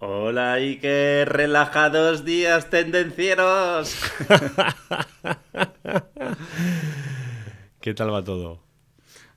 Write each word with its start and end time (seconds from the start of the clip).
Hola 0.00 0.52
Iker, 0.54 1.28
relajados 1.28 2.24
días 2.24 2.70
tendencieros. 2.70 3.96
¿Qué 7.80 7.94
tal 7.94 8.12
va 8.12 8.22
todo? 8.22 8.62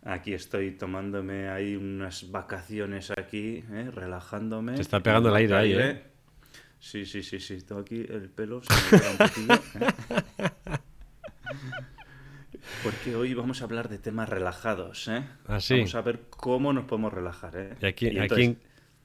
Aquí 0.04 0.34
estoy 0.34 0.72
tomándome 0.72 1.50
ahí 1.50 1.76
unas 1.76 2.30
vacaciones 2.32 3.12
aquí, 3.12 3.64
¿eh? 3.72 3.90
relajándome. 3.94 4.76
Se 4.76 4.82
está 4.84 5.00
pegando 5.00 5.30
el 5.30 5.36
aire 5.36 5.56
ahí, 5.56 5.74
¿eh? 5.74 6.04
Sí, 6.80 7.06
sí, 7.06 7.22
sí, 7.23 7.40
sí. 7.40 7.62
Tengo 7.62 7.82
aquí 7.82 8.04
el 8.09 8.30
pelo, 8.30 8.62
se 8.64 8.73
me 8.73 8.82
queda 9.02 9.12
un 9.12 9.18
poquillo, 9.18 9.54
¿eh? 9.54 9.59
Porque 12.84 13.16
hoy 13.16 13.34
vamos 13.36 13.62
a 13.62 13.66
hablar 13.66 13.90
de 13.90 14.00
temas 14.00 14.28
relajados, 14.30 15.08
¿eh? 15.08 15.23
¿Ah, 15.48 15.59
sí? 15.59 15.76
Vamos 15.76 15.94
a 15.96 16.02
ver 16.02 16.22
cómo 16.32 16.73
nos 16.73 16.86
podemos 16.86 17.14
relajar, 17.14 17.56
¿eh? 17.56 17.76
¿Y 17.82 17.86
a 17.86 17.94
quién, 17.94 18.16
Y 18.16 18.20
a 18.20 18.23
entonces, 18.23 18.48
quién- 18.48 18.59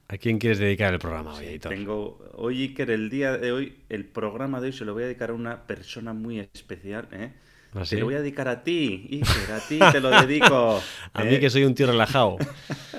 a 0.09 0.17
quién 0.17 0.39
quieres 0.39 0.59
dedicar 0.59 0.93
el 0.93 0.99
programa 0.99 1.33
hoy? 1.33 1.59
Tengo 1.59 2.19
hoy 2.35 2.63
Iker, 2.63 2.91
el 2.91 3.09
día 3.09 3.37
de 3.37 3.51
hoy, 3.51 3.77
el 3.89 4.05
programa 4.05 4.61
de 4.61 4.67
hoy 4.67 4.73
se 4.73 4.85
lo 4.85 4.93
voy 4.93 5.03
a 5.03 5.05
dedicar 5.07 5.31
a 5.31 5.33
una 5.33 5.67
persona 5.67 6.13
muy 6.13 6.39
especial, 6.39 7.07
¿eh? 7.11 7.33
¿Ah, 7.73 7.85
sí? 7.85 7.95
Te 7.95 7.99
lo 7.99 8.05
voy 8.05 8.15
a 8.15 8.21
dedicar 8.21 8.47
a 8.47 8.63
ti, 8.63 9.09
Iker, 9.11 9.51
a 9.51 9.59
ti 9.59 9.79
te 9.91 9.99
lo 9.99 10.09
dedico. 10.09 10.81
A 11.13 11.23
¿eh? 11.23 11.31
mí 11.31 11.39
que 11.39 11.49
soy 11.49 11.65
un 11.65 11.75
tío 11.75 11.87
relajado. 11.87 12.37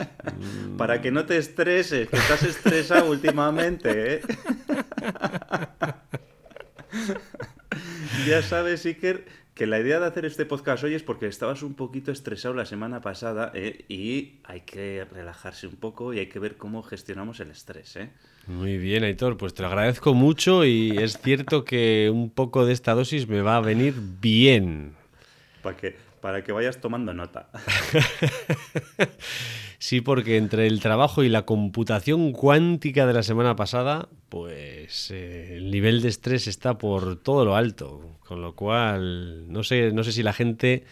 Para 0.77 1.01
que 1.01 1.11
no 1.11 1.25
te 1.25 1.39
estreses, 1.39 2.09
que 2.09 2.17
estás 2.17 2.43
estresado 2.43 3.11
últimamente, 3.11 4.15
¿eh? 4.15 4.21
ya 8.27 8.43
sabes, 8.43 8.85
Iker, 8.85 9.25
que 9.59 9.67
la 9.67 9.81
idea 9.81 9.99
de 9.99 10.07
hacer 10.07 10.25
este 10.25 10.47
podcast 10.47 10.85
hoy 10.85 10.95
es 10.95 11.03
porque 11.03 11.27
estabas 11.27 11.65
un 11.65 11.75
poquito 11.75 12.13
estresado 12.13 12.55
la 12.55 12.65
semana 12.65 13.01
pasada 13.01 13.51
¿eh? 13.55 13.85
y 13.89 14.35
hay 14.45 14.61
que 14.61 15.05
relajarse 15.11 15.67
un 15.67 15.75
poco 15.75 16.15
y 16.15 16.21
hay 16.21 16.29
que 16.29 16.39
ver 16.39 16.57
cómo 16.57 16.85
gestionamos 16.85 17.41
el 17.41 17.51
estrés, 17.51 17.97
¿eh? 17.97 18.11
Muy 18.47 18.79
bien, 18.79 19.03
Aitor, 19.03 19.37
pues 19.37 19.55
te 19.55 19.63
lo 19.63 19.69
agradezco 19.69 20.15
mucho 20.15 20.65
y 20.65 20.97
es 20.97 21.19
cierto 21.19 21.65
que 21.65 22.09
un 22.09 22.31
poco 22.31 22.67
de 22.67 22.73
esta 22.73 22.95
dosis 22.95 23.27
me 23.27 23.41
va 23.41 23.57
a 23.57 23.61
venir 23.61 23.95
bien. 24.21 24.95
Para 25.61 25.77
que, 25.77 25.97
para 26.21 26.45
que 26.45 26.53
vayas 26.53 26.81
tomando 26.81 27.13
nota. 27.13 27.51
Sí, 29.81 30.01
porque 30.01 30.37
entre 30.37 30.67
el 30.67 30.81
trabajo 30.81 31.23
y 31.23 31.29
la 31.29 31.47
computación 31.47 32.33
cuántica 32.33 33.07
de 33.07 33.13
la 33.13 33.23
semana 33.23 33.55
pasada, 33.55 34.09
pues 34.29 35.13
eh, 35.13 35.57
el 35.57 35.71
nivel 35.71 36.03
de 36.03 36.09
estrés 36.09 36.49
está 36.49 36.79
por 36.79 37.17
todo 37.17 37.45
lo 37.45 37.55
alto. 37.55 38.19
Con 38.27 38.43
lo 38.43 38.57
cual, 38.57 39.51
no 39.51 39.63
sé, 39.63 39.93
no 39.93 40.03
sé 40.03 40.13
si 40.13 40.23
la 40.25 40.33
gente 40.33 40.85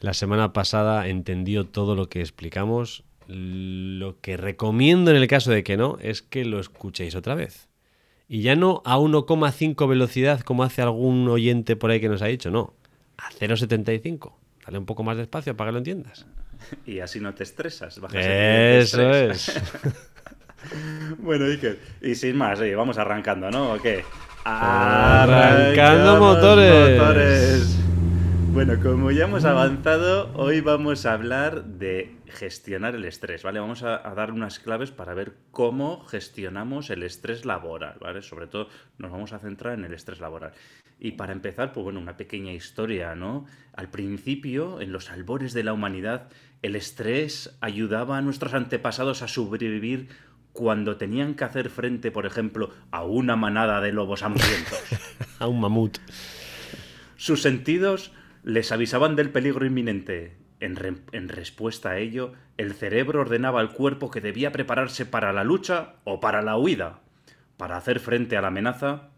la 0.00 0.14
semana 0.14 0.52
pasada 0.54 1.08
entendió 1.08 1.66
todo 1.66 1.94
lo 1.94 2.08
que 2.08 2.20
explicamos. 2.20 3.04
Lo 3.26 4.20
que 4.20 4.36
recomiendo 4.36 5.10
en 5.10 5.18
el 5.18 5.28
caso 5.28 5.50
de 5.50 5.62
que 5.62 5.76
no 5.76 5.98
es 6.00 6.22
que 6.22 6.44
lo 6.44 6.60
escuchéis 6.60 7.14
otra 7.14 7.34
vez. 7.34 7.68
Y 8.26 8.40
ya 8.40 8.56
no 8.56 8.82
a 8.86 8.98
1,5 8.98 9.88
velocidad 9.88 10.40
como 10.40 10.62
hace 10.62 10.80
algún 10.82 11.28
oyente 11.28 11.76
por 11.76 11.90
ahí 11.90 12.00
que 12.00 12.08
nos 12.08 12.22
ha 12.22 12.26
dicho, 12.26 12.50
no, 12.50 12.74
a 13.18 13.30
0,75. 13.30 14.32
Dale 14.64 14.78
un 14.78 14.86
poco 14.86 15.02
más 15.04 15.18
despacio 15.18 15.56
para 15.56 15.68
que 15.68 15.72
lo 15.72 15.78
entiendas. 15.78 16.26
Y 16.86 17.00
así 17.00 17.20
no 17.20 17.34
te 17.34 17.42
estresas. 17.44 18.00
bajas 18.00 18.24
el 18.24 18.30
Eso 18.32 19.12
estrés. 19.12 19.48
es. 19.48 19.62
Bueno, 21.18 21.44
Iker, 21.44 21.78
y 22.00 22.14
sin 22.14 22.36
más, 22.38 22.58
oye, 22.58 22.74
vamos 22.74 22.96
arrancando, 22.96 23.50
¿no? 23.50 23.74
¿O 23.74 23.78
qué? 23.82 24.02
Arrancando 24.44 26.18
motores. 26.18 27.76
Bueno, 28.52 28.80
como 28.82 29.10
ya 29.10 29.24
hemos 29.24 29.44
avanzado, 29.44 30.32
hoy 30.34 30.62
vamos 30.62 31.04
a 31.04 31.12
hablar 31.12 31.64
de 31.64 32.16
gestionar 32.34 32.94
el 32.94 33.04
estrés, 33.04 33.42
¿vale? 33.42 33.60
Vamos 33.60 33.82
a, 33.82 34.06
a 34.06 34.14
dar 34.14 34.30
unas 34.30 34.58
claves 34.58 34.90
para 34.90 35.14
ver 35.14 35.34
cómo 35.50 36.04
gestionamos 36.04 36.90
el 36.90 37.02
estrés 37.02 37.44
laboral, 37.46 37.96
¿vale? 38.00 38.20
Sobre 38.22 38.46
todo 38.46 38.68
nos 38.98 39.10
vamos 39.10 39.32
a 39.32 39.38
centrar 39.38 39.78
en 39.78 39.84
el 39.84 39.94
estrés 39.94 40.20
laboral. 40.20 40.52
Y 40.98 41.12
para 41.12 41.32
empezar, 41.32 41.72
pues 41.72 41.84
bueno, 41.84 42.00
una 42.00 42.16
pequeña 42.16 42.52
historia, 42.52 43.14
¿no? 43.14 43.46
Al 43.74 43.90
principio, 43.90 44.80
en 44.80 44.92
los 44.92 45.10
albores 45.10 45.52
de 45.52 45.64
la 45.64 45.72
humanidad, 45.72 46.28
el 46.62 46.76
estrés 46.76 47.56
ayudaba 47.60 48.16
a 48.16 48.22
nuestros 48.22 48.54
antepasados 48.54 49.22
a 49.22 49.28
sobrevivir 49.28 50.08
cuando 50.54 50.96
tenían 50.96 51.34
que 51.34 51.44
hacer 51.44 51.68
frente, 51.68 52.10
por 52.10 52.26
ejemplo, 52.26 52.70
a 52.92 53.02
una 53.04 53.34
manada 53.36 53.80
de 53.80 53.92
lobos 53.92 54.22
hambrientos. 54.22 54.80
A 55.40 55.48
un 55.48 55.60
mamut. 55.60 55.98
Sus 57.16 57.42
sentidos 57.42 58.12
les 58.44 58.70
avisaban 58.70 59.16
del 59.16 59.30
peligro 59.30 59.66
inminente. 59.66 60.36
En, 60.60 60.76
re- 60.76 61.02
en 61.12 61.28
respuesta 61.28 61.90
a 61.90 61.98
ello, 61.98 62.32
el 62.56 62.74
cerebro 62.74 63.20
ordenaba 63.20 63.60
al 63.60 63.72
cuerpo 63.72 64.10
que 64.10 64.20
debía 64.20 64.52
prepararse 64.52 65.04
para 65.04 65.32
la 65.32 65.44
lucha 65.44 65.96
o 66.04 66.20
para 66.20 66.42
la 66.42 66.56
huida. 66.56 67.00
Para 67.56 67.76
hacer 67.76 68.00
frente 68.00 68.36
a 68.36 68.40
la 68.40 68.48
amenaza, 68.48 69.10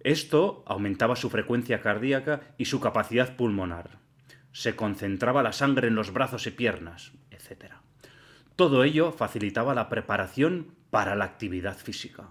esto 0.00 0.62
aumentaba 0.66 1.16
su 1.16 1.30
frecuencia 1.30 1.80
cardíaca 1.80 2.40
y 2.56 2.66
su 2.66 2.80
capacidad 2.80 3.36
pulmonar. 3.36 3.98
Se 4.52 4.76
concentraba 4.76 5.42
la 5.42 5.52
sangre 5.52 5.88
en 5.88 5.94
los 5.94 6.12
brazos 6.12 6.46
y 6.46 6.50
piernas, 6.50 7.12
etc. 7.30 7.72
Todo 8.56 8.84
ello 8.84 9.12
facilitaba 9.12 9.74
la 9.74 9.88
preparación 9.88 10.74
para 10.90 11.14
la 11.16 11.24
actividad 11.24 11.76
física. 11.76 12.28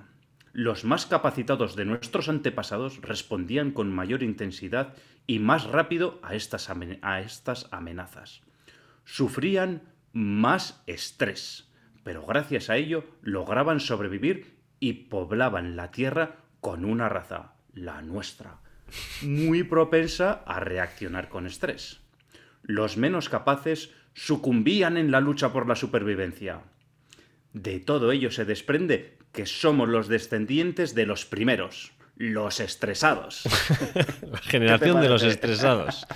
Los 0.54 0.86
más 0.86 1.06
capacitados 1.06 1.76
de 1.76 1.86
nuestros 1.86 2.30
antepasados 2.30 3.02
respondían 3.02 3.72
con 3.72 3.94
mayor 3.94 4.24
intensidad 4.24 4.96
y 5.28 5.40
más 5.40 5.66
rápido 5.66 6.20
a 6.24 6.34
estas, 6.34 6.70
a 7.02 7.20
estas 7.20 7.68
amenazas. 7.72 8.42
Sufrían 9.04 9.84
más 10.14 10.82
estrés, 10.88 11.72
pero 12.04 12.26
gracias 12.26 12.70
a 12.70 12.78
ello 12.78 13.04
lograban 13.22 13.82
sobrevivir 13.82 14.58
y 14.80 14.94
poblaban 14.94 15.76
la 15.76 15.92
Tierra 15.92 16.38
con 16.62 16.86
una 16.86 17.10
raza, 17.10 17.54
la 17.74 18.02
nuestra, 18.02 18.62
muy 19.22 19.64
propensa 19.64 20.44
a 20.46 20.60
reaccionar 20.60 21.30
con 21.30 21.46
estrés. 21.46 22.00
Los 22.64 22.98
menos 22.98 23.30
capaces 23.30 23.92
sucumbían 24.14 24.98
en 24.98 25.12
la 25.12 25.22
lucha 25.22 25.52
por 25.52 25.68
la 25.68 25.76
supervivencia. 25.76 26.64
De 27.54 27.80
todo 27.80 28.12
ello 28.12 28.32
se 28.32 28.46
desprende 28.46 29.18
que 29.32 29.46
somos 29.46 29.88
los 29.90 30.08
descendientes 30.08 30.96
de 30.96 31.06
los 31.06 31.26
primeros, 31.26 31.92
los 32.18 32.60
estresados. 32.60 33.44
La 34.32 34.38
generación 34.40 35.02
de 35.02 35.10
los 35.10 35.24
estresados. 35.24 36.06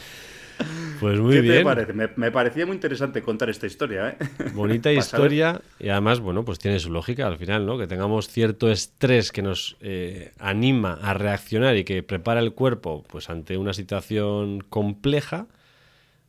Pues 0.99 1.19
muy 1.19 1.33
¿Qué 1.33 1.41
bien. 1.41 1.57
te 1.57 1.63
parece? 1.63 1.93
Me, 1.93 2.09
me 2.15 2.29
parecía 2.31 2.67
muy 2.67 2.75
interesante 2.75 3.23
contar 3.23 3.49
esta 3.49 3.65
historia, 3.65 4.09
¿eh? 4.09 4.17
Bonita 4.53 4.91
historia 4.91 5.59
y 5.79 5.89
además, 5.89 6.19
bueno, 6.19 6.45
pues 6.45 6.59
tiene 6.59 6.77
su 6.77 6.91
lógica 6.91 7.25
al 7.25 7.37
final, 7.37 7.65
¿no? 7.65 7.79
Que 7.79 7.87
tengamos 7.87 8.27
cierto 8.27 8.69
estrés 8.69 9.31
que 9.31 9.41
nos 9.41 9.77
eh, 9.81 10.33
anima 10.37 10.99
a 11.01 11.15
reaccionar 11.15 11.77
y 11.77 11.83
que 11.83 12.03
prepara 12.03 12.39
el 12.41 12.53
cuerpo 12.53 13.03
pues 13.07 13.31
ante 13.31 13.57
una 13.57 13.73
situación 13.73 14.61
compleja. 14.61 15.47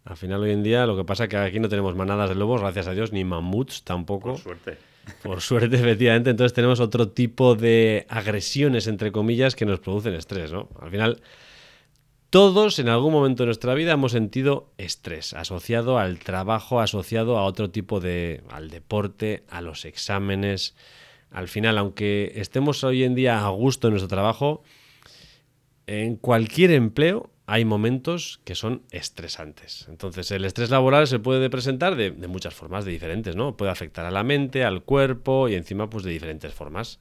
Al 0.06 0.16
final 0.16 0.40
hoy 0.40 0.52
en 0.52 0.62
día 0.62 0.86
lo 0.86 0.96
que 0.96 1.04
pasa 1.04 1.24
es 1.24 1.28
que 1.28 1.36
aquí 1.36 1.60
no 1.60 1.68
tenemos 1.68 1.94
manadas 1.94 2.30
de 2.30 2.34
lobos, 2.34 2.62
gracias 2.62 2.86
a 2.86 2.92
Dios, 2.92 3.12
ni 3.12 3.24
mamuts 3.24 3.84
tampoco. 3.84 4.30
Por 4.32 4.40
suerte. 4.40 4.78
Por 5.22 5.40
suerte, 5.40 5.76
efectivamente, 5.76 6.30
entonces 6.30 6.52
tenemos 6.52 6.80
otro 6.80 7.08
tipo 7.08 7.54
de 7.54 8.06
agresiones, 8.08 8.86
entre 8.86 9.12
comillas, 9.12 9.56
que 9.56 9.66
nos 9.66 9.80
producen 9.80 10.14
estrés, 10.14 10.52
¿no? 10.52 10.68
Al 10.80 10.90
final, 10.90 11.22
todos 12.30 12.78
en 12.78 12.88
algún 12.88 13.12
momento 13.12 13.42
de 13.42 13.48
nuestra 13.48 13.74
vida 13.74 13.92
hemos 13.92 14.12
sentido 14.12 14.72
estrés 14.78 15.34
asociado 15.34 15.98
al 15.98 16.18
trabajo, 16.18 16.80
asociado 16.80 17.36
a 17.36 17.44
otro 17.44 17.70
tipo 17.70 18.00
de... 18.00 18.42
al 18.48 18.70
deporte, 18.70 19.44
a 19.50 19.60
los 19.60 19.84
exámenes. 19.84 20.74
Al 21.30 21.48
final, 21.48 21.78
aunque 21.78 22.32
estemos 22.36 22.84
hoy 22.84 23.04
en 23.04 23.14
día 23.14 23.44
a 23.44 23.48
gusto 23.50 23.88
en 23.88 23.94
nuestro 23.94 24.08
trabajo, 24.08 24.62
en 25.86 26.16
cualquier 26.16 26.70
empleo 26.70 27.31
hay 27.46 27.64
momentos 27.64 28.40
que 28.44 28.54
son 28.54 28.82
estresantes. 28.90 29.86
Entonces, 29.88 30.30
el 30.30 30.44
estrés 30.44 30.70
laboral 30.70 31.06
se 31.06 31.18
puede 31.18 31.50
presentar 31.50 31.96
de, 31.96 32.10
de 32.10 32.28
muchas 32.28 32.54
formas, 32.54 32.84
de 32.84 32.92
diferentes, 32.92 33.36
¿no? 33.36 33.56
Puede 33.56 33.70
afectar 33.70 34.04
a 34.06 34.10
la 34.10 34.22
mente, 34.22 34.64
al 34.64 34.82
cuerpo 34.82 35.48
y 35.48 35.54
encima, 35.54 35.90
pues 35.90 36.04
de 36.04 36.10
diferentes 36.10 36.54
formas. 36.54 36.98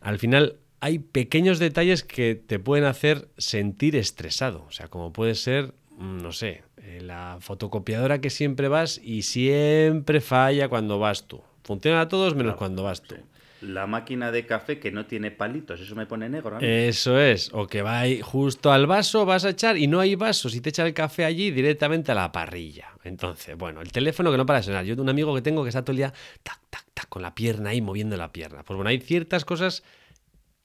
Al 0.00 0.18
final, 0.18 0.56
hay 0.80 0.98
pequeños 0.98 1.58
detalles 1.58 2.02
que 2.02 2.34
te 2.34 2.58
pueden 2.58 2.84
hacer 2.84 3.28
sentir 3.36 3.96
estresado. 3.96 4.64
O 4.66 4.72
sea, 4.72 4.88
como 4.88 5.12
puede 5.12 5.34
ser, 5.34 5.74
mm, 5.98 6.22
no 6.22 6.32
sé, 6.32 6.62
eh, 6.78 7.00
la 7.02 7.36
fotocopiadora 7.40 8.20
que 8.20 8.30
siempre 8.30 8.68
vas 8.68 8.98
y 9.02 9.22
siempre 9.22 10.20
falla 10.20 10.68
cuando 10.68 10.98
vas 10.98 11.26
tú. 11.28 11.42
Funciona 11.62 12.00
a 12.00 12.08
todos 12.08 12.34
menos 12.34 12.56
cuando 12.56 12.82
vas 12.82 13.02
tú. 13.02 13.16
La 13.62 13.86
máquina 13.86 14.30
de 14.30 14.46
café 14.46 14.78
que 14.78 14.90
no 14.90 15.06
tiene 15.06 15.30
palitos, 15.30 15.80
eso 15.80 15.94
me 15.94 16.06
pone 16.06 16.28
negro. 16.28 16.58
Eso 16.60 17.20
es, 17.20 17.50
o 17.52 17.66
que 17.66 17.82
va 17.82 18.00
ahí 18.00 18.20
justo 18.20 18.72
al 18.72 18.86
vaso, 18.86 19.26
vas 19.26 19.44
a 19.44 19.50
echar 19.50 19.76
y 19.76 19.86
no 19.86 20.00
hay 20.00 20.14
vasos 20.14 20.54
y 20.54 20.60
te 20.60 20.70
echa 20.70 20.86
el 20.86 20.94
café 20.94 21.24
allí 21.24 21.50
directamente 21.50 22.12
a 22.12 22.14
la 22.14 22.32
parrilla. 22.32 22.88
Entonces, 23.04 23.56
bueno, 23.56 23.80
el 23.80 23.92
teléfono 23.92 24.30
que 24.30 24.36
no 24.36 24.46
para 24.46 24.60
de 24.60 24.64
sonar. 24.64 24.84
Yo 24.84 24.94
tengo 24.94 25.04
un 25.04 25.10
amigo 25.10 25.34
que 25.34 25.42
tengo 25.42 25.62
que 25.62 25.68
está 25.68 25.82
todo 25.82 25.92
el 25.92 25.98
día 25.98 26.12
tac, 26.42 26.58
tac, 26.70 26.84
tac, 26.94 27.08
con 27.08 27.22
la 27.22 27.34
pierna 27.34 27.70
ahí 27.70 27.80
moviendo 27.80 28.16
la 28.16 28.32
pierna. 28.32 28.62
Pues 28.62 28.76
bueno, 28.76 28.88
hay 28.88 28.98
ciertas 29.00 29.44
cosas, 29.44 29.82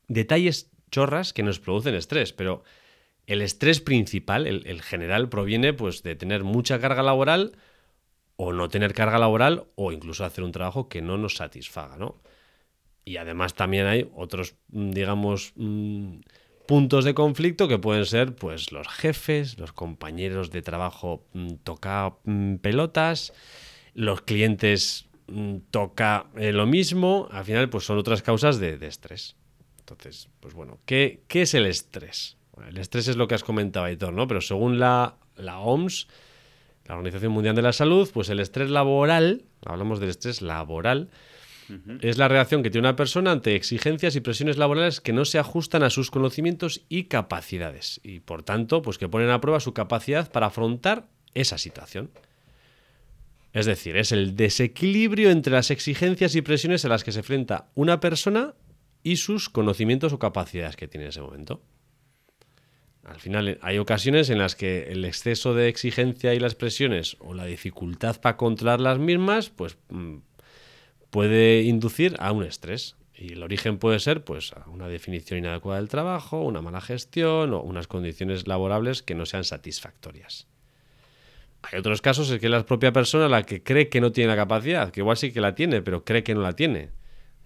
detalles 0.08 0.72
chorras 0.92 1.34
que 1.34 1.44
nos 1.44 1.60
producen 1.60 1.96
estrés, 1.96 2.34
pero 2.34 2.64
el 3.28 3.42
estrés 3.42 3.82
principal, 3.82 4.48
el, 4.48 4.66
el 4.68 4.82
general, 4.82 5.30
proviene 5.30 5.74
pues 5.74 6.04
de 6.04 6.16
tener 6.16 6.44
mucha 6.44 6.80
carga 6.80 7.04
laboral 7.04 7.58
o 8.38 8.54
no 8.54 8.70
tener 8.70 8.94
carga 8.94 9.18
laboral 9.18 9.66
o 9.76 9.92
incluso 9.92 10.26
hacer 10.26 10.44
un 10.44 10.52
trabajo 10.52 10.90
que 10.90 11.02
no 11.02 11.18
nos 11.18 11.36
satisfaga, 11.36 11.98
¿no? 11.98 12.22
Y 13.06 13.18
además 13.18 13.54
también 13.54 13.86
hay 13.86 14.10
otros, 14.16 14.56
mm, 14.70 14.92
digamos, 14.92 15.54
mm, 15.56 16.18
puntos 16.68 17.06
de 17.06 17.14
conflicto 17.14 17.68
que 17.68 17.78
pueden 17.78 18.06
ser 18.06 18.36
pues 18.36 18.72
los 18.72 18.88
jefes, 18.88 19.60
los 19.60 19.72
compañeros 19.72 20.50
de 20.50 20.64
trabajo 20.64 21.24
mm, 21.34 21.54
toca 21.64 22.16
mm, 22.24 22.56
pelotas, 22.56 23.34
los 23.94 24.22
clientes 24.22 25.08
toca 25.72 26.28
eh, 26.36 26.52
lo 26.52 26.68
mismo, 26.68 27.28
al 27.32 27.46
final 27.46 27.70
pues 27.70 27.84
son 27.86 27.98
otras 27.98 28.22
causas 28.22 28.60
de, 28.60 28.78
de 28.78 28.88
estrés. 28.88 29.36
Entonces, 29.80 30.30
pues 30.40 30.54
bueno, 30.54 30.80
¿qué, 30.86 31.24
qué 31.28 31.44
es 31.44 31.54
el 31.54 31.66
estrés? 31.66 32.38
El 32.68 32.78
estrés 32.78 33.08
es 33.08 33.18
lo 33.18 33.28
que 33.28 33.36
has 33.36 33.44
comentado, 33.44 33.86
Aitor, 33.86 34.14
¿no? 34.14 34.28
Pero 34.28 34.42
según 34.42 34.80
la, 34.80 35.18
la 35.36 35.60
OMS, 35.60 36.08
la 36.86 36.96
Organización 36.96 37.32
Mundial 37.32 37.56
de 37.56 37.62
la 37.62 37.74
Salud, 37.74 38.10
pues 38.14 38.30
el 38.30 38.40
estrés 38.40 38.70
laboral, 38.70 39.44
hablamos 39.66 40.00
del 40.00 40.10
estrés 40.10 40.42
laboral, 40.42 41.10
es 42.02 42.18
la 42.18 42.28
reacción 42.28 42.64
que 42.64 42.70
tiene 42.70 42.88
una 42.88 42.96
persona 42.96 43.32
ante 43.32 43.56
exigencias 43.56 44.16
y 44.16 44.22
presiones 44.22 44.58
laborales 44.58 45.02
que 45.02 45.14
no 45.14 45.26
se 45.26 45.40
ajustan 45.40 45.84
a 45.84 45.90
sus 45.90 46.12
conocimientos 46.12 46.86
y 46.90 47.06
capacidades. 47.06 48.00
Y 48.04 48.20
por 48.20 48.44
tanto, 48.44 48.82
pues 48.82 48.98
que 48.98 49.10
ponen 49.10 49.30
a 49.30 49.42
prueba 49.42 49.60
su 49.60 49.74
capacidad 49.74 50.32
para 50.32 50.48
afrontar 50.48 51.08
esa 51.34 51.58
situación. 51.58 52.12
Es 53.54 53.66
decir, 53.66 53.96
es 53.96 54.12
el 54.12 54.36
desequilibrio 54.36 55.30
entre 55.30 55.54
las 55.54 55.72
exigencias 55.72 56.36
y 56.36 56.42
presiones 56.42 56.84
a 56.86 56.90
las 56.90 57.04
que 57.04 57.12
se 57.12 57.20
enfrenta 57.20 57.70
una 57.74 58.00
persona 58.00 58.54
y 59.02 59.18
sus 59.18 59.50
conocimientos 59.50 60.14
o 60.14 60.20
capacidades 60.20 60.76
que 60.76 60.88
tiene 60.88 61.06
en 61.06 61.10
ese 61.10 61.22
momento. 61.22 61.62
Al 63.06 63.20
final 63.20 63.60
hay 63.62 63.78
ocasiones 63.78 64.30
en 64.30 64.40
las 64.40 64.56
que 64.56 64.92
el 64.92 65.06
exceso 65.06 65.54
de 65.54 65.68
exigencia 65.68 66.34
y 66.34 66.40
las 66.40 66.56
presiones 66.56 67.18
o 67.20 67.34
la 67.36 67.46
dificultad 67.46 68.20
para 68.20 68.36
controlar 68.36 68.82
las 68.82 68.98
mismas, 68.98 69.52
pues 69.52 69.78
mm, 69.90 70.18
puede 71.16 71.62
inducir 71.62 72.18
a 72.20 72.34
un 72.34 72.44
estrés. 72.44 72.98
Y 73.18 73.32
el 73.32 73.44
origen 73.44 73.78
puede 73.78 74.00
ser 74.00 74.26
pues 74.26 74.52
una 74.68 74.90
definición 74.90 75.40
inadecuada 75.40 75.80
del 75.80 75.88
trabajo, 75.88 76.42
una 76.42 76.62
mala 76.62 76.82
gestión 76.82 77.54
o 77.54 77.62
unas 77.62 77.88
condiciones 77.88 78.50
laborables 78.50 79.02
que 79.02 79.16
no 79.16 79.26
sean 79.26 79.46
satisfactorias. 79.46 80.46
Hay 81.62 81.80
otros 81.80 82.02
casos 82.02 82.30
en 82.32 82.40
que 82.40 82.48
es 82.48 82.52
la 82.52 82.66
propia 82.66 82.92
persona 82.92 83.30
la 83.30 83.44
que 83.44 83.64
cree 83.64 83.88
que 83.88 84.02
no 84.02 84.12
tiene 84.12 84.28
la 84.28 84.36
capacidad, 84.36 84.92
que 84.92 85.00
igual 85.00 85.16
sí 85.16 85.32
que 85.32 85.40
la 85.40 85.56
tiene, 85.56 85.82
pero 85.82 86.04
cree 86.04 86.22
que 86.22 86.36
no 86.36 86.42
la 86.42 86.52
tiene. 86.52 86.90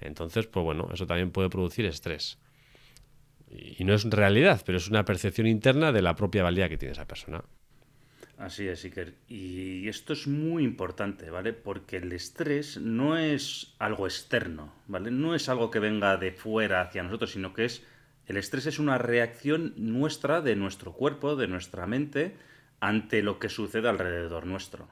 Entonces, 0.01 0.47
pues 0.47 0.63
bueno, 0.63 0.89
eso 0.91 1.05
también 1.05 1.29
puede 1.29 1.49
producir 1.49 1.85
estrés. 1.85 2.39
Y 3.51 3.83
no 3.83 3.93
es 3.93 4.03
realidad, 4.05 4.63
pero 4.65 4.79
es 4.79 4.89
una 4.89 5.05
percepción 5.05 5.45
interna 5.45 5.91
de 5.91 6.01
la 6.01 6.15
propia 6.15 6.41
valía 6.41 6.69
que 6.69 6.79
tiene 6.79 6.93
esa 6.93 7.05
persona. 7.05 7.43
Así 8.39 8.69
es, 8.69 8.85
Iker. 8.85 9.15
Y 9.27 9.89
esto 9.89 10.13
es 10.13 10.25
muy 10.25 10.63
importante, 10.63 11.29
¿vale? 11.29 11.51
Porque 11.51 11.97
el 11.97 12.13
estrés 12.13 12.77
no 12.77 13.17
es 13.17 13.75
algo 13.79 14.07
externo, 14.07 14.73
¿vale? 14.87 15.11
No 15.11 15.35
es 15.35 15.49
algo 15.49 15.69
que 15.69 15.79
venga 15.79 16.15
de 16.15 16.31
fuera 16.31 16.81
hacia 16.81 17.03
nosotros, 17.03 17.31
sino 17.31 17.53
que 17.53 17.65
es... 17.65 17.83
El 18.27 18.37
estrés 18.37 18.65
es 18.67 18.79
una 18.79 18.97
reacción 18.97 19.73
nuestra, 19.75 20.39
de 20.39 20.55
nuestro 20.55 20.93
cuerpo, 20.93 21.35
de 21.35 21.47
nuestra 21.47 21.85
mente, 21.85 22.37
ante 22.79 23.21
lo 23.23 23.39
que 23.39 23.49
sucede 23.49 23.89
alrededor 23.89 24.45
nuestro. 24.45 24.87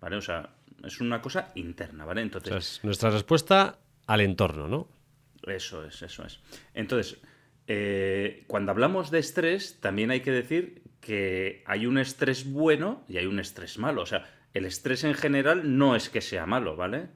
¿Vale? 0.00 0.16
O 0.16 0.20
sea, 0.20 0.50
es 0.84 1.00
una 1.00 1.20
cosa 1.20 1.50
interna, 1.56 2.04
¿vale? 2.04 2.20
O 2.20 2.24
Entonces, 2.24 2.50
sea, 2.50 2.58
es 2.58 2.84
nuestra 2.84 3.10
respuesta 3.10 3.80
al 4.06 4.20
entorno, 4.20 4.68
¿no? 4.68 4.88
Eso 5.44 5.84
es, 5.84 6.02
eso 6.02 6.24
es. 6.24 6.38
Entonces, 6.72 7.18
eh, 7.66 8.44
cuando 8.46 8.70
hablamos 8.70 9.10
de 9.10 9.18
estrés, 9.18 9.80
también 9.80 10.12
hay 10.12 10.20
que 10.20 10.30
decir 10.30 10.83
que 11.04 11.62
hay 11.66 11.86
un 11.86 11.98
estrés 11.98 12.50
bueno 12.50 13.04
y 13.08 13.18
hay 13.18 13.26
un 13.26 13.38
estrés 13.38 13.78
malo. 13.78 14.02
O 14.02 14.06
sea, 14.06 14.24
el 14.54 14.64
estrés 14.64 15.04
en 15.04 15.14
general 15.14 15.76
no 15.76 15.94
es 15.94 16.08
que 16.08 16.22
sea 16.22 16.46
malo, 16.46 16.76
¿vale? 16.76 17.08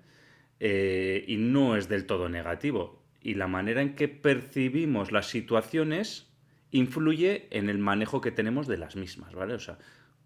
Eh, 0.61 1.25
y 1.27 1.37
no 1.39 1.77
es 1.77 1.89
del 1.89 2.05
todo 2.05 2.29
negativo. 2.29 3.03
Y 3.23 3.35
la 3.35 3.49
manera 3.49 3.81
en 3.81 3.95
que 3.95 4.09
percibimos 4.09 5.11
las 5.11 5.29
situaciones 5.29 6.31
influye 6.71 7.49
en 7.51 7.71
el 7.71 7.79
manejo 7.79 8.21
que 8.21 8.31
tenemos 8.31 8.67
de 8.67 8.77
las 8.77 8.95
mismas, 8.95 9.35
¿vale? 9.35 9.55
O 9.55 9.59
sea, 9.59 9.79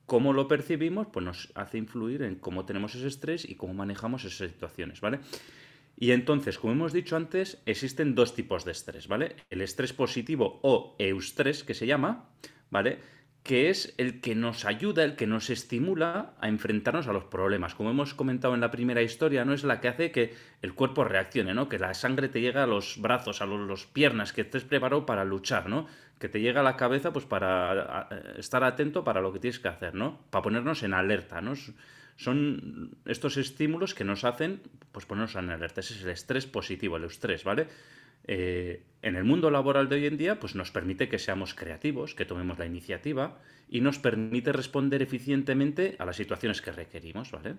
cómo 0.07 0.33
lo 0.33 0.49
percibimos, 0.49 1.07
pues 1.13 1.25
nos 1.25 1.53
hace 1.55 1.79
influir 1.79 2.23
en 2.23 2.35
cómo 2.35 2.65
tenemos 2.65 2.95
ese 2.97 3.07
estrés 3.07 3.49
y 3.49 3.55
cómo 3.55 3.75
manejamos 3.75 4.25
esas 4.25 4.51
situaciones, 4.51 5.01
¿vale? 5.01 5.21
Y 5.97 6.11
entonces, 6.11 6.59
como 6.59 6.73
hemos 6.73 6.93
dicho 6.93 7.15
antes, 7.15 7.63
existen 7.65 8.17
dos 8.17 8.35
tipos 8.35 8.65
de 8.65 8.73
estrés, 8.73 9.07
¿vale? 9.07 9.37
El 9.51 9.61
estrés 9.61 9.93
positivo 9.93 10.59
o 10.63 10.97
eustrés, 10.99 11.63
que 11.63 11.75
se 11.75 11.87
llama, 11.87 12.29
¿vale? 12.71 12.99
Que 13.43 13.71
es 13.71 13.95
el 13.99 14.21
que 14.21 14.35
nos 14.35 14.65
ayuda, 14.65 15.03
el 15.03 15.17
que 15.17 15.27
nos 15.27 15.51
estimula 15.51 16.35
a 16.41 16.49
enfrentarnos 16.49 17.09
a 17.09 17.13
los 17.13 17.25
problemas. 17.25 17.75
Como 17.75 17.91
hemos 17.91 18.15
comentado 18.15 18.55
en 18.55 18.61
la 18.61 18.71
primera 18.71 19.03
historia, 19.03 19.45
¿no? 19.45 19.53
Es 19.53 19.65
la 19.65 19.81
que 19.81 19.89
hace 19.89 20.13
que 20.13 20.35
el 20.63 20.75
cuerpo 20.75 21.05
reaccione, 21.05 21.53
¿no? 21.53 21.69
Que 21.69 21.79
la 21.79 21.95
sangre 21.95 22.29
te 22.29 22.41
llega 22.41 22.63
a 22.63 22.67
los 22.67 23.01
brazos, 23.01 23.43
a 23.43 23.47
los, 23.47 23.87
piernas, 23.87 24.33
que 24.33 24.43
estés 24.43 24.65
preparado 24.65 25.07
para 25.07 25.25
luchar, 25.25 25.69
¿no? 25.69 25.89
Que 26.21 26.29
te 26.29 26.41
llega 26.41 26.61
a 26.61 26.65
la 26.65 26.77
cabeza, 26.77 27.13
pues 27.13 27.25
para 27.25 28.09
estar 28.37 28.63
atento 28.63 29.03
para 29.03 29.21
lo 29.21 29.33
que 29.33 29.41
tienes 29.41 29.59
que 29.59 29.69
hacer, 29.69 29.95
¿no? 29.95 30.21
Para 30.31 30.43
ponernos 30.43 30.85
en 30.85 30.95
alerta, 30.95 31.41
¿no? 31.41 31.55
Son 32.17 32.97
estos 33.07 33.37
estímulos 33.37 33.95
que 33.95 34.05
nos 34.05 34.25
hacen 34.25 34.61
pues 34.93 35.07
ponernos 35.07 35.35
en 35.35 35.51
alerta. 35.51 35.81
Ese 35.81 35.95
es 35.95 36.05
el 36.05 36.11
estrés 36.11 36.47
positivo, 36.47 36.97
el 36.97 37.05
estrés, 37.05 37.43
¿vale? 37.43 37.67
Eh, 38.27 38.85
en 39.03 39.17
el 39.17 39.25
mundo 39.25 39.51
laboral 39.51 39.89
de 39.89 39.97
hoy 39.97 40.07
en 40.07 40.17
día, 40.17 40.39
pues 40.39 40.55
nos 40.55 40.71
permite 40.71 41.09
que 41.09 41.19
seamos 41.19 41.55
creativos, 41.55 42.15
que 42.15 42.25
tomemos 42.25 42.59
la 42.59 42.67
iniciativa 42.67 43.41
y 43.69 43.81
nos 43.81 43.99
permite 43.99 44.53
responder 44.53 45.03
eficientemente 45.03 45.97
a 45.99 46.05
las 46.05 46.17
situaciones 46.17 46.63
que 46.63 46.71
requerimos, 46.71 47.33
¿vale? 47.33 47.57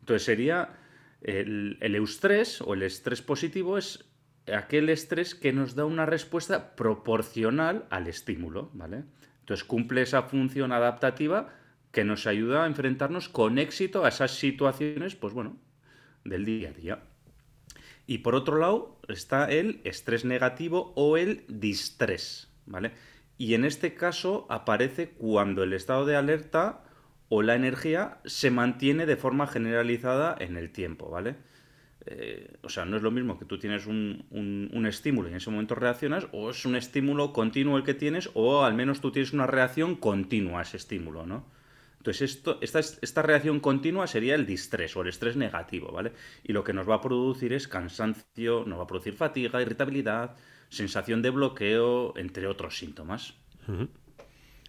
Entonces 0.00 0.24
sería 0.24 0.74
el, 1.22 1.78
el 1.80 1.94
eustrés 1.94 2.60
o 2.60 2.74
el 2.74 2.82
estrés 2.82 3.22
positivo 3.22 3.78
es 3.78 4.04
aquel 4.52 4.88
estrés 4.88 5.34
que 5.34 5.52
nos 5.52 5.74
da 5.74 5.84
una 5.84 6.04
respuesta 6.06 6.74
proporcional 6.74 7.86
al 7.90 8.08
estímulo, 8.08 8.70
¿vale? 8.74 9.04
Entonces 9.40 9.64
cumple 9.64 10.02
esa 10.02 10.22
función 10.22 10.72
adaptativa 10.72 11.54
que 11.92 12.04
nos 12.04 12.26
ayuda 12.26 12.64
a 12.64 12.66
enfrentarnos 12.66 13.28
con 13.28 13.58
éxito 13.58 14.04
a 14.04 14.08
esas 14.08 14.32
situaciones, 14.32 15.14
pues 15.14 15.34
bueno, 15.34 15.58
del 16.24 16.44
día 16.44 16.70
a 16.70 16.72
día. 16.72 17.02
Y 18.06 18.18
por 18.18 18.34
otro 18.34 18.58
lado 18.58 18.98
está 19.08 19.50
el 19.50 19.80
estrés 19.84 20.24
negativo 20.24 20.92
o 20.96 21.16
el 21.16 21.44
distrés, 21.48 22.50
¿vale? 22.66 22.92
Y 23.38 23.54
en 23.54 23.64
este 23.64 23.94
caso 23.94 24.46
aparece 24.50 25.10
cuando 25.10 25.62
el 25.62 25.72
estado 25.72 26.04
de 26.06 26.16
alerta 26.16 26.84
o 27.28 27.42
la 27.42 27.54
energía 27.54 28.18
se 28.24 28.50
mantiene 28.50 29.06
de 29.06 29.16
forma 29.16 29.46
generalizada 29.46 30.36
en 30.38 30.56
el 30.56 30.70
tiempo, 30.70 31.08
¿vale? 31.10 31.36
Eh, 32.04 32.56
o 32.62 32.68
sea, 32.68 32.84
no 32.84 32.96
es 32.96 33.02
lo 33.02 33.12
mismo 33.12 33.38
que 33.38 33.44
tú 33.44 33.58
tienes 33.58 33.86
un, 33.86 34.26
un- 34.30 34.70
un 34.72 34.86
estímulo 34.86 35.28
y 35.28 35.30
en 35.32 35.36
ese 35.36 35.50
momento 35.50 35.74
reaccionas, 35.76 36.26
o 36.32 36.50
es 36.50 36.64
un 36.66 36.74
estímulo 36.76 37.32
continuo 37.32 37.76
el 37.76 37.84
que 37.84 37.94
tienes, 37.94 38.30
o 38.34 38.64
al 38.64 38.74
menos 38.74 39.00
tú 39.00 39.12
tienes 39.12 39.32
una 39.32 39.46
reacción 39.46 39.94
continua 39.96 40.58
a 40.60 40.62
ese 40.62 40.76
estímulo, 40.76 41.26
¿no? 41.26 41.46
Entonces, 42.02 42.32
esto, 42.32 42.58
esta, 42.60 42.80
es- 42.80 42.98
esta 43.00 43.22
reacción 43.22 43.60
continua 43.60 44.08
sería 44.08 44.34
el 44.34 44.44
distrés 44.44 44.96
o 44.96 45.02
el 45.02 45.08
estrés 45.08 45.36
negativo, 45.36 45.92
¿vale? 45.92 46.10
Y 46.42 46.52
lo 46.52 46.64
que 46.64 46.72
nos 46.72 46.88
va 46.88 46.96
a 46.96 47.00
producir 47.00 47.52
es 47.52 47.68
cansancio, 47.68 48.64
nos 48.66 48.80
va 48.80 48.82
a 48.82 48.86
producir 48.88 49.14
fatiga, 49.14 49.62
irritabilidad, 49.62 50.34
sensación 50.68 51.22
de 51.22 51.30
bloqueo, 51.30 52.12
entre 52.16 52.48
otros 52.48 52.76
síntomas. 52.76 53.34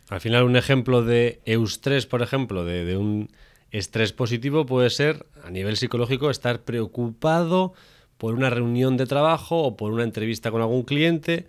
Al 0.10 0.22
final, 0.22 0.44
un 0.44 0.56
ejemplo 0.58 1.02
de 1.02 1.42
eustrés, 1.46 2.06
por 2.06 2.22
ejemplo, 2.22 2.66
de 2.66 2.98
un 2.98 3.30
estrés 3.72 4.14
positivo 4.14 4.68
puede 4.68 4.92
ser, 4.92 5.26
a 5.44 5.50
nivel 5.50 5.76
psicológico, 5.76 6.30
estar 6.30 6.62
preocupado 6.62 7.74
por 8.20 8.36
una 8.36 8.52
reunión 8.52 8.96
de 8.96 9.08
trabajo 9.08 9.64
o 9.64 9.76
por 9.76 9.92
una 9.92 10.04
entrevista 10.04 10.52
con 10.52 10.62
algún 10.62 10.84
cliente. 10.84 11.48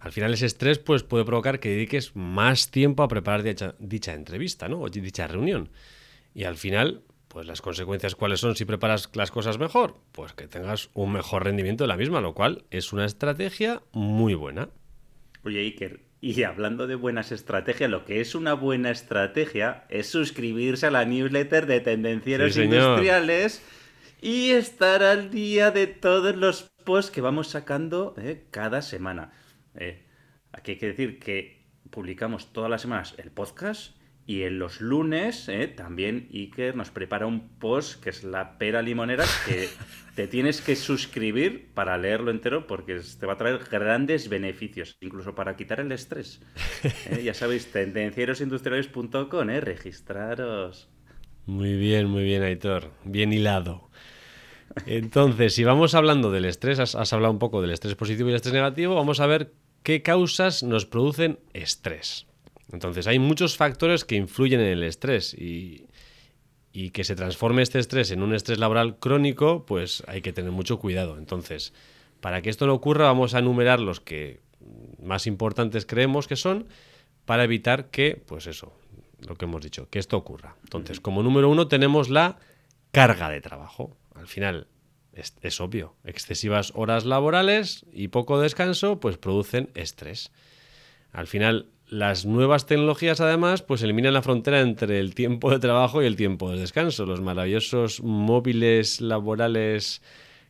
Al 0.00 0.12
final, 0.12 0.32
ese 0.32 0.46
estrés 0.46 0.78
pues, 0.78 1.02
puede 1.02 1.24
provocar 1.24 1.60
que 1.60 1.68
dediques 1.68 2.16
más 2.16 2.70
tiempo 2.70 3.02
a 3.02 3.08
preparar 3.08 3.42
dicha, 3.42 3.74
dicha 3.78 4.14
entrevista 4.14 4.68
¿no? 4.68 4.80
o 4.80 4.88
dicha 4.88 5.26
reunión. 5.26 5.68
Y 6.34 6.44
al 6.44 6.56
final, 6.56 7.02
pues 7.28 7.46
las 7.46 7.60
consecuencias 7.60 8.14
cuáles 8.14 8.40
son 8.40 8.56
si 8.56 8.64
preparas 8.64 9.10
las 9.14 9.30
cosas 9.30 9.58
mejor? 9.58 9.98
Pues 10.12 10.32
que 10.32 10.48
tengas 10.48 10.88
un 10.94 11.12
mejor 11.12 11.44
rendimiento 11.44 11.84
de 11.84 11.88
la 11.88 11.98
misma, 11.98 12.20
lo 12.20 12.34
cual 12.34 12.64
es 12.70 12.92
una 12.92 13.04
estrategia 13.04 13.82
muy 13.92 14.34
buena. 14.34 14.70
Oye, 15.44 15.60
Iker, 15.60 16.00
y 16.22 16.42
hablando 16.42 16.86
de 16.86 16.94
buenas 16.94 17.30
estrategias, 17.30 17.90
lo 17.90 18.04
que 18.04 18.20
es 18.20 18.34
una 18.34 18.54
buena 18.54 18.90
estrategia 18.90 19.84
es 19.90 20.08
suscribirse 20.08 20.86
a 20.86 20.90
la 20.90 21.04
newsletter 21.04 21.66
de 21.66 21.80
Tendencieros 21.80 22.54
Sí. 22.54 22.62
Industriales 22.62 23.62
y 24.20 24.50
estar 24.50 25.02
al 25.02 25.30
día 25.30 25.70
de 25.70 25.86
todos 25.86 26.36
los 26.36 26.70
posts 26.84 27.10
que 27.10 27.20
vamos 27.20 27.48
sacando 27.48 28.14
eh, 28.18 28.44
cada 28.50 28.82
semana. 28.82 29.32
Eh, 29.74 30.06
aquí 30.52 30.72
hay 30.72 30.78
que 30.78 30.86
decir 30.86 31.18
que 31.18 31.66
publicamos 31.90 32.52
todas 32.52 32.70
las 32.70 32.82
semanas 32.82 33.14
el 33.18 33.30
podcast 33.30 33.96
y 34.30 34.44
en 34.44 34.60
los 34.60 34.80
lunes 34.80 35.48
eh, 35.48 35.66
también 35.66 36.28
Iker 36.32 36.76
nos 36.76 36.90
prepara 36.90 37.26
un 37.26 37.48
post 37.58 38.00
que 38.00 38.10
es 38.10 38.22
la 38.22 38.58
pera 38.58 38.80
limonera 38.80 39.24
que 39.44 39.68
te 40.14 40.28
tienes 40.28 40.60
que 40.60 40.76
suscribir 40.76 41.70
para 41.74 41.98
leerlo 41.98 42.30
entero 42.30 42.68
porque 42.68 43.00
te 43.18 43.26
va 43.26 43.32
a 43.32 43.36
traer 43.36 43.58
grandes 43.68 44.28
beneficios, 44.28 44.96
incluso 45.00 45.34
para 45.34 45.56
quitar 45.56 45.80
el 45.80 45.90
estrés. 45.90 46.40
Eh, 47.10 47.24
ya 47.24 47.34
sabéis, 47.34 47.72
tendencierosindustriales.com, 47.72 49.50
eh, 49.50 49.60
registraros. 49.60 50.88
Muy 51.46 51.76
bien, 51.76 52.06
muy 52.06 52.22
bien, 52.22 52.44
Aitor. 52.44 52.92
Bien 53.04 53.32
hilado. 53.32 53.90
Entonces, 54.86 55.54
si 55.54 55.64
vamos 55.64 55.96
hablando 55.96 56.30
del 56.30 56.44
estrés, 56.44 56.78
has, 56.78 56.94
has 56.94 57.12
hablado 57.12 57.32
un 57.32 57.40
poco 57.40 57.60
del 57.60 57.72
estrés 57.72 57.96
positivo 57.96 58.28
y 58.28 58.32
el 58.32 58.36
estrés 58.36 58.54
negativo, 58.54 58.94
vamos 58.94 59.18
a 59.18 59.26
ver 59.26 59.50
qué 59.82 60.02
causas 60.02 60.62
nos 60.62 60.86
producen 60.86 61.38
estrés. 61.52 62.26
Entonces, 62.72 63.06
hay 63.06 63.18
muchos 63.18 63.56
factores 63.56 64.04
que 64.04 64.16
influyen 64.16 64.60
en 64.60 64.68
el 64.68 64.82
estrés 64.82 65.34
y, 65.34 65.86
y, 66.72 66.90
que 66.90 67.04
se 67.04 67.16
transforme 67.16 67.62
este 67.62 67.78
estrés 67.78 68.10
en 68.10 68.22
un 68.22 68.34
estrés 68.34 68.58
laboral 68.58 68.98
crónico, 68.98 69.66
pues 69.66 70.04
hay 70.06 70.22
que 70.22 70.32
tener 70.32 70.52
mucho 70.52 70.78
cuidado. 70.78 71.18
Entonces, 71.18 71.72
para 72.20 72.42
que 72.42 72.50
esto 72.50 72.66
no 72.66 72.74
ocurra, 72.74 73.06
vamos 73.06 73.34
a 73.34 73.40
enumerar 73.40 73.80
los 73.80 74.00
que 74.00 74.40
más 75.02 75.26
importantes 75.26 75.86
creemos 75.86 76.28
que 76.28 76.36
son 76.36 76.68
para 77.24 77.44
evitar 77.44 77.90
que, 77.90 78.22
pues 78.26 78.46
eso, 78.46 78.72
lo 79.26 79.36
que 79.36 79.46
hemos 79.46 79.62
dicho, 79.62 79.88
que 79.88 79.98
esto 79.98 80.16
ocurra. 80.16 80.56
Entonces, 80.62 81.00
como 81.00 81.22
número 81.22 81.48
uno 81.48 81.68
tenemos 81.68 82.08
la 82.08 82.38
carga 82.92 83.28
de 83.30 83.40
trabajo. 83.40 83.96
Al 84.14 84.26
final, 84.26 84.66
es, 85.42 85.60
obvio, 85.60 85.94
excesivas 86.04 86.72
horas 86.74 87.04
laborales 87.04 87.84
y 87.92 88.08
poco 88.08 88.40
descanso, 88.40 89.00
pues 89.00 89.18
producen 89.18 89.70
estrés. 89.74 90.32
Al 91.12 91.26
final, 91.26 91.66
las 91.88 92.24
nuevas 92.24 92.66
tecnologías, 92.66 93.20
además, 93.20 93.62
pues 93.62 93.82
eliminan 93.82 94.14
la 94.14 94.22
frontera 94.22 94.60
entre 94.60 95.00
el 95.00 95.14
tiempo 95.14 95.50
de 95.50 95.58
trabajo 95.58 96.02
y 96.02 96.06
el 96.06 96.16
tiempo 96.16 96.50
de 96.50 96.60
descanso. 96.60 97.04
Los 97.04 97.20
maravillosos 97.20 98.02
móviles 98.02 99.00
laborales 99.00 100.02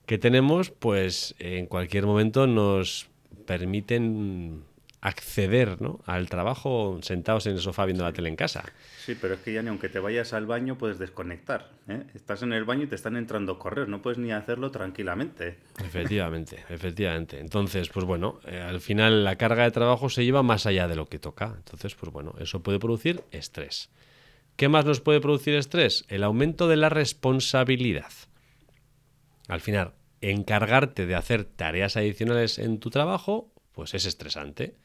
que 0.07 0.19
tenemos, 0.19 0.71
pues 0.71 1.35
en 1.39 1.67
cualquier 1.67 2.05
momento 2.05 2.47
nos 2.47 3.09
permiten 3.47 4.65
acceder 5.01 5.81
¿no? 5.81 6.01
al 6.05 6.29
trabajo 6.29 6.99
sentados 7.03 7.47
en 7.47 7.55
el 7.55 7.61
sofá 7.61 7.87
viendo 7.87 8.05
la 8.05 8.13
tele 8.13 8.29
en 8.29 8.37
casa. 8.37 8.65
Sí, 8.99 9.17
pero 9.21 9.35
es 9.35 9.41
que 9.41 9.53
ya 9.53 9.63
ni 9.63 9.69
aunque 9.69 9.89
te 9.89 9.99
vayas 9.99 10.33
al 10.33 10.47
baño 10.47 10.77
puedes 10.77 10.99
desconectar. 10.99 11.71
¿eh? 11.89 12.05
Estás 12.15 12.43
en 12.43 12.53
el 12.53 12.65
baño 12.65 12.85
y 12.85 12.87
te 12.87 12.97
están 12.97 13.17
entrando 13.17 13.59
correos, 13.59 13.89
no 13.89 14.03
puedes 14.03 14.19
ni 14.19 14.33
hacerlo 14.33 14.71
tranquilamente. 14.71 15.59
Efectivamente, 15.83 16.65
efectivamente. 16.69 17.41
Entonces, 17.41 17.89
pues 17.89 18.05
bueno, 18.05 18.41
eh, 18.47 18.61
al 18.61 18.81
final 18.81 19.25
la 19.25 19.37
carga 19.37 19.65
de 19.65 19.71
trabajo 19.71 20.11
se 20.11 20.25
lleva 20.25 20.43
más 20.43 20.67
allá 20.67 20.87
de 20.87 20.97
lo 20.97 21.09
que 21.09 21.19
toca. 21.19 21.55
Entonces, 21.57 21.95
pues 21.95 22.13
bueno, 22.13 22.35
eso 22.39 22.63
puede 22.63 22.79
producir 22.79 23.23
estrés. 23.31 23.91
¿Qué 24.57 24.69
más 24.69 24.85
nos 24.85 25.01
puede 25.01 25.21
producir 25.21 25.55
estrés? 25.55 26.05
El 26.09 26.23
aumento 26.23 26.69
de 26.69 26.77
la 26.77 26.91
responsabilidad. 26.91 28.11
Al 29.49 29.63
final, 29.63 29.95
encargarte 30.21 31.07
de 31.07 31.15
hacer 31.15 31.45
tareas 31.45 31.97
adicionales 31.97 32.59
en 32.59 32.79
tu 32.79 32.91
trabajo, 32.91 33.51
pues 33.73 33.95
es 33.95 34.07
estresante. 34.07 34.77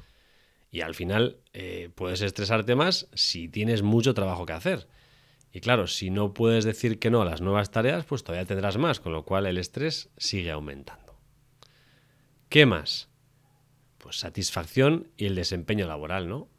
Y 0.71 0.81
al 0.81 0.95
final 0.95 1.37
eh, 1.53 1.89
puedes 1.95 2.21
estresarte 2.21 2.75
más 2.75 3.07
si 3.13 3.47
tienes 3.47 3.81
mucho 3.81 4.13
trabajo 4.13 4.45
que 4.45 4.53
hacer. 4.53 4.87
Y 5.51 5.61
claro, 5.61 5.87
si 5.87 6.09
no 6.09 6.33
puedes 6.33 6.65
decir 6.65 6.99
que 6.99 7.09
no 7.09 7.21
a 7.21 7.25
las 7.25 7.39
nuevas 7.39 7.71
tareas, 7.71 8.03
pues 8.03 8.23
todavía 8.23 8.45
tendrás 8.45 8.77
más, 8.77 8.99
con 8.99 9.13
lo 9.13 9.23
cual 9.23 9.45
el 9.45 9.57
estrés 9.57 10.09
sigue 10.17 10.51
aumentando. 10.51 11.17
¿Qué 12.49 12.65
más? 12.65 13.09
Pues 13.97 14.17
satisfacción 14.17 15.07
y 15.15 15.27
el 15.27 15.35
desempeño 15.35 15.87
laboral, 15.87 16.27
¿no? 16.27 16.49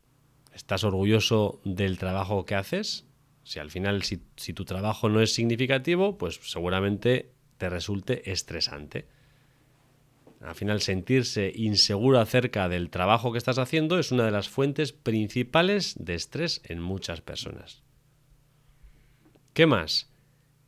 ¿Estás 0.54 0.82
orgulloso 0.84 1.60
del 1.64 1.98
trabajo 1.98 2.46
que 2.46 2.54
haces? 2.54 3.04
Si 3.44 3.58
al 3.58 3.70
final, 3.70 4.02
si, 4.02 4.22
si 4.36 4.54
tu 4.54 4.64
trabajo 4.64 5.10
no 5.10 5.20
es 5.20 5.34
significativo, 5.34 6.16
pues 6.16 6.40
seguramente 6.42 7.34
te 7.58 7.68
resulte 7.68 8.30
estresante. 8.30 9.06
Al 10.46 10.54
final, 10.54 10.80
sentirse 10.80 11.50
inseguro 11.56 12.20
acerca 12.20 12.68
del 12.68 12.88
trabajo 12.88 13.32
que 13.32 13.38
estás 13.38 13.58
haciendo 13.58 13.98
es 13.98 14.12
una 14.12 14.24
de 14.24 14.30
las 14.30 14.48
fuentes 14.48 14.92
principales 14.92 15.96
de 15.98 16.14
estrés 16.14 16.62
en 16.64 16.80
muchas 16.80 17.20
personas. 17.20 17.82
¿Qué 19.54 19.66
más? 19.66 20.08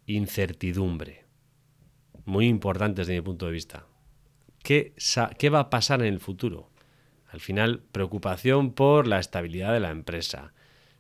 Incertidumbre. 0.07 1.27
Muy 2.25 2.49
importante 2.49 3.03
desde 3.03 3.15
mi 3.15 3.21
punto 3.21 3.47
de 3.47 3.53
vista. 3.53 3.87
¿Qué, 4.65 4.95
¿Qué, 5.39 5.49
va 5.49 5.61
a 5.61 5.71
pasar 5.71 6.01
en 6.01 6.13
el 6.13 6.19
futuro? 6.19 6.73
Al 7.29 7.39
final, 7.39 7.81
preocupación 7.93 8.73
por 8.73 9.07
la 9.07 9.21
estabilidad 9.21 9.73
de 9.73 9.81
la 9.81 9.91
empresa, 9.91 10.55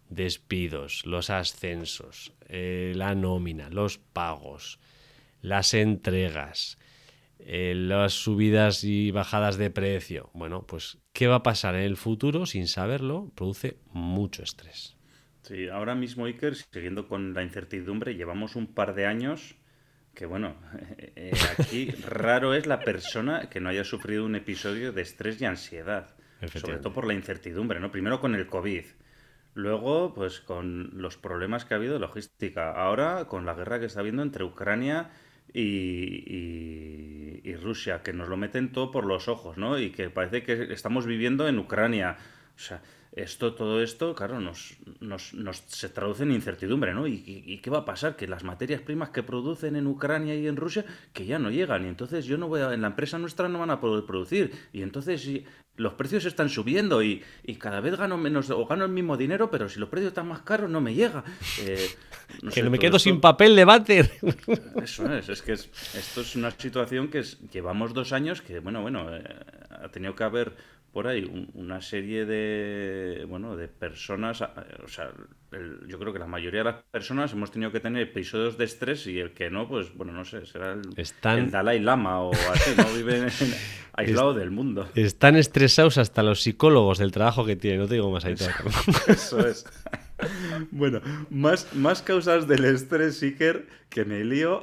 despidos, 0.08 1.04
los 1.04 1.30
ascensos, 1.30 2.32
eh, 2.48 2.92
la 2.94 3.16
nómina, 3.16 3.70
los 3.70 3.98
pagos, 3.98 4.78
las 5.42 5.74
entregas, 5.74 6.78
eh, 7.38 7.74
las 7.74 8.12
subidas 8.12 8.84
y 8.84 9.10
bajadas 9.10 9.56
de 9.56 9.70
precio. 9.70 10.30
Bueno, 10.34 10.66
pues 10.66 10.98
¿qué 11.12 11.26
va 11.26 11.36
a 11.36 11.42
pasar 11.42 11.74
en 11.74 11.82
el 11.82 11.96
futuro 11.96 12.46
sin 12.46 12.66
saberlo? 12.66 13.30
Produce 13.34 13.78
mucho 13.92 14.42
estrés. 14.42 14.96
Sí, 15.42 15.68
ahora 15.68 15.94
mismo, 15.94 16.26
Iker, 16.26 16.56
siguiendo 16.56 17.08
con 17.08 17.32
la 17.32 17.42
incertidumbre, 17.42 18.14
llevamos 18.14 18.56
un 18.56 18.66
par 18.66 18.94
de 18.94 19.06
años 19.06 19.56
que, 20.14 20.26
bueno, 20.26 20.56
eh, 20.98 21.32
aquí 21.56 21.90
raro 22.06 22.54
es 22.54 22.66
la 22.66 22.80
persona 22.80 23.48
que 23.48 23.60
no 23.60 23.68
haya 23.68 23.84
sufrido 23.84 24.26
un 24.26 24.34
episodio 24.34 24.92
de 24.92 25.02
estrés 25.02 25.40
y 25.40 25.44
ansiedad. 25.44 26.14
Sobre 26.54 26.78
todo 26.78 26.92
por 26.92 27.06
la 27.06 27.14
incertidumbre, 27.14 27.80
¿no? 27.80 27.90
Primero 27.90 28.20
con 28.20 28.34
el 28.36 28.46
COVID. 28.46 28.84
Luego, 29.54 30.14
pues 30.14 30.40
con 30.40 30.90
los 30.94 31.16
problemas 31.16 31.64
que 31.64 31.74
ha 31.74 31.78
habido 31.78 31.94
de 31.94 32.00
logística. 32.00 32.70
Ahora, 32.70 33.24
con 33.26 33.44
la 33.44 33.54
guerra 33.54 33.80
que 33.80 33.86
está 33.86 34.00
habiendo 34.00 34.22
entre 34.22 34.44
Ucrania 34.44 35.10
y, 35.10 35.27
y, 35.52 37.40
y, 37.44 37.56
Rusia, 37.56 38.02
que 38.02 38.12
nos 38.12 38.28
lo 38.28 38.36
meten 38.36 38.72
todo 38.72 38.90
por 38.90 39.04
los 39.04 39.28
ojos, 39.28 39.56
¿no? 39.56 39.78
Y 39.78 39.90
que 39.90 40.10
parece 40.10 40.42
que 40.42 40.72
estamos 40.72 41.06
viviendo 41.06 41.48
en 41.48 41.58
Ucrania. 41.58 42.16
O 42.56 42.58
sea, 42.58 42.82
esto, 43.12 43.54
todo 43.54 43.82
esto, 43.82 44.14
claro, 44.14 44.40
nos, 44.40 44.76
nos, 45.00 45.34
nos 45.34 45.58
se 45.66 45.88
traduce 45.88 46.22
en 46.22 46.32
incertidumbre, 46.32 46.94
¿no? 46.94 47.06
¿Y, 47.06 47.22
¿Y, 47.24 47.58
qué 47.58 47.70
va 47.70 47.78
a 47.78 47.84
pasar? 47.84 48.16
Que 48.16 48.28
las 48.28 48.44
materias 48.44 48.80
primas 48.82 49.10
que 49.10 49.22
producen 49.22 49.76
en 49.76 49.86
Ucrania 49.86 50.34
y 50.34 50.46
en 50.46 50.56
Rusia, 50.56 50.84
que 51.12 51.26
ya 51.26 51.38
no 51.38 51.50
llegan. 51.50 51.84
Y 51.84 51.88
entonces 51.88 52.26
yo 52.26 52.38
no 52.38 52.48
voy 52.48 52.60
a, 52.60 52.72
en 52.74 52.82
la 52.82 52.88
empresa 52.88 53.18
nuestra 53.18 53.48
no 53.48 53.58
van 53.58 53.70
a 53.70 53.80
poder 53.80 54.04
producir. 54.04 54.52
Y 54.72 54.82
entonces 54.82 55.26
los 55.76 55.94
precios 55.94 56.24
están 56.24 56.48
subiendo 56.48 57.02
y, 57.02 57.22
y 57.44 57.54
cada 57.56 57.80
vez 57.80 57.96
gano 57.96 58.18
menos 58.18 58.50
o 58.50 58.66
gano 58.66 58.84
el 58.84 58.90
mismo 58.90 59.16
dinero, 59.16 59.50
pero 59.50 59.68
si 59.68 59.78
los 59.80 59.88
precios 59.88 60.10
están 60.10 60.28
más 60.28 60.42
caros 60.42 60.68
no 60.68 60.80
me 60.80 60.94
llega. 60.94 61.24
Eh, 61.60 61.88
no 62.42 62.50
que 62.50 62.62
sé, 62.62 62.70
me 62.70 62.78
quedo 62.78 62.96
esto... 62.96 63.10
sin 63.10 63.20
papel 63.20 63.56
de 63.56 63.64
váter. 63.64 64.10
Eso 64.82 65.12
es, 65.12 65.28
es 65.28 65.42
que 65.42 65.52
es, 65.52 65.70
esto 65.94 66.20
es 66.20 66.36
una 66.36 66.50
situación 66.50 67.08
que 67.08 67.20
es, 67.20 67.38
llevamos 67.50 67.94
dos 67.94 68.12
años 68.12 68.42
que, 68.42 68.58
bueno, 68.58 68.82
bueno, 68.82 69.16
eh, 69.16 69.22
ha 69.70 69.88
tenido 69.88 70.14
que 70.14 70.24
haber 70.24 70.54
por 70.92 71.06
ahí 71.06 71.24
un, 71.24 71.50
una 71.54 71.80
serie 71.80 72.24
de 72.24 73.24
bueno 73.28 73.56
de 73.56 73.68
personas 73.68 74.40
o 74.42 74.88
sea 74.88 75.10
el, 75.52 75.86
yo 75.86 75.98
creo 75.98 76.12
que 76.12 76.18
la 76.18 76.26
mayoría 76.26 76.60
de 76.60 76.72
las 76.72 76.82
personas 76.90 77.32
hemos 77.32 77.50
tenido 77.50 77.72
que 77.72 77.80
tener 77.80 78.02
episodios 78.02 78.58
de 78.58 78.64
estrés 78.64 79.06
y 79.06 79.18
el 79.18 79.32
que 79.32 79.50
no 79.50 79.68
pues 79.68 79.94
bueno 79.94 80.12
no 80.12 80.24
sé 80.24 80.46
será 80.46 80.72
el, 80.72 80.82
están... 80.96 81.38
el 81.38 81.50
Dalai 81.50 81.80
Lama 81.80 82.20
o 82.22 82.32
así 82.32 82.70
no 82.76 82.92
viven 82.94 83.24
en, 83.24 83.28
aislado 83.92 84.34
del 84.34 84.50
mundo. 84.50 84.88
están 84.94 85.36
estresados 85.36 85.98
hasta 85.98 86.22
los 86.22 86.42
psicólogos 86.42 86.98
del 86.98 87.12
trabajo 87.12 87.44
que 87.44 87.56
tienen 87.56 87.80
no 87.80 87.86
te 87.86 87.94
digo 87.94 88.10
más 88.10 88.24
ahí 88.24 88.34
eso, 88.34 88.50
eso 89.06 89.46
es. 89.46 89.64
Bueno 90.72 91.00
más 91.30 91.72
más 91.76 92.02
causas 92.02 92.48
del 92.48 92.64
estrés 92.64 93.22
Iker 93.22 93.68
que 93.88 94.04
me 94.04 94.24
lío 94.24 94.60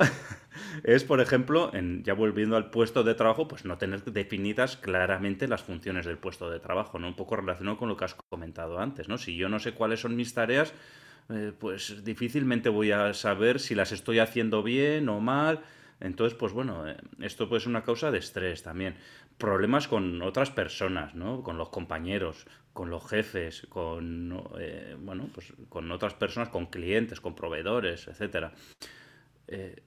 es, 0.84 1.04
por 1.04 1.22
ejemplo, 1.22 1.72
en, 1.74 2.04
ya 2.04 2.14
volviendo 2.14 2.56
al 2.56 2.70
puesto 2.70 3.04
de 3.04 3.16
trabajo, 3.16 3.48
pues 3.48 3.66
no 3.66 3.78
tener 3.78 4.04
definidas 4.04 4.78
claramente 4.78 5.48
las 5.48 5.64
funciones 5.64 6.06
del 6.06 6.18
puesto 6.18 6.50
de 6.50 6.60
trabajo, 6.60 7.00
¿no? 7.00 7.08
Un 7.08 7.16
poco 7.16 7.36
relacionado 7.36 7.78
con 7.78 7.90
lo 7.90 7.98
que 7.98 8.06
has 8.06 8.16
comentado 8.16 8.80
antes, 8.80 9.08
¿no? 9.10 9.18
Si 9.18 9.36
yo 9.36 9.50
no 9.50 9.60
sé 9.60 9.74
cuáles 9.74 10.02
son 10.02 10.16
mis 10.16 10.34
tareas, 10.34 10.74
eh, 11.30 11.52
pues 11.58 12.04
difícilmente 12.04 12.70
voy 12.70 12.92
a 12.92 13.14
saber 13.14 13.60
si 13.60 13.76
las 13.76 13.92
estoy 13.92 14.20
haciendo 14.20 14.64
bien 14.64 15.10
o 15.10 15.20
mal. 15.20 15.62
Entonces, 16.00 16.38
pues 16.38 16.52
bueno, 16.52 16.88
eh, 16.88 16.98
esto 17.22 17.48
puede 17.48 17.62
ser 17.62 17.70
una 17.70 17.84
causa 17.84 18.12
de 18.12 18.20
estrés 18.20 18.64
también. 18.64 18.96
Problemas 19.38 19.88
con 19.88 20.22
otras 20.22 20.52
personas, 20.52 21.16
¿no? 21.16 21.42
Con 21.42 21.58
los 21.58 21.70
compañeros, 21.70 22.46
con 22.74 22.90
los 22.90 23.08
jefes, 23.08 23.66
con, 23.70 24.44
eh, 24.60 24.96
bueno, 25.00 25.30
pues 25.34 25.54
con 25.70 25.90
otras 25.92 26.14
personas, 26.14 26.50
con 26.50 26.66
clientes, 26.68 27.22
con 27.22 27.34
proveedores, 27.34 28.08
etcétera. 28.08 28.54
Eh, 29.48 29.82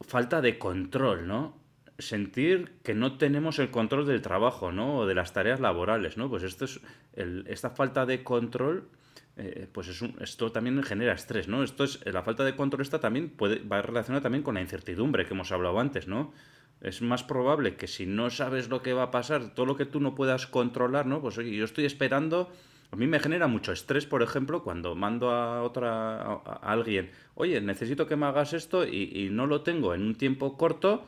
falta 0.00 0.40
de 0.40 0.58
control, 0.58 1.26
¿no? 1.26 1.56
Sentir 1.98 2.74
que 2.82 2.94
no 2.94 3.16
tenemos 3.16 3.58
el 3.58 3.70
control 3.70 4.06
del 4.06 4.22
trabajo, 4.22 4.72
¿no? 4.72 4.98
O 4.98 5.06
de 5.06 5.14
las 5.14 5.32
tareas 5.32 5.60
laborales, 5.60 6.16
¿no? 6.16 6.28
Pues 6.28 6.42
esto 6.42 6.64
es 6.64 6.80
esta 7.14 7.70
falta 7.70 8.04
de 8.04 8.22
control, 8.22 8.88
eh, 9.36 9.68
pues 9.72 9.88
es 9.88 10.02
un, 10.02 10.16
esto 10.20 10.52
también 10.52 10.82
genera 10.82 11.14
estrés, 11.14 11.48
¿no? 11.48 11.62
Esto 11.62 11.84
es 11.84 12.04
la 12.04 12.22
falta 12.22 12.44
de 12.44 12.54
control 12.54 12.82
esta 12.82 13.00
también 13.00 13.30
puede 13.30 13.60
va 13.60 13.80
relacionada 13.80 14.22
también 14.22 14.42
con 14.42 14.54
la 14.56 14.60
incertidumbre 14.60 15.24
que 15.24 15.34
hemos 15.34 15.52
hablado 15.52 15.80
antes, 15.80 16.06
¿no? 16.06 16.32
es 16.80 17.02
más 17.02 17.24
probable 17.24 17.76
que 17.76 17.86
si 17.86 18.06
no 18.06 18.30
sabes 18.30 18.68
lo 18.68 18.82
que 18.82 18.92
va 18.92 19.04
a 19.04 19.10
pasar, 19.10 19.54
todo 19.54 19.66
lo 19.66 19.76
que 19.76 19.86
tú 19.86 20.00
no 20.00 20.14
puedas 20.14 20.46
controlar, 20.46 21.06
¿no? 21.06 21.20
Pues 21.20 21.38
oye, 21.38 21.56
yo 21.56 21.64
estoy 21.64 21.84
esperando. 21.84 22.52
A 22.90 22.96
mí 22.96 23.06
me 23.06 23.18
genera 23.18 23.46
mucho 23.48 23.72
estrés, 23.72 24.06
por 24.06 24.22
ejemplo, 24.22 24.62
cuando 24.62 24.94
mando 24.94 25.30
a 25.30 25.62
otra 25.62 26.22
alguien, 26.62 27.10
oye, 27.34 27.60
necesito 27.60 28.06
que 28.06 28.16
me 28.16 28.26
hagas 28.26 28.52
esto 28.52 28.86
y, 28.86 29.10
y 29.14 29.28
no 29.30 29.46
lo 29.46 29.62
tengo 29.62 29.92
en 29.94 30.02
un 30.02 30.14
tiempo 30.14 30.56
corto. 30.56 31.06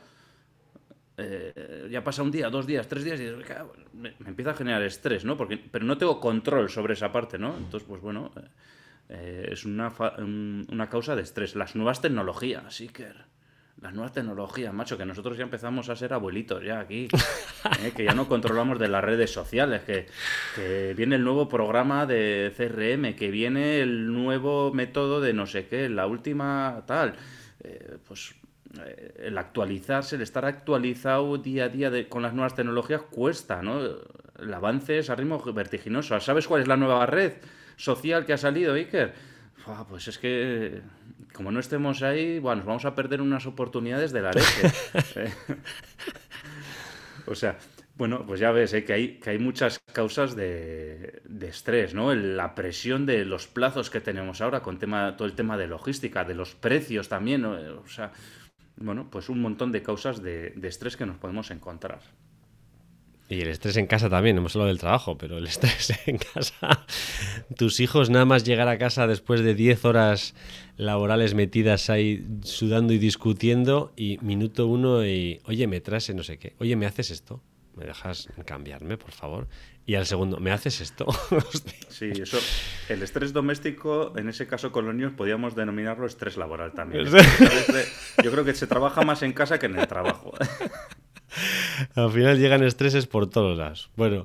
eh, 1.17 1.87
ya 1.91 2.03
pasa 2.03 2.23
un 2.23 2.31
día, 2.31 2.49
dos 2.49 2.65
días, 2.65 2.87
tres 2.87 3.03
días 3.03 3.19
y 3.19 3.25
me, 3.93 4.13
me 4.19 4.29
empieza 4.29 4.51
a 4.51 4.53
generar 4.53 4.81
estrés, 4.83 5.25
¿no? 5.25 5.35
Porque, 5.37 5.57
pero 5.57 5.85
no 5.85 5.97
tengo 5.97 6.19
control 6.19 6.69
sobre 6.69 6.93
esa 6.93 7.11
parte, 7.11 7.37
¿no? 7.37 7.55
Entonces, 7.57 7.87
pues 7.87 8.01
bueno, 8.01 8.31
eh, 9.09 9.49
es 9.51 9.65
una, 9.65 9.89
fa- 9.91 10.15
un- 10.19 10.65
una 10.71 10.89
causa 10.89 11.15
de 11.15 11.23
estrés. 11.23 11.55
Las 11.55 11.75
nuevas 11.75 12.01
tecnologías, 12.01 12.79
Iker. 12.79 13.25
Las 13.81 13.93
nuevas 13.93 14.11
tecnologías, 14.11 14.73
macho, 14.73 14.97
que 14.97 15.05
nosotros 15.05 15.37
ya 15.37 15.43
empezamos 15.43 15.87
a 15.87 15.95
ser 15.95 16.11
abuelitos 16.13 16.61
ya 16.63 16.81
aquí. 16.81 17.07
¿eh? 17.83 17.93
Que 17.95 18.03
ya 18.03 18.13
no 18.13 18.27
controlamos 18.27 18.77
de 18.77 18.89
las 18.89 19.01
redes 19.03 19.31
sociales, 19.31 19.81
que, 19.83 20.05
que 20.55 20.93
viene 20.97 21.15
el 21.15 21.23
nuevo 21.23 21.47
programa 21.47 22.05
de 22.05 22.53
CRM, 22.57 23.15
que 23.15 23.31
viene 23.31 23.79
el 23.79 24.11
nuevo 24.11 24.73
método 24.73 25.21
de 25.21 25.33
no 25.33 25.45
sé 25.45 25.67
qué, 25.67 25.87
la 25.87 26.07
última 26.07 26.83
tal. 26.87 27.15
Eh, 27.63 27.97
pues 28.05 28.35
eh, 28.85 29.13
el 29.27 29.37
actualizarse, 29.37 30.17
el 30.17 30.23
estar 30.23 30.43
actualizado 30.43 31.37
día 31.37 31.65
a 31.65 31.69
día 31.69 31.89
de- 31.89 32.09
con 32.09 32.21
las 32.21 32.33
nuevas 32.33 32.55
tecnologías 32.55 33.01
cuesta, 33.03 33.61
¿no? 33.61 33.79
El 34.39 34.53
avance 34.53 34.99
es 34.99 35.09
a 35.09 35.15
ritmo 35.15 35.39
vertiginoso. 35.53 36.19
¿Sabes 36.19 36.47
cuál 36.47 36.61
es 36.63 36.67
la 36.67 36.75
nueva 36.77 37.05
red 37.05 37.33
social 37.77 38.25
que 38.25 38.33
ha 38.33 38.37
salido, 38.37 38.73
Iker? 38.73 39.13
Pues 39.87 40.07
es 40.09 40.17
que, 40.17 40.81
como 41.33 41.51
no 41.51 41.59
estemos 41.59 42.01
ahí, 42.03 42.39
bueno, 42.39 42.57
nos 42.57 42.65
vamos 42.65 42.85
a 42.85 42.95
perder 42.95 43.21
unas 43.21 43.45
oportunidades 43.45 44.11
de 44.11 44.21
la 44.21 44.31
leche. 44.31 44.71
Eh, 45.15 45.31
o 47.25 47.35
sea, 47.35 47.57
bueno, 47.95 48.25
pues 48.25 48.39
ya 48.39 48.51
ves, 48.51 48.73
¿eh? 48.73 48.83
que, 48.85 48.93
hay, 48.93 49.19
que 49.19 49.31
hay 49.31 49.39
muchas 49.39 49.79
causas 49.93 50.35
de, 50.35 51.21
de 51.25 51.47
estrés, 51.47 51.93
¿no? 51.93 52.11
El- 52.11 52.37
la 52.37 52.55
presión 52.55 53.05
de 53.05 53.25
los 53.25 53.47
plazos 53.47 53.89
que 53.89 54.01
tenemos 54.01 54.41
ahora 54.41 54.61
con 54.61 54.79
tema, 54.79 55.15
todo 55.17 55.27
el 55.27 55.33
tema 55.35 55.57
de 55.57 55.67
logística, 55.67 56.23
de 56.23 56.35
los 56.35 56.55
precios 56.55 57.09
también, 57.09 57.41
¿no? 57.41 57.51
O 57.51 57.87
sea, 57.87 58.11
bueno, 58.77 59.09
pues 59.11 59.29
un 59.29 59.41
montón 59.41 59.71
de 59.71 59.83
causas 59.83 60.21
de, 60.23 60.51
de 60.55 60.67
estrés 60.67 60.95
que 60.97 61.05
nos 61.05 61.17
podemos 61.17 61.51
encontrar. 61.51 61.99
Y 63.29 63.41
el 63.41 63.49
estrés 63.49 63.77
en 63.77 63.85
casa 63.85 64.09
también, 64.09 64.37
hemos 64.37 64.55
hablado 64.55 64.69
del 64.69 64.79
trabajo, 64.79 65.15
pero 65.17 65.37
el 65.37 65.45
estrés 65.47 65.93
en 66.07 66.17
casa. 66.17 66.85
Tus 67.55 67.79
hijos 67.79 68.09
nada 68.09 68.25
más 68.25 68.43
llegar 68.43 68.67
a 68.67 68.79
casa 68.79 69.05
después 69.05 69.41
de 69.41 69.53
10 69.53 69.85
horas 69.85 70.33
laborales 70.77 71.35
metidas 71.35 71.91
ahí 71.91 72.25
sudando 72.41 72.91
y 72.91 72.97
discutiendo 72.97 73.93
y 73.95 74.17
minuto 74.21 74.65
uno 74.65 75.05
y, 75.05 75.41
oye, 75.45 75.67
me 75.67 75.79
traes 75.79 76.13
no 76.13 76.23
sé 76.23 76.39
qué, 76.39 76.55
oye, 76.57 76.75
¿me 76.75 76.87
haces 76.87 77.11
esto? 77.11 77.43
¿Me 77.75 77.85
dejas 77.85 78.27
cambiarme, 78.45 78.97
por 78.97 79.11
favor? 79.11 79.47
Y 79.85 79.95
al 79.95 80.05
segundo, 80.05 80.39
¿me 80.39 80.51
haces 80.51 80.81
esto? 80.81 81.05
Sí, 81.89 82.11
eso, 82.15 82.39
el 82.87 83.03
estrés 83.03 83.33
doméstico, 83.33 84.13
en 84.17 84.29
ese 84.29 84.47
caso 84.47 84.71
con 84.71 84.85
los 84.85 84.95
niños, 84.95 85.11
podríamos 85.17 85.53
denominarlo 85.53 86.05
estrés 86.05 86.37
laboral 86.37 86.71
también. 86.73 87.05
Yo 88.23 88.31
creo 88.31 88.45
que 88.45 88.53
se 88.53 88.67
trabaja 88.67 89.01
más 89.01 89.21
en 89.21 89.33
casa 89.33 89.59
que 89.59 89.65
en 89.65 89.77
el 89.77 89.87
trabajo. 89.87 90.33
Al 91.95 92.11
final 92.11 92.39
llegan 92.39 92.63
estreses 92.63 93.07
por 93.07 93.29
todos 93.29 93.57
lados. 93.57 93.89
Bueno, 93.95 94.23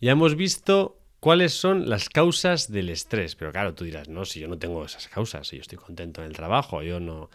ya 0.00 0.12
hemos 0.12 0.36
visto 0.36 0.98
cuáles 1.22 1.52
son 1.52 1.88
las 1.88 2.08
causas 2.08 2.70
del 2.70 2.90
estrés. 2.90 3.36
Pero 3.36 3.52
claro, 3.52 3.74
tú 3.74 3.84
dirás, 3.84 4.08
no, 4.08 4.24
si 4.24 4.40
yo 4.40 4.48
no 4.48 4.58
tengo 4.58 4.84
esas 4.84 5.06
causas, 5.06 5.46
si 5.46 5.56
yo 5.56 5.62
estoy 5.62 5.78
contento 5.78 6.20
en 6.20 6.26
el 6.26 6.32
trabajo, 6.32 6.82
yo 6.82 6.98
no. 6.98 7.30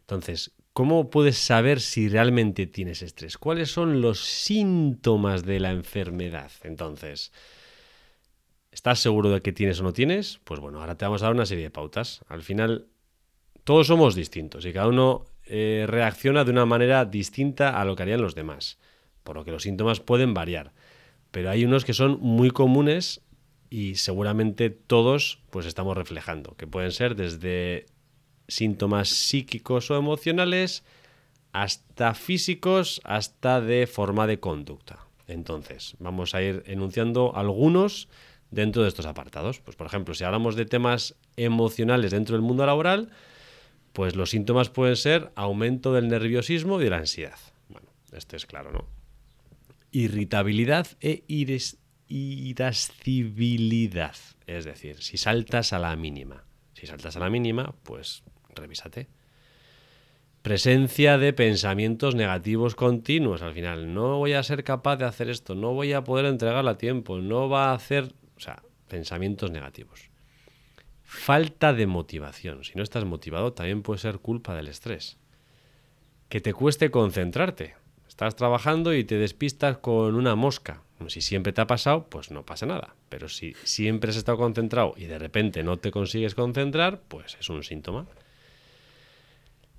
Entonces, 0.00 0.52
¿cómo 0.72 1.10
puedes 1.10 1.36
saber 1.36 1.80
si 1.80 2.08
realmente 2.08 2.66
tienes 2.66 3.02
estrés? 3.02 3.36
¿Cuáles 3.36 3.70
son 3.70 4.00
los 4.00 4.20
síntomas 4.20 5.44
de 5.44 5.60
la 5.60 5.70
enfermedad? 5.70 6.50
Entonces, 6.62 7.30
¿estás 8.70 9.00
seguro 9.00 9.28
de 9.28 9.42
que 9.42 9.52
tienes 9.52 9.80
o 9.80 9.82
no 9.82 9.92
tienes? 9.92 10.40
Pues 10.44 10.58
bueno, 10.58 10.80
ahora 10.80 10.96
te 10.96 11.04
vamos 11.04 11.20
a 11.20 11.26
dar 11.26 11.34
una 11.34 11.44
serie 11.44 11.64
de 11.64 11.70
pautas. 11.70 12.22
Al 12.28 12.42
final, 12.42 12.86
todos 13.64 13.88
somos 13.88 14.14
distintos 14.14 14.64
y 14.64 14.72
cada 14.72 14.88
uno 14.88 15.26
eh, 15.46 15.84
reacciona 15.88 16.44
de 16.44 16.50
una 16.50 16.66
manera 16.66 17.04
distinta 17.04 17.80
a 17.80 17.84
lo 17.84 17.96
que 17.96 18.02
harían 18.02 18.20
los 18.20 18.34
demás, 18.34 18.78
por 19.22 19.36
lo 19.36 19.44
que 19.44 19.52
los 19.52 19.62
síntomas 19.62 20.00
pueden 20.00 20.34
variar. 20.34 20.72
Pero 21.30 21.50
hay 21.50 21.64
unos 21.64 21.84
que 21.84 21.94
son 21.94 22.18
muy 22.20 22.50
comunes 22.50 23.22
y 23.70 23.96
seguramente 23.96 24.70
todos 24.70 25.40
pues 25.50 25.66
estamos 25.66 25.96
reflejando, 25.96 26.56
que 26.56 26.66
pueden 26.66 26.92
ser 26.92 27.16
desde 27.16 27.86
síntomas 28.48 29.08
psíquicos 29.08 29.90
o 29.90 29.96
emocionales 29.96 30.84
hasta 31.52 32.14
físicos, 32.14 33.00
hasta 33.04 33.60
de 33.60 33.86
forma 33.86 34.26
de 34.26 34.40
conducta. 34.40 35.06
Entonces, 35.26 35.96
vamos 35.98 36.34
a 36.34 36.42
ir 36.42 36.62
enunciando 36.66 37.34
algunos 37.34 38.08
dentro 38.50 38.82
de 38.82 38.88
estos 38.88 39.06
apartados. 39.06 39.60
Pues, 39.60 39.76
por 39.76 39.86
ejemplo, 39.86 40.14
si 40.14 40.24
hablamos 40.24 40.54
de 40.54 40.66
temas 40.66 41.16
emocionales 41.36 42.10
dentro 42.10 42.34
del 42.36 42.42
mundo 42.42 42.66
laboral, 42.66 43.10
pues 43.96 44.14
los 44.14 44.28
síntomas 44.28 44.68
pueden 44.68 44.94
ser 44.94 45.32
aumento 45.36 45.94
del 45.94 46.08
nerviosismo 46.08 46.78
y 46.78 46.84
de 46.84 46.90
la 46.90 46.98
ansiedad. 46.98 47.38
Bueno, 47.70 47.88
este 48.12 48.36
es 48.36 48.44
claro, 48.44 48.70
¿no? 48.70 48.84
Irritabilidad 49.90 50.86
e 51.00 51.24
irascibilidad. 52.06 54.14
Es 54.46 54.66
decir, 54.66 55.02
si 55.02 55.16
saltas 55.16 55.72
a 55.72 55.78
la 55.78 55.96
mínima. 55.96 56.44
Si 56.74 56.86
saltas 56.86 57.16
a 57.16 57.20
la 57.20 57.30
mínima, 57.30 57.74
pues 57.84 58.22
revísate. 58.54 59.08
Presencia 60.42 61.16
de 61.16 61.32
pensamientos 61.32 62.14
negativos 62.14 62.74
continuos. 62.74 63.40
Al 63.40 63.54
final, 63.54 63.94
no 63.94 64.18
voy 64.18 64.34
a 64.34 64.42
ser 64.42 64.62
capaz 64.62 64.98
de 64.98 65.06
hacer 65.06 65.30
esto, 65.30 65.54
no 65.54 65.72
voy 65.72 65.94
a 65.94 66.04
poder 66.04 66.26
entregarla 66.26 66.72
a 66.72 66.76
tiempo, 66.76 67.16
no 67.16 67.48
va 67.48 67.70
a 67.70 67.74
hacer. 67.74 68.12
O 68.36 68.40
sea, 68.40 68.62
pensamientos 68.88 69.50
negativos. 69.50 70.10
Falta 71.06 71.72
de 71.72 71.86
motivación. 71.86 72.64
Si 72.64 72.72
no 72.74 72.82
estás 72.82 73.04
motivado, 73.04 73.52
también 73.52 73.82
puede 73.82 74.00
ser 74.00 74.18
culpa 74.18 74.54
del 74.56 74.66
estrés. 74.66 75.16
Que 76.28 76.40
te 76.40 76.52
cueste 76.52 76.90
concentrarte. 76.90 77.76
Estás 78.08 78.34
trabajando 78.34 78.92
y 78.92 79.04
te 79.04 79.16
despistas 79.16 79.78
con 79.78 80.16
una 80.16 80.34
mosca. 80.34 80.82
Si 81.06 81.20
siempre 81.20 81.52
te 81.52 81.60
ha 81.60 81.66
pasado, 81.66 82.06
pues 82.10 82.32
no 82.32 82.44
pasa 82.44 82.66
nada. 82.66 82.96
Pero 83.08 83.28
si 83.28 83.54
siempre 83.62 84.10
has 84.10 84.16
estado 84.16 84.36
concentrado 84.36 84.94
y 84.96 85.04
de 85.04 85.18
repente 85.18 85.62
no 85.62 85.76
te 85.76 85.92
consigues 85.92 86.34
concentrar, 86.34 87.00
pues 87.06 87.36
es 87.38 87.48
un 87.50 87.62
síntoma. 87.62 88.06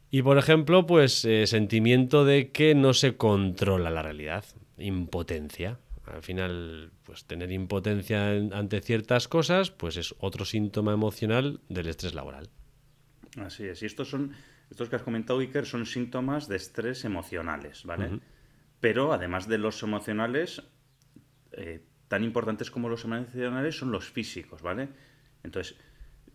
Y 0.10 0.22
por 0.22 0.38
ejemplo, 0.38 0.86
pues 0.86 1.26
eh, 1.26 1.46
sentimiento 1.46 2.24
de 2.24 2.52
que 2.52 2.74
no 2.74 2.94
se 2.94 3.18
controla 3.18 3.90
la 3.90 4.02
realidad. 4.02 4.46
Impotencia. 4.78 5.78
Al 6.08 6.24
final, 6.24 6.92
pues 7.04 7.26
tener 7.26 7.52
impotencia 7.52 8.34
en- 8.36 8.54
ante 8.54 8.82
ciertas 8.82 9.28
cosas, 9.28 9.72
pues 9.72 9.98
es 9.98 10.16
otro 10.20 10.46
síntoma 10.46 10.94
emocional 10.94 11.60
del 11.70 11.88
estrés 11.88 12.14
laboral. 12.14 12.50
Así 13.38 13.66
es. 13.66 13.84
Y 13.84 13.86
estos 13.86 14.10
son, 14.10 14.32
estos 14.72 14.90
que 14.90 14.96
has 14.96 15.04
comentado, 15.04 15.40
Iker, 15.40 15.66
son 15.66 15.86
síntomas 15.86 16.48
de 16.48 16.56
estrés 16.56 17.04
emocionales, 17.06 17.84
¿vale? 17.86 18.20
Pero 18.80 19.12
además 19.12 19.48
de 19.48 19.58
los 19.58 19.84
emocionales, 19.84 20.64
eh, 21.52 21.84
tan 22.08 22.24
importantes 22.24 22.72
como 22.72 22.88
los 22.90 23.04
emocionales 23.04 23.76
son 23.78 23.92
los 23.92 24.10
físicos, 24.10 24.62
¿vale? 24.62 24.90
Entonces, 25.44 25.76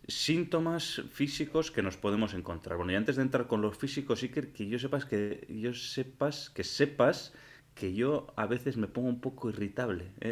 síntomas 0.07 1.01
físicos 1.11 1.71
que 1.71 1.81
nos 1.81 1.97
podemos 1.97 2.33
encontrar. 2.33 2.77
Bueno, 2.77 2.91
y 2.91 2.95
antes 2.95 3.15
de 3.15 3.21
entrar 3.23 3.47
con 3.47 3.61
los 3.61 3.77
físicos, 3.77 4.21
Iker, 4.21 4.51
que 4.51 4.67
yo 4.67 4.77
sepas 4.77 5.05
que 5.05 5.47
yo 5.49 5.73
sepas 5.73 6.49
que 6.49 6.63
sepas 6.63 7.33
que 7.75 7.93
yo 7.93 8.27
a 8.35 8.45
veces 8.45 8.77
me 8.77 8.87
pongo 8.87 9.09
un 9.09 9.19
poco 9.19 9.49
irritable. 9.49 10.11
¿eh? 10.21 10.29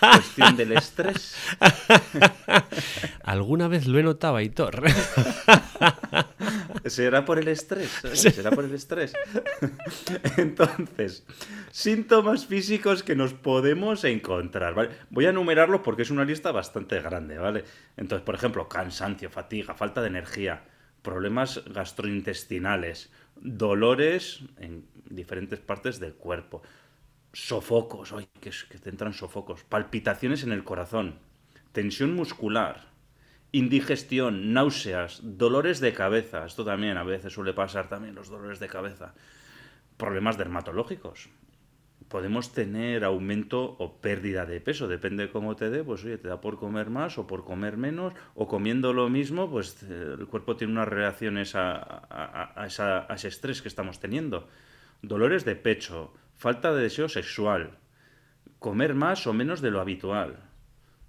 Cuestión 0.00 0.56
del 0.56 0.72
estrés. 0.72 1.36
¿Alguna 3.22 3.68
vez 3.68 3.86
lo 3.86 3.98
he 3.98 4.02
notado, 4.02 4.36
Aitor? 4.36 4.82
Será 6.84 7.24
por 7.24 7.38
el 7.38 7.48
estrés. 7.48 7.90
Será 8.14 8.50
por 8.50 8.64
el 8.64 8.74
estrés. 8.74 9.12
Entonces, 10.36 11.26
síntomas 11.70 12.46
físicos 12.46 13.02
que 13.02 13.16
nos 13.16 13.34
podemos 13.34 14.04
encontrar. 14.04 14.74
¿vale? 14.74 14.90
Voy 15.10 15.26
a 15.26 15.30
enumerarlos 15.30 15.80
porque 15.80 16.02
es 16.02 16.10
una 16.10 16.24
lista 16.24 16.52
bastante 16.52 17.00
grande, 17.00 17.38
¿vale? 17.38 17.64
Entonces, 17.96 18.24
por 18.24 18.34
ejemplo, 18.34 18.68
cansancio, 18.68 19.30
fatiga, 19.30 19.74
falta 19.74 20.00
de 20.00 20.08
energía, 20.08 20.62
problemas 21.02 21.62
gastrointestinales, 21.66 23.10
dolores 23.36 24.40
en 24.58 24.84
diferentes 25.10 25.60
partes 25.60 26.00
del 26.00 26.14
cuerpo, 26.14 26.62
sofocos, 27.32 28.12
ay, 28.12 28.28
que, 28.40 28.50
que 28.50 28.78
te 28.78 28.90
entran 28.90 29.12
sofocos, 29.12 29.64
palpitaciones 29.64 30.42
en 30.42 30.52
el 30.52 30.64
corazón, 30.64 31.18
tensión 31.72 32.14
muscular, 32.14 32.88
indigestión, 33.52 34.52
náuseas, 34.52 35.20
dolores 35.22 35.80
de 35.80 35.92
cabeza, 35.92 36.44
esto 36.44 36.64
también 36.64 36.96
a 36.96 37.04
veces 37.04 37.32
suele 37.32 37.52
pasar 37.54 37.88
también 37.88 38.14
los 38.14 38.28
dolores 38.28 38.60
de 38.60 38.68
cabeza, 38.68 39.14
problemas 39.96 40.36
dermatológicos. 40.36 41.28
Podemos 42.08 42.54
tener 42.54 43.04
aumento 43.04 43.76
o 43.78 44.00
pérdida 44.00 44.46
de 44.46 44.62
peso, 44.62 44.88
depende 44.88 45.24
de 45.24 45.30
cómo 45.30 45.56
te 45.56 45.68
dé, 45.68 45.84
pues 45.84 46.04
oye, 46.04 46.16
te 46.16 46.28
da 46.28 46.40
por 46.40 46.58
comer 46.58 46.88
más 46.88 47.18
o 47.18 47.26
por 47.26 47.44
comer 47.44 47.76
menos, 47.76 48.14
o 48.34 48.48
comiendo 48.48 48.94
lo 48.94 49.10
mismo, 49.10 49.50
pues 49.50 49.82
el 49.82 50.26
cuerpo 50.26 50.56
tiene 50.56 50.72
unas 50.72 50.88
reacciones 50.88 51.52
a 51.54 52.64
ese 52.66 53.28
estrés 53.28 53.60
que 53.60 53.68
estamos 53.68 54.00
teniendo. 54.00 54.48
Dolores 55.02 55.44
de 55.44 55.56
pecho, 55.56 56.12
falta 56.36 56.72
de 56.72 56.82
deseo 56.82 57.08
sexual, 57.08 57.78
comer 58.58 58.94
más 58.94 59.26
o 59.26 59.32
menos 59.32 59.60
de 59.60 59.70
lo 59.70 59.80
habitual. 59.80 60.40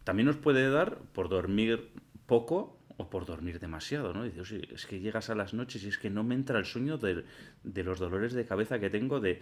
También 0.03 0.27
nos 0.27 0.37
puede 0.37 0.69
dar 0.69 0.97
por 1.13 1.29
dormir 1.29 1.91
poco 2.25 2.79
o 2.97 3.09
por 3.09 3.25
dormir 3.25 3.59
demasiado, 3.59 4.13
¿no? 4.13 4.23
Dices, 4.23 4.51
"Oye, 4.51 4.67
es 4.73 4.85
que 4.85 4.99
llegas 4.99 5.29
a 5.29 5.35
las 5.35 5.53
noches 5.53 5.83
y 5.83 5.87
es 5.87 5.97
que 5.97 6.09
no 6.09 6.23
me 6.23 6.35
entra 6.35 6.59
el 6.59 6.65
sueño 6.65 6.97
de, 6.97 7.23
los 7.63 7.99
dolores 7.99 8.33
de 8.33 8.45
cabeza 8.45 8.79
que 8.79 8.89
tengo, 8.89 9.21
de, 9.21 9.39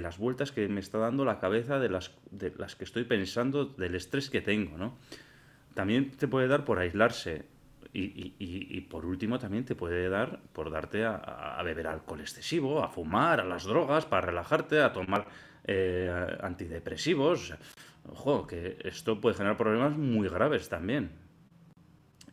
las 0.00 0.16
vueltas 0.18 0.50
que 0.50 0.66
me 0.68 0.80
está 0.80 0.98
dando 0.98 1.24
la 1.26 1.40
cabeza, 1.40 1.78
de 1.78 1.90
las, 1.90 2.10
de 2.30 2.52
las 2.56 2.74
que 2.74 2.84
estoy 2.84 3.04
pensando, 3.04 3.66
del 3.66 3.94
estrés 3.94 4.30
que 4.30 4.40
tengo, 4.40 4.78
¿no? 4.78 4.96
También 5.74 6.10
te 6.10 6.26
puede 6.26 6.48
dar 6.48 6.64
por 6.64 6.78
aislarse. 6.78 7.44
Y, 7.94 8.00
y- 8.04 8.34
y- 8.38 8.80
por 8.80 9.04
último 9.04 9.38
también 9.38 9.66
te 9.66 9.74
puede 9.74 10.08
dar 10.08 10.40
por 10.54 10.70
darte 10.70 11.04
a, 11.04 11.16
a 11.16 11.62
beber 11.62 11.86
alcohol 11.86 12.20
excesivo, 12.20 12.82
a 12.82 12.88
fumar, 12.88 13.40
a 13.40 13.44
las 13.44 13.64
drogas, 13.64 14.06
para 14.06 14.26
relajarte, 14.26 14.80
a 14.80 14.94
tomar 14.94 15.26
eh, 15.64 16.10
antidepresivos. 16.40 17.52
Ojo, 18.08 18.46
que 18.46 18.78
esto 18.84 19.20
puede 19.20 19.36
generar 19.36 19.58
problemas 19.58 19.96
muy 19.96 20.28
graves 20.28 20.70
también. 20.70 21.10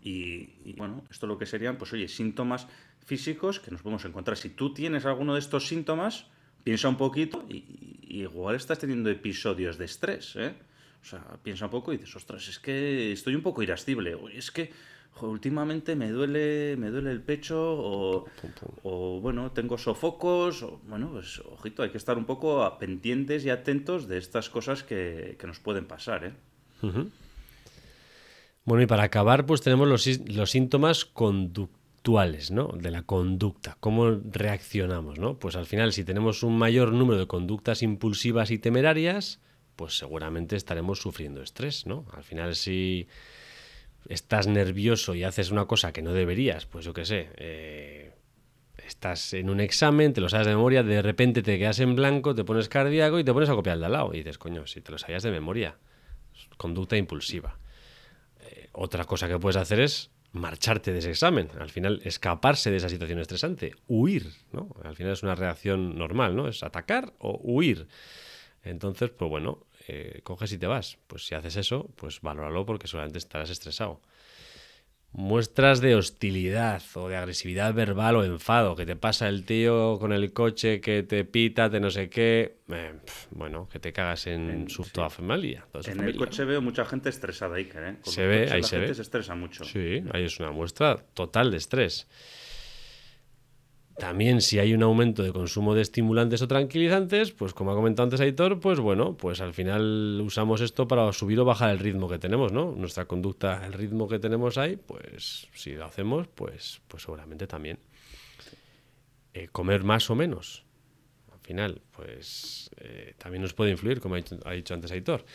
Y, 0.02 0.74
bueno, 0.78 1.04
esto 1.12 1.28
lo 1.28 1.38
que 1.38 1.45
serían, 1.45 1.78
pues 1.78 1.91
oye, 1.93 2.08
síntomas 2.08 2.67
físicos 3.06 3.60
que 3.60 3.69
nos 3.72 3.82
podemos 3.82 4.06
encontrar. 4.06 4.38
Si 4.38 4.50
tú 4.52 4.74
tienes 4.74 5.06
alguno 5.06 5.34
de 5.34 5.39
estos 5.39 5.67
síntomas, 5.67 6.28
piensa 6.63 6.88
un 6.88 6.95
poquito 6.95 7.45
y, 7.50 8.00
igual 8.08 8.56
estás 8.56 8.80
teniendo 8.80 9.10
episodios 9.10 9.78
de 9.78 9.86
estrés, 9.86 10.36
¿eh? 10.38 10.56
O 11.02 11.06
sea, 11.06 11.24
piensa 11.43 11.65
un 11.65 11.72
poco 11.72 11.93
y 11.93 11.98
dices, 11.98 12.15
ostras, 12.15 12.48
es 12.48 12.60
que 12.60 13.12
estoy 13.12 13.36
un 13.36 13.41
poco 13.41 13.62
irascible. 13.63 14.15
O 14.15 14.30
es 14.30 14.52
que 14.52 14.72
últimamente 15.22 15.95
me 15.95 16.10
duele, 16.10 16.76
me 16.78 16.89
duele 16.89 17.12
el 17.12 17.22
pecho 17.22 17.58
o, 18.84 19.19
bueno, 19.22 19.52
tengo 19.52 19.78
sofocos. 19.78 20.63
O, 20.63 20.80
bueno, 20.88 21.10
pues 21.12 21.39
ojito, 21.39 21.84
hay 21.84 21.89
que 21.89 21.98
estar 21.98 22.17
un 22.17 22.26
poco 22.26 22.78
pendientes 22.80 23.43
y 23.45 23.50
atentos 23.50 24.08
de 24.08 24.17
estas 24.17 24.50
cosas 24.50 24.84
que, 24.84 25.36
que 25.39 25.48
nos 25.48 25.60
pueden 25.60 25.86
pasar, 25.86 26.24
¿eh? 26.26 26.34
Bueno, 28.65 28.84
y 28.84 28.88
para 28.88 29.04
acabar, 29.04 29.45
pues 29.45 29.62
tenemos 29.62 29.88
los, 29.88 30.04
sí- 30.04 30.24
los 30.28 30.52
síntomas 30.52 31.04
conductuales, 31.06 32.52
¿no? 32.52 32.67
De 32.67 32.91
la 32.91 33.04
conducta, 33.04 33.78
cómo 33.80 34.12
reaccionamos, 34.12 35.17
¿no? 35.19 35.38
Pues 35.39 35.56
al 35.56 35.65
final, 35.65 35.91
si 35.91 36.04
tenemos 36.04 36.43
un 36.43 36.58
mayor 36.58 36.91
número 36.93 37.19
de 37.19 37.28
conductas 37.28 37.82
impulsivas 37.82 38.52
y 38.52 38.60
temerarias, 38.60 39.39
pues 39.76 39.98
seguramente 39.98 40.56
estaremos 40.56 41.00
sufriendo 41.02 41.41
estrés, 41.41 41.86
¿no? 41.86 42.06
Al 42.13 42.24
final, 42.24 42.56
si 42.56 43.08
estás 44.08 44.48
nervioso 44.48 45.16
y 45.16 45.24
haces 45.24 45.52
una 45.52 45.66
cosa 45.66 45.92
que 45.92 46.02
no 46.02 46.14
deberías, 46.14 46.66
pues 46.66 46.86
yo 46.86 46.94
qué 46.94 47.06
sé, 47.06 47.30
eh, 47.38 48.14
estás 48.86 49.34
en 49.34 49.50
un 49.50 49.60
examen, 49.60 50.14
te 50.14 50.22
lo 50.22 50.30
sabes 50.30 50.48
de 50.48 50.56
memoria, 50.56 50.84
de 50.84 51.02
repente 51.02 51.42
te 51.42 51.60
quedas 51.60 51.80
en 51.80 51.96
blanco, 51.96 52.34
te 52.36 52.44
pones 52.44 52.70
cardíaco 52.70 53.20
y 53.20 53.24
te 53.24 53.34
pones 53.34 53.50
a 53.50 53.56
copiar 53.56 53.74
al 53.74 53.80
de 53.80 53.86
al 53.86 53.92
lado. 53.92 54.14
Y 54.14 54.18
dices, 54.18 54.38
coño, 54.38 54.66
si 54.68 54.82
te 54.82 54.92
lo 54.92 54.98
sabías 54.98 55.24
de 55.24 55.32
memoria, 55.32 55.78
conducta 56.58 56.98
impulsiva. 56.98 57.60
Eh, 58.42 58.70
otra 58.72 59.06
cosa 59.06 59.28
que 59.28 59.38
puedes 59.38 59.58
hacer 59.58 59.80
es 59.80 60.12
marcharte 60.32 60.92
de 60.92 61.00
ese 61.00 61.10
examen, 61.10 61.50
al 61.60 61.70
final 61.70 62.02
escaparse 62.04 62.70
de 62.70 62.78
esa 62.78 62.90
situación 62.90 63.20
estresante, 63.20 63.74
huir, 63.88 64.32
¿no? 64.52 64.70
Al 64.84 64.96
final 64.96 65.14
es 65.14 65.24
una 65.24 65.36
reacción 65.36 65.98
normal, 65.98 66.36
¿no? 66.36 66.48
Es 66.48 66.62
atacar 66.64 67.14
o 67.18 67.40
huir. 67.42 67.88
Entonces, 68.64 69.10
pues 69.10 69.30
bueno, 69.30 69.66
eh, 69.89 70.21
coges 70.23 70.52
y 70.54 70.58
te 70.58 70.67
vas. 70.67 70.97
Pues 71.08 71.25
si 71.25 71.36
haces 71.36 71.56
eso, 71.58 71.89
pues 71.95 72.21
valóralo 72.21 72.65
porque 72.65 72.88
solamente 72.88 73.17
estarás 73.17 73.49
estresado. 73.49 74.02
Muestras 75.12 75.82
de 75.82 75.95
hostilidad 75.95 76.84
o 76.93 77.10
de 77.10 77.15
agresividad 77.17 77.73
verbal 77.73 78.15
o 78.17 78.23
enfado, 78.23 78.75
que 78.75 78.86
te 78.86 78.95
pasa 78.95 79.28
el 79.28 79.43
tío 79.43 79.97
con 79.99 80.13
el 80.13 80.34
coche 80.34 80.80
que 80.82 81.02
te 81.02 81.25
pita, 81.25 81.67
de 81.67 81.80
no 81.80 81.89
sé 81.89 82.12
qué. 82.12 82.60
eh, 82.69 82.93
pf, 83.04 83.28
bueno, 83.32 83.67
que 83.71 83.80
te 83.80 83.91
cagas 83.91 84.28
en, 84.28 84.49
En- 84.52 84.69
su 84.69 84.84
sí. 84.84 84.91
toda 84.91 85.10
familia. 85.10 85.65
toda 85.71 85.84
su 85.84 85.89
En 85.89 86.02
el 86.02 86.15
coche 86.15 86.45
veo 86.45 86.62
mucha 86.62 86.86
gente 86.86 87.10
estresada, 87.10 87.56
Iker, 87.56 87.84
¿eh? 87.84 87.95
Con 88.04 88.13
Se 88.13 88.28
ve, 88.28 88.41
coches 88.41 88.52
ahí 88.54 88.62
la 88.62 88.67
se 88.67 88.75
gente 88.75 88.88
ve. 88.89 88.93
se 88.95 89.02
estresa 89.02 89.34
mucho. 89.34 89.63
Sí, 89.63 90.04
ahí 90.13 90.25
es 90.25 90.39
una 90.39 90.52
muestra 90.52 90.97
total 91.15 91.49
de 91.49 91.58
estrés. 91.58 92.08
También 94.00 94.40
si 94.40 94.60
hay 94.60 94.74
un 94.74 94.82
aumento 94.82 95.24
de 95.24 95.34
consumo 95.34 95.76
de 95.76 95.82
estimulantes 95.82 96.42
o 96.42 96.48
tranquilizantes, 96.48 97.32
pues 97.32 97.54
como 97.54 97.72
ha 97.72 97.76
comentado 97.76 98.06
antes 98.06 98.22
Aitor, 98.22 98.62
pues 98.62 98.80
bueno, 98.80 99.18
pues 99.18 99.42
al 99.42 99.54
final 99.54 100.22
usamos 100.24 100.62
esto 100.62 100.88
para 100.88 101.12
subir 101.12 101.38
o 101.42 101.46
bajar 101.46 101.72
el 101.72 101.80
ritmo 101.80 102.08
que 102.08 102.18
tenemos, 102.18 102.54
¿no? 102.54 102.72
Nuestra 102.72 103.06
conducta, 103.06 103.66
el 103.66 103.74
ritmo 103.74 104.08
que 104.08 104.18
tenemos 104.18 104.58
ahí, 104.58 104.78
pues 104.78 105.50
si 105.54 105.74
lo 105.74 105.84
hacemos, 105.84 106.30
pues, 106.30 106.82
pues 106.88 107.04
seguramente 107.04 107.46
también. 107.46 107.78
Eh, 109.34 109.50
comer 109.50 109.84
más 109.84 110.10
o 110.10 110.16
menos, 110.16 110.64
al 111.34 111.40
final, 111.40 111.82
pues 111.92 112.72
eh, 112.78 113.16
también 113.18 113.42
nos 113.42 113.54
puede 113.54 113.72
influir, 113.72 114.00
como 114.00 114.16
ha 114.16 114.20
dicho, 114.20 114.40
ha 114.46 114.54
dicho 114.54 114.74
antes 114.74 114.92
Aitor. 114.92 115.26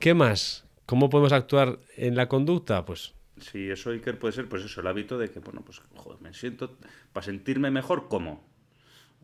¿Qué 0.00 0.12
más? 0.12 0.64
¿Cómo 0.86 1.08
podemos 1.08 1.32
actuar 1.32 1.78
en 1.96 2.16
la 2.16 2.28
conducta? 2.28 2.84
Pues 2.84 3.14
Sí, 3.38 3.70
eso 3.70 3.90
Iker 3.90 4.18
puede 4.18 4.32
ser, 4.32 4.48
pues 4.48 4.64
eso, 4.64 4.80
el 4.80 4.86
hábito 4.86 5.18
de 5.18 5.30
que, 5.30 5.40
bueno, 5.40 5.62
pues, 5.62 5.80
joder, 5.94 6.20
me 6.20 6.32
siento, 6.32 6.76
para 7.12 7.24
sentirme 7.24 7.70
mejor, 7.70 8.08
¿cómo? 8.08 8.44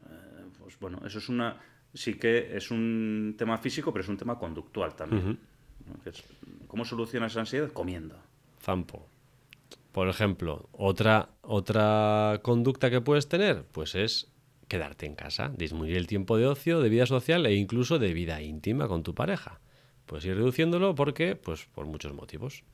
Eh, 0.07 0.45
pues 0.59 0.79
bueno, 0.79 1.01
eso 1.07 1.19
es 1.19 1.29
una, 1.29 1.59
sí 1.95 2.15
que 2.15 2.57
es 2.57 2.71
un 2.71 3.35
tema 3.39 3.59
físico, 3.59 3.93
pero 3.93 4.03
es 4.03 4.09
un 4.09 4.19
tema 4.19 4.39
conductual 4.39 4.95
también. 4.95 5.39
¿no? 5.87 6.03
Que 6.03 6.11
es, 6.11 6.23
¿Cómo 6.67 6.85
solucionas 6.85 7.33
esa 7.33 7.41
ansiedad? 7.41 7.73
Comiendo. 7.73 8.17
Zampo. 8.61 9.09
Por 9.93 10.09
ejemplo, 10.09 10.69
otra, 10.73 11.31
otra 11.43 12.41
conducta 12.43 12.91
que 12.91 13.01
puedes 13.01 13.29
tener, 13.29 13.65
pues 13.73 13.95
es 13.95 14.33
quedarte 14.69 15.05
en 15.05 15.15
casa, 15.15 15.53
disminuir 15.55 15.99
el 15.99 16.07
tiempo 16.07 16.39
de 16.39 16.47
ocio, 16.47 16.81
de 16.81 16.89
vida 16.89 17.05
social 17.05 17.45
e 17.45 17.55
incluso 17.55 17.99
de 17.99 18.15
vida 18.15 18.41
íntima 18.41 18.89
con 18.89 19.03
tu 19.03 19.15
pareja. 19.15 19.61
Puedes 20.07 20.25
ir 20.25 20.35
reduciéndolo 20.35 20.95
porque, 20.95 21.37
pues, 21.37 21.67
por 21.67 21.85
muchos 21.85 22.15
motivos. 22.15 22.65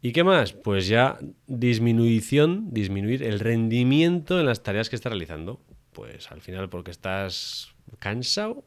¿Y 0.00 0.12
qué 0.12 0.22
más? 0.22 0.52
Pues 0.52 0.86
ya 0.86 1.18
disminución, 1.46 2.72
disminuir 2.72 3.22
el 3.22 3.40
rendimiento 3.40 4.38
en 4.38 4.46
las 4.46 4.62
tareas 4.62 4.88
que 4.88 4.96
estás 4.96 5.12
realizando. 5.12 5.60
Pues 5.92 6.30
al 6.30 6.40
final 6.40 6.68
porque 6.68 6.92
estás 6.92 7.74
cansado 7.98 8.64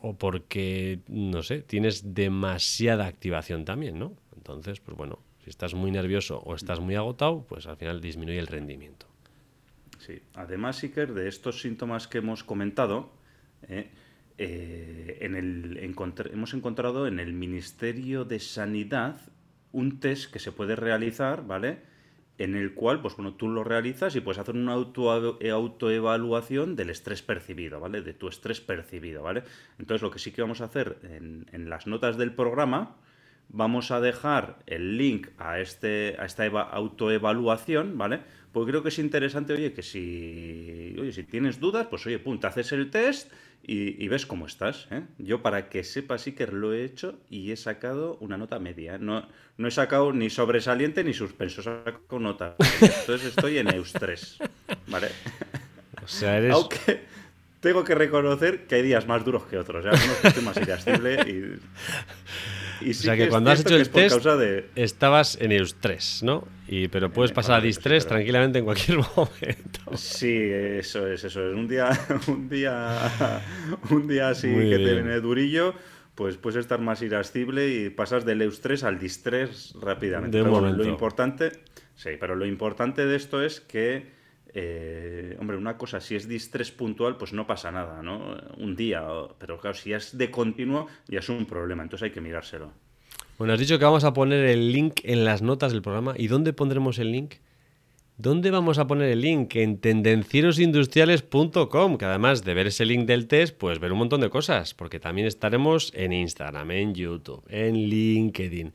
o 0.00 0.16
porque, 0.16 1.00
no 1.08 1.42
sé, 1.42 1.60
tienes 1.60 2.14
demasiada 2.14 3.06
activación 3.06 3.64
también, 3.64 3.98
¿no? 3.98 4.16
Entonces, 4.36 4.80
pues 4.80 4.96
bueno, 4.96 5.18
si 5.44 5.50
estás 5.50 5.74
muy 5.74 5.90
nervioso 5.90 6.38
o 6.38 6.54
estás 6.54 6.80
muy 6.80 6.94
agotado, 6.94 7.44
pues 7.46 7.66
al 7.66 7.76
final 7.76 8.00
disminuye 8.00 8.38
el 8.38 8.46
rendimiento. 8.46 9.06
Sí. 9.98 10.22
Además, 10.34 10.82
Iker, 10.82 11.12
de 11.12 11.28
estos 11.28 11.60
síntomas 11.60 12.08
que 12.08 12.18
hemos 12.18 12.44
comentado, 12.44 13.12
eh, 13.68 13.90
eh, 14.38 15.18
en 15.20 15.34
el, 15.34 15.94
hemos 16.32 16.54
encontrado 16.54 17.06
en 17.06 17.18
el 17.18 17.34
Ministerio 17.34 18.24
de 18.24 18.38
Sanidad 18.38 19.20
un 19.72 20.00
test 20.00 20.32
que 20.32 20.38
se 20.38 20.52
puede 20.52 20.76
realizar, 20.76 21.46
¿vale? 21.46 21.78
En 22.38 22.54
el 22.56 22.74
cual, 22.74 23.02
pues 23.02 23.16
bueno, 23.16 23.34
tú 23.34 23.48
lo 23.48 23.64
realizas 23.64 24.14
y 24.14 24.20
puedes 24.20 24.38
hacer 24.38 24.54
una 24.54 24.72
auto, 24.72 25.10
autoevaluación 25.52 26.76
del 26.76 26.90
estrés 26.90 27.22
percibido, 27.22 27.80
¿vale? 27.80 28.00
De 28.02 28.14
tu 28.14 28.28
estrés 28.28 28.60
percibido, 28.60 29.22
¿vale? 29.22 29.42
Entonces, 29.78 30.02
lo 30.02 30.10
que 30.10 30.18
sí 30.20 30.30
que 30.32 30.42
vamos 30.42 30.60
a 30.60 30.64
hacer 30.66 30.98
en, 31.02 31.46
en 31.52 31.68
las 31.68 31.86
notas 31.86 32.16
del 32.16 32.32
programa, 32.32 32.96
vamos 33.48 33.90
a 33.90 34.00
dejar 34.00 34.58
el 34.66 34.98
link 34.98 35.28
a, 35.38 35.58
este, 35.60 36.16
a 36.18 36.26
esta 36.26 36.44
eva- 36.46 36.62
autoevaluación, 36.70 37.98
¿vale? 37.98 38.20
Porque 38.52 38.70
creo 38.72 38.82
que 38.82 38.90
es 38.90 38.98
interesante, 38.98 39.52
oye, 39.54 39.72
que 39.72 39.82
si, 39.82 40.94
oye, 40.98 41.12
si 41.12 41.24
tienes 41.24 41.58
dudas, 41.60 41.86
pues 41.88 42.06
oye, 42.06 42.18
pum, 42.18 42.38
te 42.40 42.46
haces 42.46 42.72
el 42.72 42.90
test 42.90 43.32
y, 43.62 44.02
y 44.02 44.08
ves 44.08 44.26
cómo 44.26 44.46
estás. 44.46 44.88
¿eh? 44.90 45.02
Yo, 45.18 45.42
para 45.42 45.68
que 45.68 45.84
sepas, 45.84 46.22
sí 46.22 46.32
que 46.32 46.46
lo 46.46 46.72
he 46.72 46.84
hecho 46.84 47.18
y 47.30 47.52
he 47.52 47.56
sacado 47.56 48.16
una 48.20 48.36
nota 48.36 48.58
media. 48.58 48.94
¿eh? 48.94 48.98
No, 48.98 49.26
no 49.56 49.68
he 49.68 49.70
sacado 49.70 50.12
ni 50.12 50.30
sobresaliente 50.30 51.04
ni 51.04 51.12
suspenso, 51.12 51.60
he 51.60 51.64
sacado 51.64 52.18
nota. 52.18 52.56
Entonces 52.80 53.28
estoy 53.28 53.58
en 53.58 53.68
EUS3, 53.68 54.48
¿vale? 54.86 55.08
O 56.02 56.08
sea, 56.08 56.38
eres... 56.38 56.54
Aunque 56.54 57.00
tengo 57.60 57.84
que 57.84 57.94
reconocer 57.94 58.66
que 58.66 58.76
hay 58.76 58.82
días 58.82 59.06
más 59.06 59.24
duros 59.24 59.44
que 59.44 59.58
otros. 59.58 59.84
¿eh? 59.84 59.88
Algunos 59.90 60.16
que 60.18 60.28
estoy 60.28 60.44
más 60.44 60.56
irascible 60.56 61.14
y, 61.26 61.58
y 62.80 62.90
O 62.90 62.94
sí 62.94 63.02
sea 63.04 63.16
que 63.16 63.24
es 63.24 63.28
cuando 63.28 63.50
has 63.50 63.60
hecho 63.60 63.70
que 63.70 63.74
el 63.82 63.88
test 63.90 64.14
causa 64.16 64.36
de... 64.36 64.68
estabas 64.74 65.38
en 65.40 65.50
EUS3, 65.52 66.22
¿no? 66.22 66.46
Y, 66.66 66.88
pero 66.88 67.10
puedes 67.12 67.32
pasar 67.32 67.56
a 67.56 67.58
vale, 67.58 67.70
DIS3 67.70 67.74
sí, 67.74 67.80
pero- 67.84 68.04
tranquilamente 68.06 68.58
en 68.58 68.64
cualquier 68.64 68.98
momento. 69.16 69.96
Sí, 69.96 70.36
eso 70.40 71.06
es, 71.06 71.24
eso 71.24 71.48
es. 71.48 71.54
Un 71.54 71.66
día, 71.68 71.88
un 72.28 72.48
día, 72.48 73.42
un 73.90 74.06
día 74.06 74.28
así 74.30 74.46
Muy 74.48 74.64
que 74.70 74.76
te 74.76 74.84
bien. 74.84 74.94
viene 75.04 75.20
durillo, 75.20 75.74
pues 76.14 76.36
puedes 76.36 76.58
estar 76.58 76.80
más 76.80 77.00
irascible 77.02 77.68
y 77.68 77.90
pasas 77.90 78.24
del 78.24 78.42
EUS 78.42 78.60
3 78.60 78.84
al 78.84 78.98
DIS 78.98 79.22
3 79.22 79.74
rápidamente. 79.80 80.36
De 80.38 80.42
Pero 80.44 80.54
momento. 80.54 80.82
lo 80.82 80.88
importante, 80.88 81.52
sí, 81.94 82.10
pero 82.18 82.34
lo 82.34 82.44
importante 82.46 83.06
de 83.06 83.16
esto 83.16 83.42
es 83.42 83.60
que, 83.60 84.17
eh, 84.54 85.36
hombre, 85.38 85.56
una 85.56 85.76
cosa, 85.76 86.00
si 86.00 86.16
es 86.16 86.28
DIS 86.28 86.50
3 86.50 86.70
puntual, 86.72 87.16
pues 87.16 87.32
no 87.32 87.46
pasa 87.46 87.70
nada, 87.70 88.02
¿no? 88.02 88.36
Un 88.56 88.76
día, 88.76 89.02
pero 89.38 89.58
claro, 89.58 89.76
si 89.76 89.92
es 89.92 90.16
de 90.16 90.30
continuo, 90.30 90.86
ya 91.06 91.20
es 91.20 91.28
un 91.28 91.46
problema, 91.46 91.82
entonces 91.82 92.06
hay 92.06 92.12
que 92.12 92.20
mirárselo. 92.20 92.72
Bueno, 93.38 93.52
has 93.52 93.60
dicho 93.60 93.78
que 93.78 93.84
vamos 93.84 94.04
a 94.04 94.12
poner 94.12 94.44
el 94.46 94.72
link 94.72 95.00
en 95.04 95.24
las 95.24 95.42
notas 95.42 95.72
del 95.72 95.82
programa. 95.82 96.14
¿Y 96.16 96.26
dónde 96.26 96.52
pondremos 96.52 96.98
el 96.98 97.12
link? 97.12 97.34
¿Dónde 98.16 98.50
vamos 98.50 98.78
a 98.78 98.88
poner 98.88 99.12
el 99.12 99.20
link? 99.20 99.54
En 99.54 99.78
tendencierosindustriales.com, 99.78 101.98
que 101.98 102.04
además 102.04 102.42
de 102.42 102.52
ver 102.52 102.66
ese 102.66 102.84
link 102.84 103.06
del 103.06 103.28
test, 103.28 103.56
pues 103.56 103.78
ver 103.78 103.92
un 103.92 103.98
montón 103.98 104.20
de 104.20 104.28
cosas, 104.28 104.74
porque 104.74 104.98
también 104.98 105.28
estaremos 105.28 105.92
en 105.94 106.12
Instagram, 106.12 106.68
en 106.72 106.94
YouTube, 106.94 107.44
en 107.48 107.76
LinkedIn, 107.76 108.72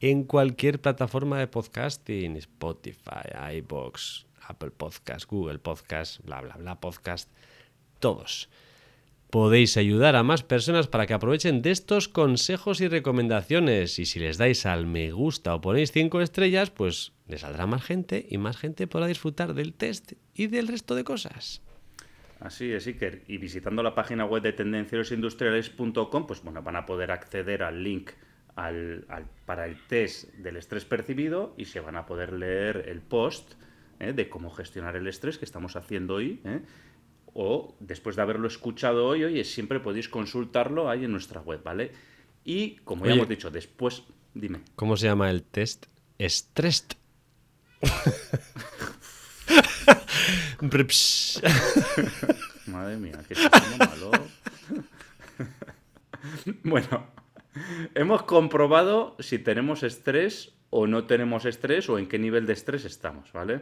en 0.00 0.24
cualquier 0.24 0.78
plataforma 0.78 1.38
de 1.38 1.46
podcasting, 1.46 2.36
Spotify, 2.36 3.56
iBox, 3.56 4.26
Apple 4.48 4.70
Podcast, 4.70 5.28
Google 5.28 5.58
Podcast, 5.58 6.22
bla, 6.24 6.40
bla, 6.40 6.56
bla, 6.56 6.80
podcast, 6.80 7.30
todos 7.98 8.48
podéis 9.32 9.78
ayudar 9.78 10.14
a 10.14 10.22
más 10.22 10.42
personas 10.42 10.88
para 10.88 11.06
que 11.06 11.14
aprovechen 11.14 11.62
de 11.62 11.70
estos 11.70 12.06
consejos 12.06 12.82
y 12.82 12.88
recomendaciones. 12.88 13.98
Y 13.98 14.04
si 14.04 14.20
les 14.20 14.36
dais 14.36 14.66
al 14.66 14.86
me 14.86 15.10
gusta 15.10 15.54
o 15.54 15.62
ponéis 15.62 15.90
5 15.90 16.20
estrellas, 16.20 16.68
pues 16.68 17.14
les 17.26 17.40
saldrá 17.40 17.64
más 17.64 17.82
gente 17.82 18.26
y 18.28 18.36
más 18.36 18.58
gente 18.58 18.86
podrá 18.86 19.06
disfrutar 19.06 19.54
del 19.54 19.72
test 19.72 20.12
y 20.34 20.48
del 20.48 20.68
resto 20.68 20.94
de 20.94 21.04
cosas. 21.04 21.62
Así 22.40 22.72
es, 22.72 22.86
Iker. 22.86 23.22
Y 23.26 23.38
visitando 23.38 23.82
la 23.82 23.94
página 23.94 24.26
web 24.26 24.42
de 24.42 24.52
tendencierosindustriales.com, 24.52 26.26
pues 26.26 26.42
bueno, 26.42 26.62
van 26.62 26.76
a 26.76 26.84
poder 26.84 27.10
acceder 27.10 27.62
al 27.62 27.82
link 27.82 28.10
para 28.54 29.64
el 29.64 29.76
test 29.88 30.28
del 30.34 30.58
estrés 30.58 30.84
percibido 30.84 31.54
y 31.56 31.64
se 31.64 31.80
van 31.80 31.96
a 31.96 32.04
poder 32.04 32.34
leer 32.34 32.84
el 32.86 33.00
post 33.00 33.54
¿eh? 34.02 34.12
de 34.12 34.28
cómo 34.28 34.50
gestionar 34.50 34.96
el 34.96 35.06
estrés 35.06 35.38
que 35.38 35.44
estamos 35.44 35.76
haciendo 35.76 36.14
hoy. 36.14 36.40
¿eh? 36.44 36.60
o 37.34 37.74
después 37.80 38.16
de 38.16 38.22
haberlo 38.22 38.46
escuchado 38.46 39.06
hoy, 39.06 39.24
oye, 39.24 39.44
siempre 39.44 39.80
podéis 39.80 40.08
consultarlo 40.08 40.90
ahí 40.90 41.04
en 41.04 41.12
nuestra 41.12 41.40
web, 41.40 41.62
¿vale? 41.62 41.92
Y 42.44 42.76
como 42.84 43.06
ya 43.06 43.14
hemos 43.14 43.28
dicho, 43.28 43.50
después, 43.50 44.02
dime. 44.34 44.60
¿Cómo 44.76 44.96
se 44.96 45.06
llama 45.06 45.30
el 45.30 45.42
test? 45.42 45.86
Stressed. 46.20 46.96
Madre 52.66 52.96
mía, 52.96 53.18
qué 53.28 53.34
malo. 53.78 54.10
bueno, 56.64 57.06
hemos 57.94 58.22
comprobado 58.24 59.16
si 59.18 59.38
tenemos 59.38 59.82
estrés 59.82 60.54
o 60.74 60.86
no 60.86 61.04
tenemos 61.04 61.44
estrés 61.44 61.90
o 61.90 61.98
en 61.98 62.08
qué 62.08 62.18
nivel 62.18 62.46
de 62.46 62.54
estrés 62.54 62.86
estamos, 62.86 63.30
¿vale? 63.32 63.60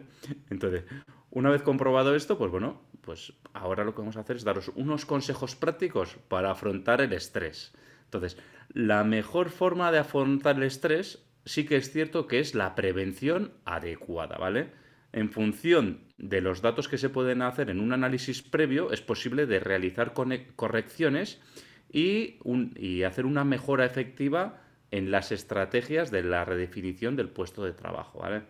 Entonces, 0.49 0.85
una 1.31 1.51
vez 1.51 1.61
comprobado 1.63 2.15
esto, 2.15 2.39
pues 2.39 2.53
bueno, 2.53 2.83
pues 3.01 3.33
ahora 3.53 3.83
lo 3.83 3.95
que 3.95 4.01
vamos 4.01 4.17
a 4.17 4.21
hacer 4.21 4.37
es 4.37 4.45
daros 4.45 4.71
unos 4.77 5.07
consejos 5.07 5.57
prácticos 5.57 6.19
para 6.29 6.53
afrontar 6.53 7.01
el 7.01 7.13
estrés. 7.13 7.73
Entonces, 8.05 8.39
la 8.73 9.03
mejor 9.03 9.51
forma 9.51 9.91
de 9.91 9.99
afrontar 9.99 10.57
el 10.57 10.63
estrés 10.63 11.27
sí 11.45 11.67
que 11.67 11.77
es 11.77 11.91
cierto 11.91 12.29
que 12.29 12.39
es 12.39 12.55
la 12.55 12.77
prevención 12.77 13.55
adecuada, 13.65 14.39
¿vale? 14.39 14.71
En 15.13 15.31
función 15.31 16.05
de 16.17 16.41
los 16.41 16.63
datos 16.63 16.87
que 16.87 16.99
se 16.99 17.09
pueden 17.09 17.43
hacer 17.43 17.71
en 17.71 17.81
un 17.81 17.93
análisis 17.93 18.41
previo, 18.41 18.93
es 18.93 19.01
posible 19.01 19.47
de 19.47 19.59
realizar 19.59 20.15
correcciones 20.55 21.41
y, 21.93 22.39
y 22.77 23.03
hacer 23.03 23.27
una 23.27 23.43
mejora 23.43 23.85
efectiva 23.85 24.63
en 24.91 25.11
las 25.11 25.33
estrategias 25.33 26.11
de 26.11 26.23
la 26.23 26.45
redefinición 26.45 27.17
del 27.17 27.29
puesto 27.29 27.65
de 27.65 27.73
trabajo, 27.73 28.21
¿vale? 28.21 28.43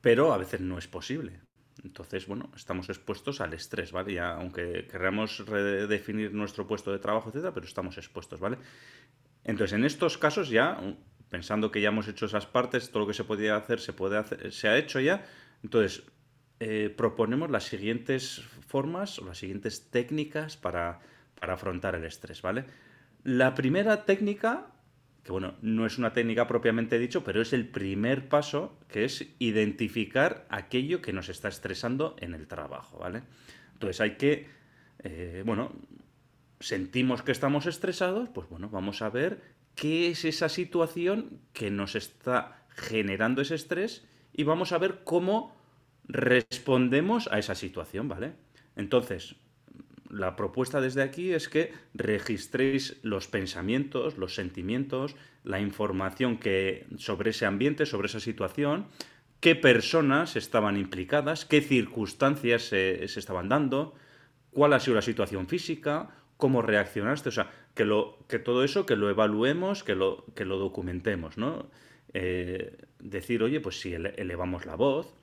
Pero 0.00 0.32
a 0.32 0.38
veces 0.38 0.60
no 0.60 0.78
es 0.78 0.88
posible. 0.88 1.40
Entonces, 1.84 2.26
bueno, 2.26 2.50
estamos 2.56 2.88
expuestos 2.88 3.40
al 3.40 3.54
estrés, 3.54 3.92
¿vale? 3.92 4.14
Ya, 4.14 4.32
aunque 4.32 4.86
queramos 4.90 5.46
redefinir 5.46 6.32
nuestro 6.32 6.66
puesto 6.66 6.92
de 6.92 6.98
trabajo, 6.98 7.28
etcétera, 7.28 7.54
pero 7.54 7.66
estamos 7.66 7.96
expuestos, 7.98 8.40
¿vale? 8.40 8.58
Entonces, 9.44 9.74
en 9.74 9.84
estos 9.84 10.18
casos 10.18 10.48
ya, 10.50 10.78
pensando 11.28 11.70
que 11.70 11.80
ya 11.80 11.88
hemos 11.88 12.08
hecho 12.08 12.26
esas 12.26 12.46
partes, 12.46 12.90
todo 12.90 13.00
lo 13.00 13.06
que 13.06 13.14
se 13.14 13.24
podía 13.24 13.56
hacer 13.56 13.80
se 13.80 13.92
puede 13.92 14.18
hacer, 14.18 14.52
se 14.52 14.68
ha 14.68 14.76
hecho 14.76 15.00
ya. 15.00 15.26
Entonces, 15.62 16.02
eh, 16.60 16.92
proponemos 16.94 17.50
las 17.50 17.64
siguientes 17.64 18.42
formas 18.66 19.18
o 19.18 19.24
las 19.24 19.38
siguientes 19.38 19.90
técnicas 19.90 20.56
para, 20.56 21.00
para 21.38 21.54
afrontar 21.54 21.94
el 21.94 22.04
estrés, 22.04 22.42
¿vale? 22.42 22.64
La 23.24 23.54
primera 23.54 24.04
técnica 24.04 24.66
que 25.22 25.32
bueno, 25.32 25.54
no 25.60 25.86
es 25.86 25.98
una 25.98 26.12
técnica 26.12 26.46
propiamente 26.46 26.98
dicho, 26.98 27.22
pero 27.24 27.42
es 27.42 27.52
el 27.52 27.68
primer 27.68 28.28
paso, 28.28 28.78
que 28.88 29.04
es 29.04 29.26
identificar 29.38 30.46
aquello 30.48 31.02
que 31.02 31.12
nos 31.12 31.28
está 31.28 31.48
estresando 31.48 32.16
en 32.20 32.34
el 32.34 32.46
trabajo, 32.46 32.98
¿vale? 32.98 33.22
Entonces 33.74 34.00
hay 34.00 34.16
que, 34.16 34.48
eh, 35.00 35.42
bueno, 35.44 35.72
sentimos 36.58 37.22
que 37.22 37.32
estamos 37.32 37.66
estresados, 37.66 38.28
pues 38.28 38.48
bueno, 38.48 38.68
vamos 38.70 39.02
a 39.02 39.10
ver 39.10 39.40
qué 39.74 40.10
es 40.10 40.24
esa 40.24 40.48
situación 40.48 41.40
que 41.52 41.70
nos 41.70 41.94
está 41.96 42.66
generando 42.70 43.42
ese 43.42 43.54
estrés 43.54 44.06
y 44.32 44.44
vamos 44.44 44.72
a 44.72 44.78
ver 44.78 45.00
cómo 45.04 45.56
respondemos 46.04 47.28
a 47.30 47.38
esa 47.38 47.54
situación, 47.54 48.08
¿vale? 48.08 48.32
Entonces, 48.76 49.36
la 50.10 50.36
propuesta 50.36 50.80
desde 50.80 51.02
aquí 51.02 51.32
es 51.32 51.48
que 51.48 51.72
registréis 51.94 52.98
los 53.02 53.28
pensamientos, 53.28 54.18
los 54.18 54.34
sentimientos, 54.34 55.16
la 55.44 55.60
información 55.60 56.38
que 56.38 56.86
sobre 56.98 57.30
ese 57.30 57.46
ambiente, 57.46 57.86
sobre 57.86 58.06
esa 58.06 58.20
situación, 58.20 58.86
qué 59.40 59.54
personas 59.54 60.36
estaban 60.36 60.76
implicadas, 60.76 61.44
qué 61.44 61.60
circunstancias 61.60 62.62
se, 62.64 63.04
estaban 63.04 63.48
dando, 63.48 63.94
cuál 64.50 64.72
ha 64.72 64.80
sido 64.80 64.96
la 64.96 65.02
situación 65.02 65.46
física, 65.46 66.10
cómo 66.36 66.62
reaccionaste, 66.62 67.28
o 67.28 67.32
sea, 67.32 67.50
que, 67.74 67.84
lo, 67.84 68.18
que 68.28 68.38
todo 68.38 68.64
eso 68.64 68.86
que 68.86 68.96
lo 68.96 69.08
evaluemos, 69.10 69.84
que 69.84 69.94
lo, 69.94 70.24
que 70.34 70.44
lo 70.44 70.58
documentemos, 70.58 71.38
¿no? 71.38 71.70
Eh, 72.12 72.76
decir, 72.98 73.42
oye, 73.42 73.60
pues 73.60 73.80
si 73.80 73.94
elevamos 73.94 74.66
la 74.66 74.74
voz, 74.74 75.14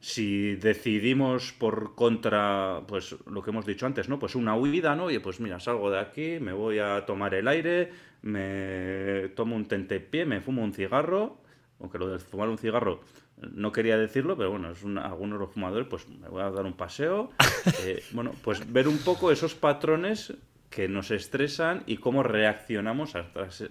si 0.00 0.54
decidimos 0.56 1.52
por 1.52 1.94
contra, 1.94 2.82
pues 2.86 3.16
lo 3.26 3.42
que 3.42 3.50
hemos 3.50 3.66
dicho 3.66 3.86
antes, 3.86 4.08
¿no? 4.08 4.18
Pues 4.18 4.34
una 4.34 4.54
huida, 4.56 4.94
¿no? 4.94 5.04
Oye, 5.04 5.20
pues 5.20 5.40
mira, 5.40 5.58
salgo 5.58 5.90
de 5.90 5.98
aquí, 5.98 6.38
me 6.40 6.52
voy 6.52 6.78
a 6.78 7.04
tomar 7.04 7.34
el 7.34 7.48
aire, 7.48 7.90
me 8.22 9.30
tomo 9.34 9.56
un 9.56 9.66
tentepié, 9.66 10.24
me 10.24 10.40
fumo 10.40 10.62
un 10.62 10.72
cigarro, 10.72 11.38
aunque 11.80 11.98
lo 11.98 12.08
de 12.08 12.18
fumar 12.18 12.48
un 12.48 12.58
cigarro 12.58 13.00
no 13.40 13.72
quería 13.72 13.96
decirlo, 13.96 14.36
pero 14.36 14.50
bueno, 14.50 14.70
es 14.70 14.84
algunos 14.84 15.38
de 15.38 15.44
los 15.44 15.52
fumadores, 15.54 15.86
pues 15.88 16.08
me 16.08 16.28
voy 16.28 16.42
a 16.42 16.50
dar 16.50 16.64
un 16.64 16.74
paseo. 16.74 17.30
Eh, 17.84 18.02
bueno, 18.12 18.32
pues 18.42 18.72
ver 18.72 18.88
un 18.88 18.98
poco 18.98 19.30
esos 19.30 19.54
patrones 19.54 20.32
que 20.70 20.88
nos 20.88 21.10
estresan 21.10 21.82
y 21.86 21.98
cómo 21.98 22.22
reaccionamos 22.22 23.14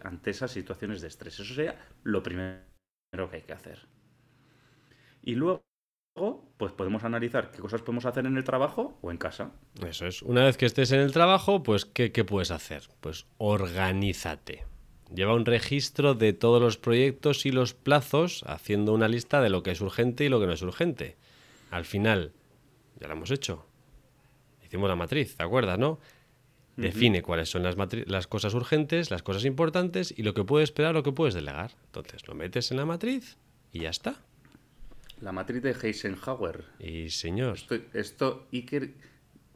ante 0.04 0.30
esas 0.30 0.52
situaciones 0.52 1.02
de 1.02 1.08
estrés. 1.08 1.40
Eso 1.40 1.56
sería 1.56 1.80
lo 2.04 2.22
primero 2.22 2.62
que 3.30 3.38
hay 3.38 3.42
que 3.42 3.54
hacer. 3.54 3.80
Y 5.24 5.36
luego 5.36 5.67
pues 6.58 6.72
podemos 6.72 7.04
analizar 7.04 7.52
qué 7.52 7.60
cosas 7.60 7.82
podemos 7.82 8.06
hacer 8.06 8.26
en 8.26 8.38
el 8.38 8.44
trabajo 8.44 8.98
o 9.02 9.12
en 9.12 9.18
casa. 9.18 9.52
Eso 9.86 10.08
es. 10.08 10.22
Una 10.22 10.44
vez 10.44 10.58
que 10.58 10.66
estés 10.66 10.92
en 10.92 11.00
el 11.00 11.12
trabajo, 11.12 11.64
pues 11.64 11.86
¿qué, 11.86 12.10
puedes 12.26 12.52
hacer? 12.52 12.84
Pues 13.02 13.26
organízate. 13.38 14.66
Lleva 15.14 15.36
un 15.36 15.46
registro 15.46 16.16
de 16.16 16.34
todos 16.34 16.62
los 16.62 16.78
proyectos 16.78 17.46
y 17.46 17.52
los 17.52 17.74
plazos, 17.74 18.44
haciendo 18.48 18.94
una 18.94 19.08
lista 19.08 19.42
de 19.42 19.50
lo 19.50 19.64
que 19.64 19.72
es 19.72 19.80
urgente 19.80 20.26
y 20.26 20.30
lo 20.30 20.40
que 20.40 20.48
no 20.48 20.54
es 20.54 20.62
urgente. 20.62 21.16
Al 21.72 21.86
final, 21.86 22.34
ya 23.00 23.08
lo 23.08 23.14
hemos 23.14 23.32
hecho. 23.32 23.66
Hicimos 24.66 24.90
la 24.90 24.96
matriz, 24.96 25.38
¿te 25.38 25.44
acuerdas, 25.44 25.80
no? 25.80 26.00
Define 26.76 27.24
cuáles 27.24 27.50
son 27.50 27.64
las, 27.64 27.76
las, 28.06 28.28
cosas 28.28 28.54
urgentes, 28.54 29.10
las 29.10 29.24
cosas 29.24 29.46
importantes 29.46 30.14
y 30.16 30.22
lo 30.22 30.36
que 30.36 30.44
puedes 30.44 30.70
esperar, 30.70 30.94
lo 30.94 31.02
que 31.02 31.12
puedes 31.12 31.34
delegar. 31.34 31.72
Entonces 31.86 32.28
lo 32.28 32.36
metes 32.36 32.70
en 32.72 32.78
la 32.78 32.86
matriz 32.86 33.38
y 33.72 33.82
ya 33.82 33.90
está. 33.90 34.22
La 35.22 35.32
matriz 35.32 35.64
de 35.64 35.72
Eisenhower. 35.72 36.66
Y 36.80 37.10
señor. 37.10 37.58
Esto, 37.94 38.48
Iker 38.52 38.94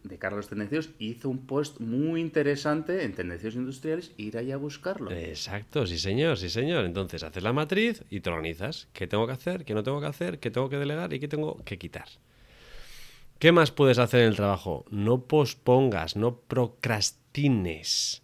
de 0.04 0.18
Carlos 0.18 0.48
Tendencios 0.48 0.90
hizo 0.98 1.30
un 1.30 1.46
post 1.46 1.80
muy 1.80 2.22
interesante 2.22 3.04
en 3.04 3.14
Tendencios 3.14 3.54
Industriales, 3.54 4.12
ir 4.18 4.38
ahí 4.38 4.52
a 4.52 4.58
buscarlo. 4.58 5.12
Exacto, 5.12 5.86
sí 5.86 6.00
señor, 6.00 6.38
sí 6.38 6.50
señor. 6.50 6.86
Entonces 6.86 7.22
haces 7.22 7.44
la 7.44 7.54
matriz 7.54 8.04
y 8.10 8.22
te 8.22 8.32
organizas. 8.32 8.88
¿Qué 8.94 9.06
tengo 9.06 9.28
que 9.28 9.34
hacer? 9.34 9.64
¿Qué 9.64 9.76
no 9.76 9.84
tengo 9.84 10.02
que 10.02 10.08
hacer? 10.08 10.40
¿Qué 10.40 10.50
tengo 10.50 10.70
que 10.70 10.78
delegar? 10.78 11.14
¿Y 11.14 11.20
qué 11.20 11.28
tengo 11.28 11.64
que 11.64 11.78
quitar? 11.78 12.08
¿Qué 13.38 13.52
más 13.52 13.72
puedes 13.72 14.00
hacer 14.00 14.22
en 14.22 14.30
el 14.30 14.36
trabajo? 14.36 14.86
No 14.90 15.26
pospongas, 15.26 16.16
no 16.16 16.38
procrastines. 16.42 18.24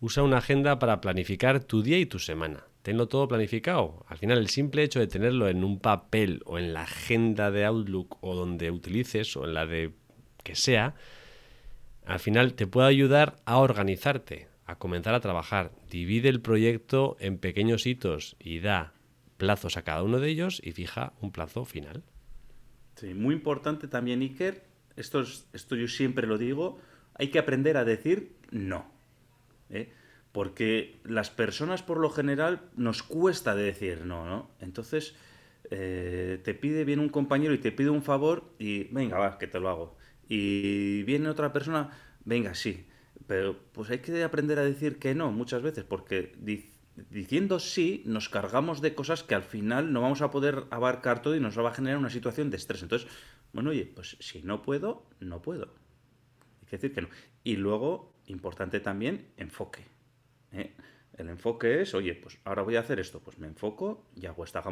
Usa 0.00 0.22
una 0.22 0.38
agenda 0.38 0.78
para 0.78 1.00
planificar 1.00 1.62
tu 1.64 1.82
día 1.82 1.98
y 1.98 2.06
tu 2.06 2.18
semana 2.18 2.67
tenlo 2.88 3.06
todo 3.06 3.28
planificado. 3.28 4.06
Al 4.08 4.16
final, 4.16 4.38
el 4.38 4.48
simple 4.48 4.82
hecho 4.82 4.98
de 4.98 5.08
tenerlo 5.08 5.46
en 5.50 5.62
un 5.62 5.78
papel 5.78 6.40
o 6.46 6.58
en 6.58 6.72
la 6.72 6.84
agenda 6.84 7.50
de 7.50 7.66
Outlook 7.66 8.16
o 8.22 8.34
donde 8.34 8.70
utilices 8.70 9.36
o 9.36 9.44
en 9.44 9.52
la 9.52 9.66
de 9.66 9.92
que 10.42 10.54
sea, 10.54 10.94
al 12.06 12.18
final 12.18 12.54
te 12.54 12.66
puede 12.66 12.88
ayudar 12.88 13.36
a 13.44 13.58
organizarte, 13.58 14.48
a 14.64 14.78
comenzar 14.78 15.14
a 15.14 15.20
trabajar. 15.20 15.72
Divide 15.90 16.30
el 16.30 16.40
proyecto 16.40 17.18
en 17.20 17.36
pequeños 17.36 17.86
hitos 17.86 18.36
y 18.40 18.60
da 18.60 18.94
plazos 19.36 19.76
a 19.76 19.82
cada 19.82 20.02
uno 20.02 20.18
de 20.18 20.30
ellos 20.30 20.58
y 20.64 20.72
fija 20.72 21.12
un 21.20 21.30
plazo 21.30 21.66
final. 21.66 22.02
Sí, 22.94 23.12
muy 23.12 23.34
importante 23.34 23.86
también, 23.86 24.22
Iker, 24.22 24.64
esto, 24.96 25.24
esto 25.52 25.76
yo 25.76 25.88
siempre 25.88 26.26
lo 26.26 26.38
digo, 26.38 26.78
hay 27.12 27.28
que 27.28 27.38
aprender 27.38 27.76
a 27.76 27.84
decir 27.84 28.32
no. 28.50 28.90
¿eh? 29.68 29.92
Porque 30.32 31.00
las 31.04 31.30
personas 31.30 31.82
por 31.82 31.98
lo 31.98 32.10
general 32.10 32.70
nos 32.76 33.02
cuesta 33.02 33.54
decir 33.54 34.04
no, 34.04 34.26
¿no? 34.26 34.50
Entonces, 34.60 35.14
eh, 35.70 36.40
te 36.44 36.54
pide, 36.54 36.84
viene 36.84 37.02
un 37.02 37.08
compañero 37.08 37.54
y 37.54 37.58
te 37.58 37.72
pide 37.72 37.90
un 37.90 38.02
favor 38.02 38.54
y 38.58 38.84
venga, 38.84 39.18
va, 39.18 39.38
que 39.38 39.46
te 39.46 39.60
lo 39.60 39.68
hago. 39.68 39.96
Y 40.28 41.02
viene 41.04 41.28
otra 41.28 41.52
persona, 41.52 41.90
venga, 42.24 42.54
sí. 42.54 42.86
Pero 43.26 43.58
pues 43.72 43.90
hay 43.90 43.98
que 43.98 44.22
aprender 44.22 44.58
a 44.58 44.64
decir 44.64 44.98
que 44.98 45.14
no 45.14 45.30
muchas 45.32 45.62
veces, 45.62 45.84
porque 45.84 46.34
diciendo 47.10 47.58
sí 47.58 48.02
nos 48.06 48.28
cargamos 48.28 48.80
de 48.80 48.94
cosas 48.94 49.22
que 49.22 49.34
al 49.34 49.42
final 49.42 49.92
no 49.92 50.00
vamos 50.00 50.22
a 50.22 50.30
poder 50.30 50.64
abarcar 50.70 51.22
todo 51.22 51.36
y 51.36 51.40
nos 51.40 51.58
va 51.58 51.70
a 51.70 51.74
generar 51.74 51.98
una 51.98 52.10
situación 52.10 52.50
de 52.50 52.56
estrés. 52.56 52.82
Entonces, 52.82 53.08
bueno, 53.52 53.70
oye, 53.70 53.86
pues 53.86 54.16
si 54.20 54.42
no 54.42 54.62
puedo, 54.62 55.06
no 55.20 55.42
puedo. 55.42 55.74
Hay 56.60 56.66
que 56.68 56.76
decir 56.76 56.92
que 56.92 57.02
no. 57.02 57.08
Y 57.44 57.56
luego, 57.56 58.14
importante 58.26 58.80
también, 58.80 59.28
enfoque. 59.36 59.97
¿Eh? 60.52 60.74
El 61.16 61.28
enfoque 61.28 61.82
es, 61.82 61.94
oye, 61.94 62.14
pues 62.14 62.38
ahora 62.44 62.62
voy 62.62 62.76
a 62.76 62.80
hacer 62.80 63.00
esto, 63.00 63.20
pues 63.20 63.38
me 63.38 63.48
enfoco 63.48 64.04
y 64.14 64.26
hago 64.26 64.44
esto. 64.44 64.62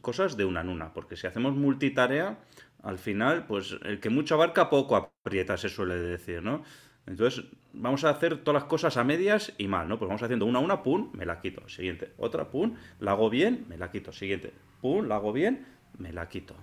Cosas 0.00 0.36
de 0.36 0.44
una 0.44 0.60
en 0.60 0.68
una, 0.68 0.94
porque 0.94 1.16
si 1.16 1.26
hacemos 1.26 1.56
multitarea, 1.56 2.38
al 2.84 2.98
final, 2.98 3.46
pues 3.46 3.76
el 3.84 3.98
que 3.98 4.08
mucho 4.08 4.36
abarca, 4.36 4.70
poco 4.70 4.94
aprieta, 4.94 5.56
se 5.56 5.68
suele 5.68 5.96
decir, 5.96 6.40
¿no? 6.42 6.62
Entonces, 7.08 7.46
vamos 7.72 8.04
a 8.04 8.10
hacer 8.10 8.44
todas 8.44 8.62
las 8.62 8.68
cosas 8.68 8.96
a 8.96 9.02
medias 9.02 9.52
y 9.58 9.66
mal, 9.66 9.88
¿no? 9.88 9.98
Pues 9.98 10.08
vamos 10.08 10.22
haciendo 10.22 10.46
una 10.46 10.60
a 10.60 10.62
una, 10.62 10.82
pum, 10.84 11.10
me 11.14 11.26
la 11.26 11.40
quito. 11.40 11.68
Siguiente, 11.68 12.12
otra, 12.18 12.48
pum, 12.48 12.76
la 13.00 13.12
hago 13.12 13.28
bien, 13.28 13.64
me 13.68 13.76
la 13.76 13.90
quito. 13.90 14.12
Siguiente, 14.12 14.52
pum, 14.80 15.06
la 15.08 15.16
hago 15.16 15.32
bien, 15.32 15.66
me 15.98 16.12
la 16.12 16.28
quito. 16.28 16.54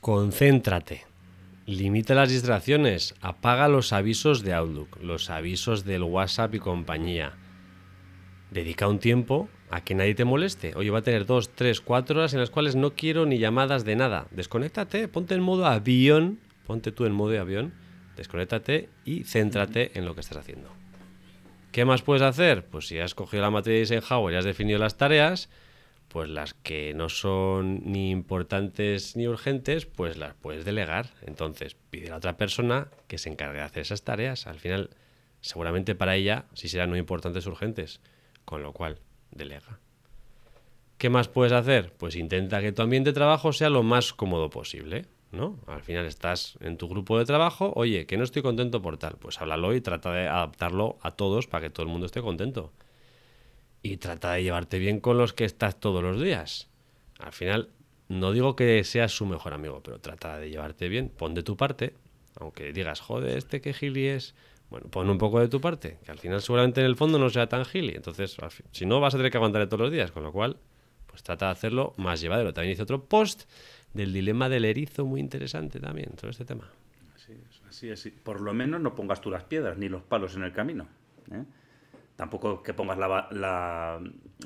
Concéntrate. 0.00 1.04
Limita 1.68 2.14
las 2.14 2.30
distracciones. 2.30 3.14
Apaga 3.20 3.68
los 3.68 3.92
avisos 3.92 4.42
de 4.42 4.54
Outlook, 4.54 5.02
los 5.02 5.28
avisos 5.28 5.84
del 5.84 6.02
WhatsApp 6.02 6.54
y 6.54 6.60
compañía. 6.60 7.34
Dedica 8.50 8.88
un 8.88 8.98
tiempo 8.98 9.50
a 9.68 9.84
que 9.84 9.94
nadie 9.94 10.14
te 10.14 10.24
moleste. 10.24 10.72
Oye, 10.76 10.88
va 10.88 11.00
a 11.00 11.02
tener 11.02 11.26
dos, 11.26 11.50
tres, 11.50 11.82
cuatro 11.82 12.20
horas 12.20 12.32
en 12.32 12.40
las 12.40 12.48
cuales 12.48 12.74
no 12.74 12.94
quiero 12.94 13.26
ni 13.26 13.36
llamadas 13.36 13.84
de 13.84 13.96
nada. 13.96 14.28
Desconéctate, 14.30 15.08
ponte 15.08 15.34
en 15.34 15.42
modo 15.42 15.66
avión, 15.66 16.38
ponte 16.66 16.90
tú 16.90 17.04
en 17.04 17.12
modo 17.12 17.38
avión, 17.38 17.74
desconéctate 18.16 18.88
y 19.04 19.24
céntrate 19.24 19.90
en 19.98 20.06
lo 20.06 20.14
que 20.14 20.22
estás 20.22 20.38
haciendo. 20.38 20.70
¿Qué 21.70 21.84
más 21.84 22.00
puedes 22.00 22.22
hacer? 22.22 22.64
Pues 22.64 22.86
si 22.86 22.98
has 22.98 23.14
cogido 23.14 23.42
la 23.42 23.50
materia 23.50 23.76
de 23.76 23.82
Eisenhower 23.82 24.32
y 24.32 24.38
has 24.38 24.46
definido 24.46 24.78
las 24.78 24.96
tareas, 24.96 25.50
pues 26.08 26.28
las 26.28 26.54
que 26.54 26.94
no 26.94 27.08
son 27.08 27.82
ni 27.84 28.10
importantes 28.10 29.16
ni 29.16 29.28
urgentes, 29.28 29.86
pues 29.86 30.16
las 30.16 30.34
puedes 30.34 30.64
delegar. 30.64 31.10
Entonces, 31.22 31.76
pide 31.90 32.10
a 32.10 32.16
otra 32.16 32.36
persona 32.36 32.88
que 33.06 33.18
se 33.18 33.28
encargue 33.28 33.58
de 33.58 33.64
hacer 33.64 33.82
esas 33.82 34.02
tareas. 34.02 34.46
Al 34.46 34.58
final, 34.58 34.90
seguramente 35.40 35.94
para 35.94 36.16
ella 36.16 36.46
sí 36.54 36.68
serán 36.68 36.90
no 36.90 36.96
importantes 36.96 37.46
urgentes 37.46 38.00
con 38.48 38.62
lo 38.62 38.72
cual, 38.72 38.98
delega. 39.30 39.78
¿Qué 40.96 41.10
más 41.10 41.28
puedes 41.28 41.52
hacer? 41.52 41.92
Pues 41.92 42.16
intenta 42.16 42.62
que 42.62 42.72
tu 42.72 42.80
ambiente 42.80 43.10
de 43.10 43.14
trabajo 43.14 43.52
sea 43.52 43.68
lo 43.68 43.82
más 43.82 44.14
cómodo 44.14 44.48
posible, 44.48 45.04
¿no? 45.32 45.58
Al 45.66 45.82
final 45.82 46.06
estás 46.06 46.56
en 46.60 46.78
tu 46.78 46.88
grupo 46.88 47.18
de 47.18 47.26
trabajo, 47.26 47.74
oye, 47.76 48.06
que 48.06 48.16
no 48.16 48.24
estoy 48.24 48.40
contento 48.40 48.80
por 48.80 48.96
tal, 48.96 49.16
pues 49.18 49.38
háblalo 49.40 49.74
y 49.74 49.82
trata 49.82 50.12
de 50.12 50.28
adaptarlo 50.28 50.96
a 51.02 51.10
todos 51.10 51.46
para 51.46 51.64
que 51.64 51.70
todo 51.70 51.84
el 51.84 51.92
mundo 51.92 52.06
esté 52.06 52.22
contento. 52.22 52.72
Y 53.82 53.98
trata 53.98 54.32
de 54.32 54.42
llevarte 54.42 54.78
bien 54.78 55.00
con 55.00 55.18
los 55.18 55.32
que 55.32 55.44
estás 55.44 55.78
todos 55.78 56.02
los 56.02 56.20
días. 56.20 56.68
Al 57.18 57.32
final, 57.32 57.70
no 58.08 58.32
digo 58.32 58.56
que 58.56 58.82
seas 58.84 59.12
su 59.12 59.26
mejor 59.26 59.54
amigo, 59.54 59.82
pero 59.82 60.00
trata 60.00 60.38
de 60.38 60.50
llevarte 60.50 60.88
bien, 60.88 61.10
pon 61.10 61.34
de 61.34 61.42
tu 61.42 61.56
parte, 61.56 61.94
aunque 62.36 62.72
digas, 62.72 63.00
joder, 63.00 63.36
este 63.36 63.60
que 63.60 63.72
gili 63.72 64.06
es, 64.06 64.34
bueno, 64.70 64.88
pon 64.88 65.08
un 65.10 65.18
poco 65.18 65.40
de 65.40 65.48
tu 65.48 65.60
parte, 65.60 65.98
que 66.04 66.10
al 66.10 66.18
final 66.18 66.40
seguramente 66.40 66.80
en 66.80 66.86
el 66.86 66.96
fondo 66.96 67.18
no 67.18 67.30
sea 67.30 67.48
tan 67.48 67.64
gili. 67.64 67.94
Entonces, 67.94 68.36
si 68.72 68.86
no, 68.86 69.00
vas 69.00 69.14
a 69.14 69.16
tener 69.18 69.30
que 69.30 69.38
aguantar 69.38 69.66
todos 69.68 69.80
los 69.80 69.92
días, 69.92 70.10
con 70.10 70.22
lo 70.22 70.32
cual, 70.32 70.56
pues 71.06 71.22
trata 71.22 71.46
de 71.46 71.52
hacerlo 71.52 71.94
más 71.96 72.20
llevadero. 72.20 72.52
También 72.52 72.72
hice 72.72 72.82
otro 72.82 73.04
post 73.04 73.50
del 73.92 74.12
dilema 74.12 74.48
del 74.48 74.64
erizo, 74.64 75.04
muy 75.04 75.20
interesante 75.20 75.80
también, 75.80 76.10
todo 76.12 76.30
este 76.30 76.44
tema. 76.44 76.70
Así 77.14 77.32
es, 77.32 77.62
así 77.68 77.88
es. 77.90 78.12
Por 78.22 78.40
lo 78.40 78.54
menos 78.54 78.80
no 78.80 78.94
pongas 78.94 79.20
tú 79.20 79.30
las 79.30 79.44
piedras 79.44 79.76
ni 79.78 79.88
los 79.88 80.02
palos 80.02 80.36
en 80.36 80.44
el 80.44 80.52
camino. 80.52 80.86
¿eh? 81.32 81.44
Tampoco 82.18 82.64
que 82.64 82.74
pongas 82.74 82.98
la, 82.98 84.00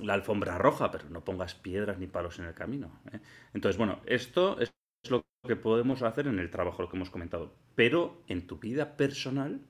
alfombra 0.07 0.59
roja, 0.59 0.91
pero 0.91 1.09
no 1.09 1.25
pongas 1.25 1.55
piedras 1.55 1.99
ni 1.99 2.07
palos 2.07 2.39
en 2.39 2.45
el 2.45 2.53
camino. 2.53 3.01
¿eh? 3.11 3.19
Entonces, 3.55 3.79
bueno, 3.79 4.01
esto 4.05 4.61
es 4.61 4.75
lo 5.09 5.23
que 5.49 5.57
podemos 5.57 6.03
hacer 6.03 6.27
en 6.27 6.39
el 6.39 6.51
trabajo, 6.51 6.83
lo 6.83 6.91
que 6.91 6.97
hemos 6.97 7.09
comentado. 7.09 7.55
Pero 7.75 8.25
en 8.29 8.47
tu 8.47 8.59
vida 8.59 8.99
personal, 8.99 9.63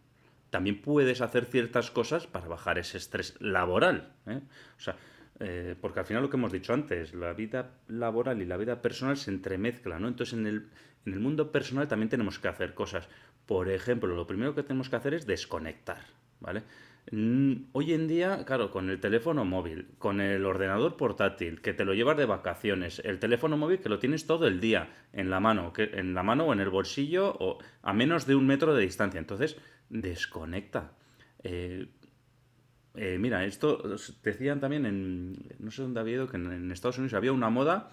también 0.51 0.83
puedes 0.83 1.21
hacer 1.21 1.45
ciertas 1.45 1.93
cosas 1.93 2.27
para 2.27 2.49
bajar 2.49 2.77
ese 2.77 2.99
estrés 2.99 3.41
laboral. 3.41 4.13
¿eh? 4.27 4.41
O 4.77 4.81
sea, 4.81 4.97
eh, 5.39 5.77
porque 5.81 6.01
al 6.01 6.07
final 6.07 6.25
lo 6.25 6.29
que 6.29 6.39
hemos 6.39 6.51
dicho 6.51 6.75
antes, 6.75 7.15
la 7.15 7.35
vida 7.35 7.71
laboral 7.87 8.43
y 8.43 8.47
la 8.47 8.57
vida 8.57 8.83
personal 8.83 9.17
se 9.17 9.31
entremezclan, 9.31 10.03
¿no? 10.03 10.09
Entonces 10.09 10.37
en 10.37 10.49
el 10.49 11.21
mundo 11.21 11.53
personal 11.53 11.87
también 11.87 12.09
tenemos 12.09 12.41
que 12.41 12.49
hacer 12.49 12.75
cosas. 12.75 13.09
Por 13.47 13.69
ejemplo, 13.69 14.13
lo 14.13 14.27
primero 14.27 14.57
que 14.57 14.65
tenemos 14.65 14.91
que 14.91 14.97
hacer 14.97 15.15
es 15.15 15.25
desconectar, 15.25 16.03
¿vale? 16.41 16.65
Hoy 17.11 17.93
en 17.93 18.07
día, 18.07 18.45
claro, 18.45 18.71
con 18.71 18.89
el 18.89 19.01
teléfono 19.01 19.45
móvil, 19.45 19.89
con 19.99 20.21
el 20.21 20.47
ordenador 20.47 20.97
portátil, 20.97 21.61
que 21.61 21.75
te 21.75 21.85
lo 21.85 21.95
llevas 21.95 22.17
de 22.17 22.27
vacaciones, 22.27 23.03
el 23.05 23.19
teléfono 23.19 23.57
móvil 23.57 23.81
que 23.81 23.89
lo 23.89 23.99
tienes 23.99 24.27
todo 24.27 24.47
el 24.47 24.61
día 24.61 24.89
en 25.13 25.29
la 25.29 25.41
mano, 25.41 25.73
que, 25.73 25.91
en 25.95 26.15
la 26.15 26.23
mano 26.23 26.45
o 26.45 26.53
en 26.53 26.61
el 26.61 26.71
bolsillo 26.71 27.37
o 27.41 27.59
a 27.83 27.93
menos 27.93 28.27
de 28.27 28.37
un 28.37 28.47
metro 28.47 28.73
de 28.73 28.83
distancia. 28.83 29.19
Entonces, 29.19 29.57
desconecta. 29.91 30.93
Eh, 31.43 31.89
eh, 32.95 33.17
mira, 33.19 33.45
esto 33.45 33.83
decían 34.23 34.61
también 34.61 34.87
en, 34.87 35.33
no 35.59 35.73
sé 35.73 35.83
dónde 35.83 35.99
había 35.99 36.15
ido, 36.15 36.29
que 36.29 36.37
en, 36.37 36.71
Estados 36.71 36.99
Unidos 36.99 37.15
había 37.15 37.33
una 37.33 37.51
moda 37.51 37.91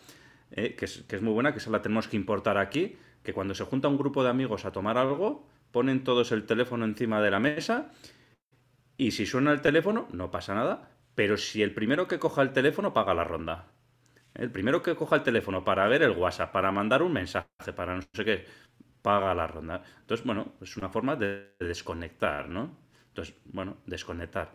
eh, 0.51 0.75
que, 0.75 0.85
es, 0.85 1.03
que, 1.07 1.15
es, 1.15 1.21
muy 1.23 1.33
buena, 1.33 1.51
que 1.51 1.57
esa 1.57 1.71
la 1.71 1.81
tenemos 1.81 2.07
que 2.07 2.15
importar 2.15 2.59
aquí, 2.59 2.95
que 3.23 3.33
cuando 3.33 3.55
se 3.55 3.63
junta 3.63 3.87
un 3.87 3.97
grupo 3.97 4.23
de 4.23 4.29
amigos 4.29 4.65
a 4.65 4.71
tomar 4.71 4.99
algo, 4.99 5.47
ponen 5.71 6.03
todos 6.03 6.31
el 6.31 6.45
teléfono 6.45 6.85
encima 6.85 7.21
de 7.21 7.31
la 7.31 7.39
mesa 7.39 7.91
y 8.99 9.11
si 9.11 9.25
suena 9.25 9.53
el 9.53 9.61
teléfono, 9.61 10.09
no 10.11 10.29
pasa 10.29 10.53
nada, 10.53 10.91
pero 11.15 11.37
si 11.37 11.63
el 11.63 11.73
primero 11.73 12.07
que 12.07 12.19
coja 12.19 12.41
el 12.41 12.51
teléfono 12.51 12.93
paga 12.93 13.13
la 13.13 13.23
ronda. 13.23 13.67
El 14.33 14.51
primero 14.51 14.83
que 14.83 14.93
coja 14.95 15.15
el 15.15 15.23
teléfono 15.23 15.63
para 15.63 15.87
ver 15.87 16.03
el 16.03 16.11
WhatsApp, 16.11 16.51
para 16.51 16.71
mandar 16.73 17.01
un 17.01 17.13
mensaje, 17.13 17.47
para 17.73 17.95
no 17.95 18.01
sé 18.13 18.25
qué, 18.25 18.45
paga 19.01 19.33
la 19.33 19.47
ronda. 19.47 19.81
Entonces, 20.01 20.25
bueno, 20.25 20.53
es 20.61 20.75
una 20.75 20.89
forma 20.89 21.15
de 21.15 21.55
desconectar, 21.59 22.49
¿no? 22.49 22.77
Entonces, 23.07 23.35
bueno, 23.45 23.77
desconectar. 23.85 24.51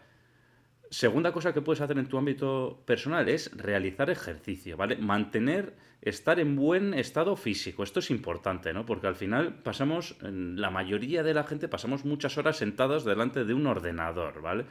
Segunda 0.95 1.33
cosa 1.33 1.53
que 1.53 1.61
puedes 1.61 1.81
hacer 1.81 1.99
en 1.99 2.07
tu 2.07 2.17
ámbito 2.19 2.81
personal 2.87 3.29
es 3.29 3.51
realizar 3.57 4.11
ejercicio, 4.11 4.77
¿vale? 4.77 4.97
Mantener, 4.97 5.75
estar 6.01 6.39
en 6.39 6.55
buen 6.55 6.95
estado 6.95 7.35
físico. 7.35 7.83
Esto 7.83 7.99
es 7.99 8.13
importante, 8.13 8.73
¿no? 8.73 8.87
Porque 8.87 9.09
al 9.09 9.17
final 9.17 9.57
pasamos, 9.57 10.17
la 10.21 10.71
mayoría 10.71 11.25
de 11.25 11.35
la 11.35 11.43
gente 11.43 11.67
pasamos 11.67 12.05
muchas 12.05 12.39
horas 12.39 12.59
sentados 12.59 13.05
delante 13.05 13.45
de 13.45 13.55
un 13.55 13.67
ordenador, 13.67 14.41
¿vale? 14.41 14.67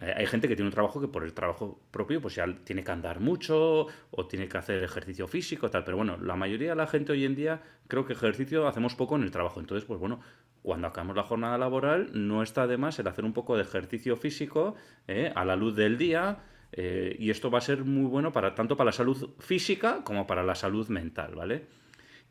Eh, 0.00 0.12
hay 0.16 0.26
gente 0.26 0.48
que 0.48 0.56
tiene 0.56 0.70
un 0.70 0.74
trabajo 0.74 1.00
que 1.00 1.06
por 1.06 1.22
el 1.22 1.32
trabajo 1.32 1.80
propio 1.92 2.20
pues 2.20 2.34
ya 2.34 2.46
tiene 2.64 2.82
que 2.82 2.90
andar 2.90 3.20
mucho 3.20 3.86
o 4.10 4.26
tiene 4.26 4.48
que 4.48 4.58
hacer 4.58 4.82
ejercicio 4.82 5.28
físico, 5.28 5.70
tal. 5.70 5.84
Pero 5.84 5.98
bueno, 5.98 6.16
la 6.16 6.34
mayoría 6.34 6.70
de 6.70 6.76
la 6.76 6.88
gente 6.88 7.12
hoy 7.12 7.24
en 7.24 7.36
día 7.36 7.62
creo 7.86 8.04
que 8.04 8.14
ejercicio 8.14 8.66
hacemos 8.66 8.96
poco 8.96 9.14
en 9.14 9.22
el 9.22 9.30
trabajo. 9.30 9.60
Entonces, 9.60 9.84
pues 9.84 10.00
bueno, 10.00 10.18
cuando 10.64 10.86
acabamos 10.86 11.14
la 11.14 11.24
jornada 11.24 11.58
laboral 11.58 12.08
no 12.14 12.42
está 12.42 12.66
de 12.66 12.78
más 12.78 12.98
el 12.98 13.06
hacer 13.06 13.26
un 13.26 13.34
poco 13.34 13.54
de 13.54 13.64
ejercicio 13.64 14.16
físico 14.16 14.76
eh, 15.06 15.30
a 15.36 15.44
la 15.44 15.56
luz 15.56 15.76
del 15.76 15.98
día. 15.98 16.38
Eh, 16.72 17.14
y 17.18 17.28
esto 17.28 17.50
va 17.50 17.58
a 17.58 17.60
ser 17.60 17.84
muy 17.84 18.06
bueno 18.06 18.32
para 18.32 18.54
tanto 18.54 18.74
para 18.74 18.86
la 18.86 18.92
salud 18.92 19.34
física 19.40 20.02
como 20.04 20.26
para 20.26 20.42
la 20.42 20.54
salud 20.54 20.88
mental, 20.88 21.34
¿vale? 21.34 21.66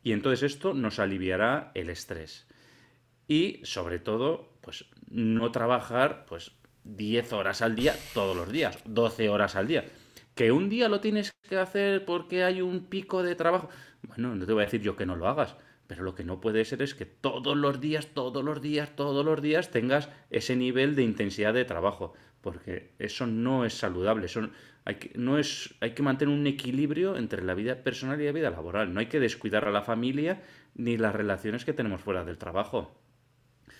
Y 0.02 0.14
entonces 0.14 0.52
esto 0.52 0.74
nos 0.74 0.98
aliviará 0.98 1.70
el 1.76 1.92
estrés. 1.92 2.48
Y 3.28 3.60
sobre 3.62 4.00
todo, 4.00 4.58
pues 4.62 4.86
no 5.12 5.52
trabajar 5.52 6.26
pues 6.28 6.54
10 6.86 7.34
horas 7.34 7.62
al 7.62 7.76
día 7.76 7.96
todos 8.16 8.36
los 8.36 8.52
días, 8.52 8.80
12 8.86 9.30
horas 9.30 9.56
al 9.56 9.68
día. 9.68 9.86
Que 10.34 10.52
un 10.52 10.70
día 10.70 10.90
lo 10.90 11.02
tienes 11.02 11.34
que 11.48 11.58
hacer 11.58 12.04
porque 12.04 12.44
hay 12.44 12.64
un 12.64 12.86
pico 12.86 13.22
de 13.22 13.36
trabajo. 13.36 13.70
Bueno, 14.02 14.34
no 14.34 14.44
te 14.44 14.54
voy 14.54 14.64
a 14.64 14.66
decir 14.66 14.82
yo 14.82 14.96
que 14.96 15.06
no 15.06 15.16
lo 15.16 15.28
hagas, 15.28 15.56
pero 15.88 16.04
lo 16.04 16.16
que 16.16 16.24
no 16.24 16.42
puede 16.42 16.66
ser 16.66 16.82
es 16.82 16.96
que 16.96 17.06
todos 17.06 17.58
los 17.58 17.80
días, 17.80 18.08
todos 18.14 18.44
los 18.44 18.62
días, 18.62 18.96
todos 18.96 19.26
los 19.26 19.42
días 19.42 19.72
tengas 19.72 20.10
ese 20.30 20.56
nivel 20.56 20.96
de 20.96 21.04
intensidad 21.04 21.54
de 21.54 21.66
trabajo, 21.66 22.14
porque 22.42 22.94
eso 23.00 23.28
no 23.28 23.66
es 23.66 23.74
saludable. 23.74 24.28
hay, 24.86 24.96
que, 24.96 25.12
no 25.18 25.38
es, 25.38 25.76
hay 25.80 25.92
que 25.92 26.04
mantener 26.04 26.34
un 26.34 26.48
equilibrio 26.48 27.18
entre 27.18 27.44
la 27.44 27.54
vida 27.54 27.84
personal 27.84 28.20
y 28.22 28.26
la 28.26 28.32
vida 28.32 28.50
laboral. 28.50 28.94
No 28.94 29.00
hay 29.00 29.08
que 29.08 29.20
descuidar 29.20 29.66
a 29.66 29.72
la 29.72 29.82
familia 29.82 30.42
ni 30.76 30.98
las 30.98 31.14
relaciones 31.14 31.66
que 31.66 31.74
tenemos 31.74 32.02
fuera 32.02 32.24
del 32.24 32.38
trabajo. 32.38 33.00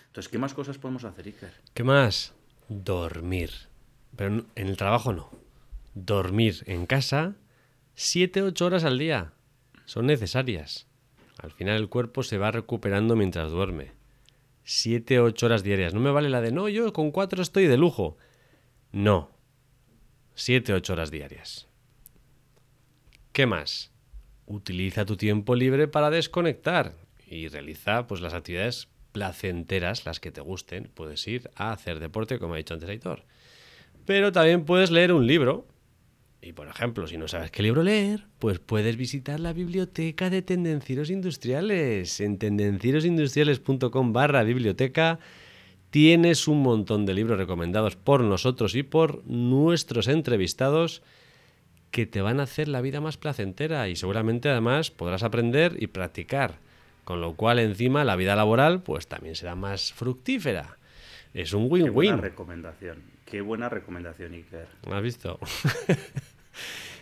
Entonces, 0.06 0.30
¿qué 0.30 0.38
más 0.38 0.54
cosas 0.54 0.78
podemos 0.78 1.04
hacer, 1.04 1.26
Iker? 1.26 1.52
¿Qué 1.74 1.82
más? 1.82 2.34
dormir. 2.68 3.50
Pero 4.16 4.46
en 4.54 4.68
el 4.68 4.76
trabajo 4.76 5.12
no. 5.12 5.30
Dormir 5.94 6.62
en 6.66 6.86
casa 6.86 7.36
7-8 7.96 8.60
horas 8.62 8.84
al 8.84 8.98
día. 8.98 9.32
Son 9.84 10.06
necesarias. 10.06 10.86
Al 11.44 11.52
final 11.52 11.76
el 11.76 11.88
cuerpo 11.88 12.22
se 12.22 12.38
va 12.38 12.50
recuperando 12.50 13.16
mientras 13.16 13.50
duerme. 13.50 13.92
7-8 14.66 15.42
horas 15.42 15.62
diarias. 15.62 15.94
No 15.94 16.00
me 16.00 16.10
vale 16.10 16.30
la 16.30 16.40
de 16.40 16.52
no, 16.52 16.68
yo 16.68 16.92
con 16.92 17.10
4 17.10 17.42
estoy 17.42 17.66
de 17.66 17.76
lujo. 17.76 18.16
No. 18.92 19.30
7-8 20.36 20.90
horas 20.90 21.10
diarias. 21.10 21.68
¿Qué 23.32 23.46
más? 23.46 23.94
utiliza 24.46 25.04
tu 25.04 25.16
tiempo 25.16 25.54
libre 25.54 25.88
para 25.88 26.10
desconectar 26.10 26.94
y 27.26 27.48
realiza 27.48 28.06
pues 28.06 28.20
las 28.20 28.34
actividades 28.34 28.88
placenteras, 29.12 30.04
las 30.04 30.20
que 30.20 30.30
te 30.30 30.40
gusten. 30.40 30.90
Puedes 30.94 31.26
ir 31.26 31.50
a 31.54 31.72
hacer 31.72 32.00
deporte, 32.00 32.38
como 32.38 32.54
ha 32.54 32.58
dicho 32.58 32.74
antes 32.74 32.88
Aitor. 32.88 33.22
Pero 34.04 34.32
también 34.32 34.64
puedes 34.64 34.90
leer 34.90 35.12
un 35.12 35.26
libro. 35.26 35.66
Y 36.46 36.52
por 36.52 36.68
ejemplo, 36.68 37.06
si 37.06 37.16
no 37.16 37.26
sabes 37.26 37.50
qué 37.50 37.62
libro 37.62 37.82
leer, 37.82 38.26
pues 38.38 38.58
puedes 38.58 38.98
visitar 38.98 39.40
la 39.40 39.54
biblioteca 39.54 40.28
de 40.28 40.42
Tendencieros 40.42 41.08
Industriales. 41.08 42.20
En 42.20 42.36
tendencierosindustriales.com 42.36 44.12
barra 44.12 44.42
biblioteca 44.42 45.18
tienes 45.88 46.46
un 46.46 46.62
montón 46.62 47.06
de 47.06 47.14
libros 47.14 47.38
recomendados 47.38 47.96
por 47.96 48.20
nosotros 48.20 48.74
y 48.74 48.82
por 48.82 49.26
nuestros 49.26 50.06
entrevistados 50.06 51.02
que 51.90 52.04
te 52.04 52.20
van 52.20 52.40
a 52.40 52.42
hacer 52.42 52.68
la 52.68 52.82
vida 52.82 53.00
más 53.00 53.16
placentera 53.16 53.88
y 53.88 53.96
seguramente 53.96 54.50
además 54.50 54.90
podrás 54.90 55.22
aprender 55.22 55.76
y 55.78 55.86
practicar. 55.86 56.58
Con 57.04 57.22
lo 57.22 57.36
cual 57.36 57.58
encima 57.58 58.04
la 58.04 58.16
vida 58.16 58.36
laboral 58.36 58.82
pues 58.82 59.06
también 59.06 59.34
será 59.34 59.54
más 59.54 59.94
fructífera. 59.94 60.76
Es 61.32 61.54
un 61.54 61.64
Qué 61.64 61.68
buena 61.68 61.90
win-win. 61.90 62.18
recomendación. 62.18 63.14
Qué 63.24 63.40
buena 63.40 63.68
recomendación, 63.70 64.34
Iker. 64.34 64.68
¿Has 64.92 65.02
visto? 65.02 65.38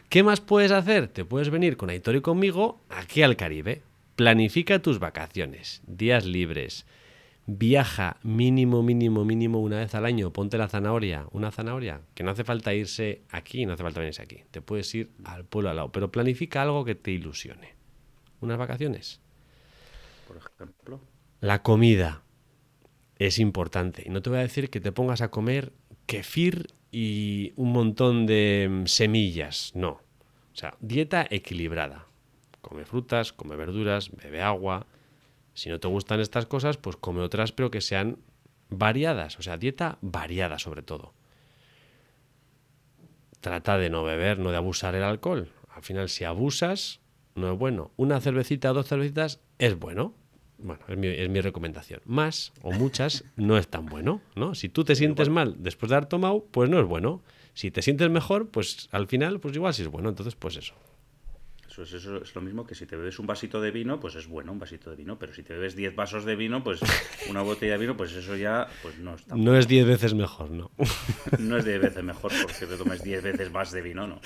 ¿Qué 0.09 0.23
más 0.23 0.41
puedes 0.41 0.73
hacer? 0.73 1.09
Te 1.09 1.25
puedes 1.25 1.51
venir 1.51 1.77
con 1.77 1.91
Aitor 1.91 2.17
y 2.17 2.21
conmigo 2.21 2.81
aquí 2.91 3.23
al 3.23 3.37
Caribe. 3.37 3.83
Planifica 4.17 4.81
tus 4.81 4.99
vacaciones, 4.99 5.83
días 5.87 6.27
libres. 6.27 6.85
Viaja 7.47 8.19
mínimo, 8.23 8.83
mínimo, 8.83 9.25
mínimo 9.25 9.61
una 9.61 9.79
vez 9.79 9.95
al 9.95 10.05
año. 10.05 10.33
Ponte 10.33 10.59
la 10.59 10.69
zanahoria, 10.69 11.27
una 11.33 11.51
zanahoria. 11.51 12.03
Que 12.15 12.23
no 12.23 12.31
hace 12.31 12.45
falta 12.45 12.75
irse 12.75 13.23
aquí, 13.31 13.67
no 13.67 13.73
hace 13.73 13.83
falta 13.83 14.01
venirse 14.01 14.23
aquí. 14.23 14.45
Te 14.51 14.61
puedes 14.61 14.95
ir 14.95 15.11
al 15.25 15.45
pueblo 15.45 15.71
al 15.71 15.77
lado. 15.77 15.91
Pero 15.91 16.13
planifica 16.13 16.63
algo 16.63 16.85
que 16.85 16.95
te 16.95 17.11
ilusione. 17.11 17.75
Unas 18.41 18.59
vacaciones. 18.59 19.21
Por 20.29 20.37
ejemplo. 20.37 21.01
La 21.41 21.63
comida 21.63 22.23
es 23.19 23.39
importante. 23.39 24.03
Y 24.07 24.11
no 24.11 24.23
te 24.23 24.31
voy 24.31 24.41
a 24.41 24.43
decir 24.43 24.71
que 24.71 24.81
te 24.81 24.93
pongas 24.93 25.21
a 25.21 25.31
comer 25.31 25.73
kefir 26.07 26.69
y 26.93 27.55
un 27.57 27.73
montón 27.73 28.27
de 28.27 28.69
mm, 28.71 28.87
semillas. 28.87 29.73
No. 29.75 29.91
O 30.53 30.57
sea, 30.57 30.77
dieta 30.81 31.27
equilibrada. 31.29 32.07
Come 32.61 32.85
frutas, 32.85 33.33
come 33.33 33.57
verduras, 33.57 34.11
bebe 34.11 34.43
agua. 34.43 34.87
Si 35.55 35.71
no 35.71 35.81
te 35.81 35.89
gustan 35.89 36.21
estas 36.21 36.47
cosas, 36.47 36.77
pues 36.77 36.97
come 36.97 37.23
otras, 37.23 37.51
pero 37.51 37.71
que 37.71 37.81
sean 37.81 38.19
variadas. 38.69 39.39
O 39.39 39.43
sea, 39.43 39.57
dieta 39.57 39.99
variada 40.03 40.59
sobre 40.59 40.83
todo. 40.83 41.15
Trata 43.41 43.79
de 43.79 43.91
no 43.91 44.05
beber, 44.05 44.39
no 44.39 44.51
de 44.51 44.59
abusar 44.59 44.95
el 44.95 45.03
alcohol. 45.03 45.51
Al 45.75 45.83
final, 45.83 46.09
si 46.09 46.25
abusas, 46.25 47.01
no 47.35 47.53
es 47.53 47.59
bueno. 47.59 47.91
Una 47.97 48.21
cervecita 48.21 48.73
dos 48.73 48.87
cervecitas 48.87 49.41
es 49.59 49.79
bueno. 49.79 50.15
Bueno, 50.63 50.83
es 50.89 50.97
mi, 50.97 51.09
es 51.09 51.29
mi 51.29 51.41
recomendación. 51.41 52.01
Más 52.05 52.53
o 52.63 52.73
muchas 52.73 53.25
no 53.37 53.59
es 53.59 53.69
tan 53.69 53.87
bueno, 53.87 54.21
¿no? 54.35 54.55
Si 54.55 54.69
tú 54.69 54.85
te 54.85 54.95
sientes 54.95 55.29
mal 55.29 55.57
después 55.59 55.91
de 55.91 55.97
haber 55.97 56.09
tomado, 56.09 56.47
pues 56.51 56.71
no 56.71 56.79
es 56.81 56.87
bueno. 56.87 57.23
Si 57.55 57.71
te 57.71 57.83
sientes 57.83 58.09
mejor, 58.11 58.49
pues 58.49 58.89
al 58.93 59.07
final, 59.09 59.41
pues 59.41 59.55
igual 59.55 59.75
sí 59.75 59.83
es 59.83 59.89
bueno. 59.89 60.09
Entonces, 60.09 60.35
pues 60.37 60.57
eso. 60.57 60.75
Eso 61.73 61.85
es, 61.85 61.93
eso 61.95 62.23
es 62.23 62.35
lo 62.35 62.43
mismo 62.43 62.67
que 62.67 62.75
si 62.75 62.85
te 62.85 62.97
bebes 62.97 63.19
un 63.19 63.27
vasito 63.27 63.59
de 63.59 63.71
vino, 63.71 63.99
pues 63.99 64.15
es 64.15 64.27
bueno 64.27 64.53
un 64.53 64.59
vasito 64.59 64.91
de 64.91 64.97
vino, 64.97 65.19
pero 65.19 65.33
si 65.33 65.43
te 65.43 65.55
bebes 65.55 65.75
10 65.75 65.95
vasos 65.97 66.27
de 66.27 66.37
vino, 66.37 66.63
pues 66.63 66.81
una 67.31 67.41
botella 67.41 67.73
de 67.73 67.79
vino, 67.79 67.97
pues 67.97 68.13
eso 68.13 68.37
ya 68.37 68.69
pues 68.83 68.99
no 68.99 69.15
está 69.15 69.35
No 69.37 69.57
es 69.57 69.67
diez 69.67 69.87
veces 69.87 70.13
mejor, 70.13 70.51
¿no? 70.51 70.71
No 71.39 71.57
es 71.57 71.65
10 71.65 71.81
veces 71.81 72.05
mejor 72.05 72.31
porque 72.43 72.67
te 72.67 72.77
tomes 72.77 73.03
10 73.03 73.23
veces 73.23 73.51
más 73.51 73.73
de 73.73 73.81
vino, 73.81 74.07
¿no? 74.07 74.21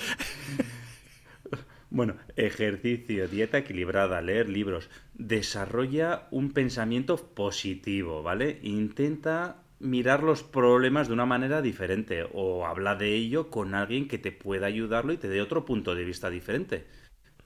Bueno, 1.97 2.15
ejercicio, 2.35 3.27
dieta 3.27 3.57
equilibrada, 3.57 4.21
leer 4.21 4.49
libros. 4.49 4.87
Desarrolla 5.15 6.27
un 6.29 6.51
pensamiento 6.51 7.17
positivo, 7.17 8.21
¿vale? 8.21 8.59
Intenta 8.61 9.63
mirar 9.79 10.21
los 10.21 10.43
problemas 10.43 11.07
de 11.07 11.15
una 11.15 11.25
manera 11.25 11.63
diferente 11.63 12.23
o 12.33 12.67
habla 12.67 12.95
de 12.95 13.15
ello 13.15 13.49
con 13.49 13.73
alguien 13.73 14.07
que 14.07 14.19
te 14.19 14.31
pueda 14.31 14.67
ayudarlo 14.67 15.11
y 15.11 15.17
te 15.17 15.27
dé 15.27 15.41
otro 15.41 15.65
punto 15.65 15.95
de 15.95 16.05
vista 16.05 16.29
diferente. 16.29 16.85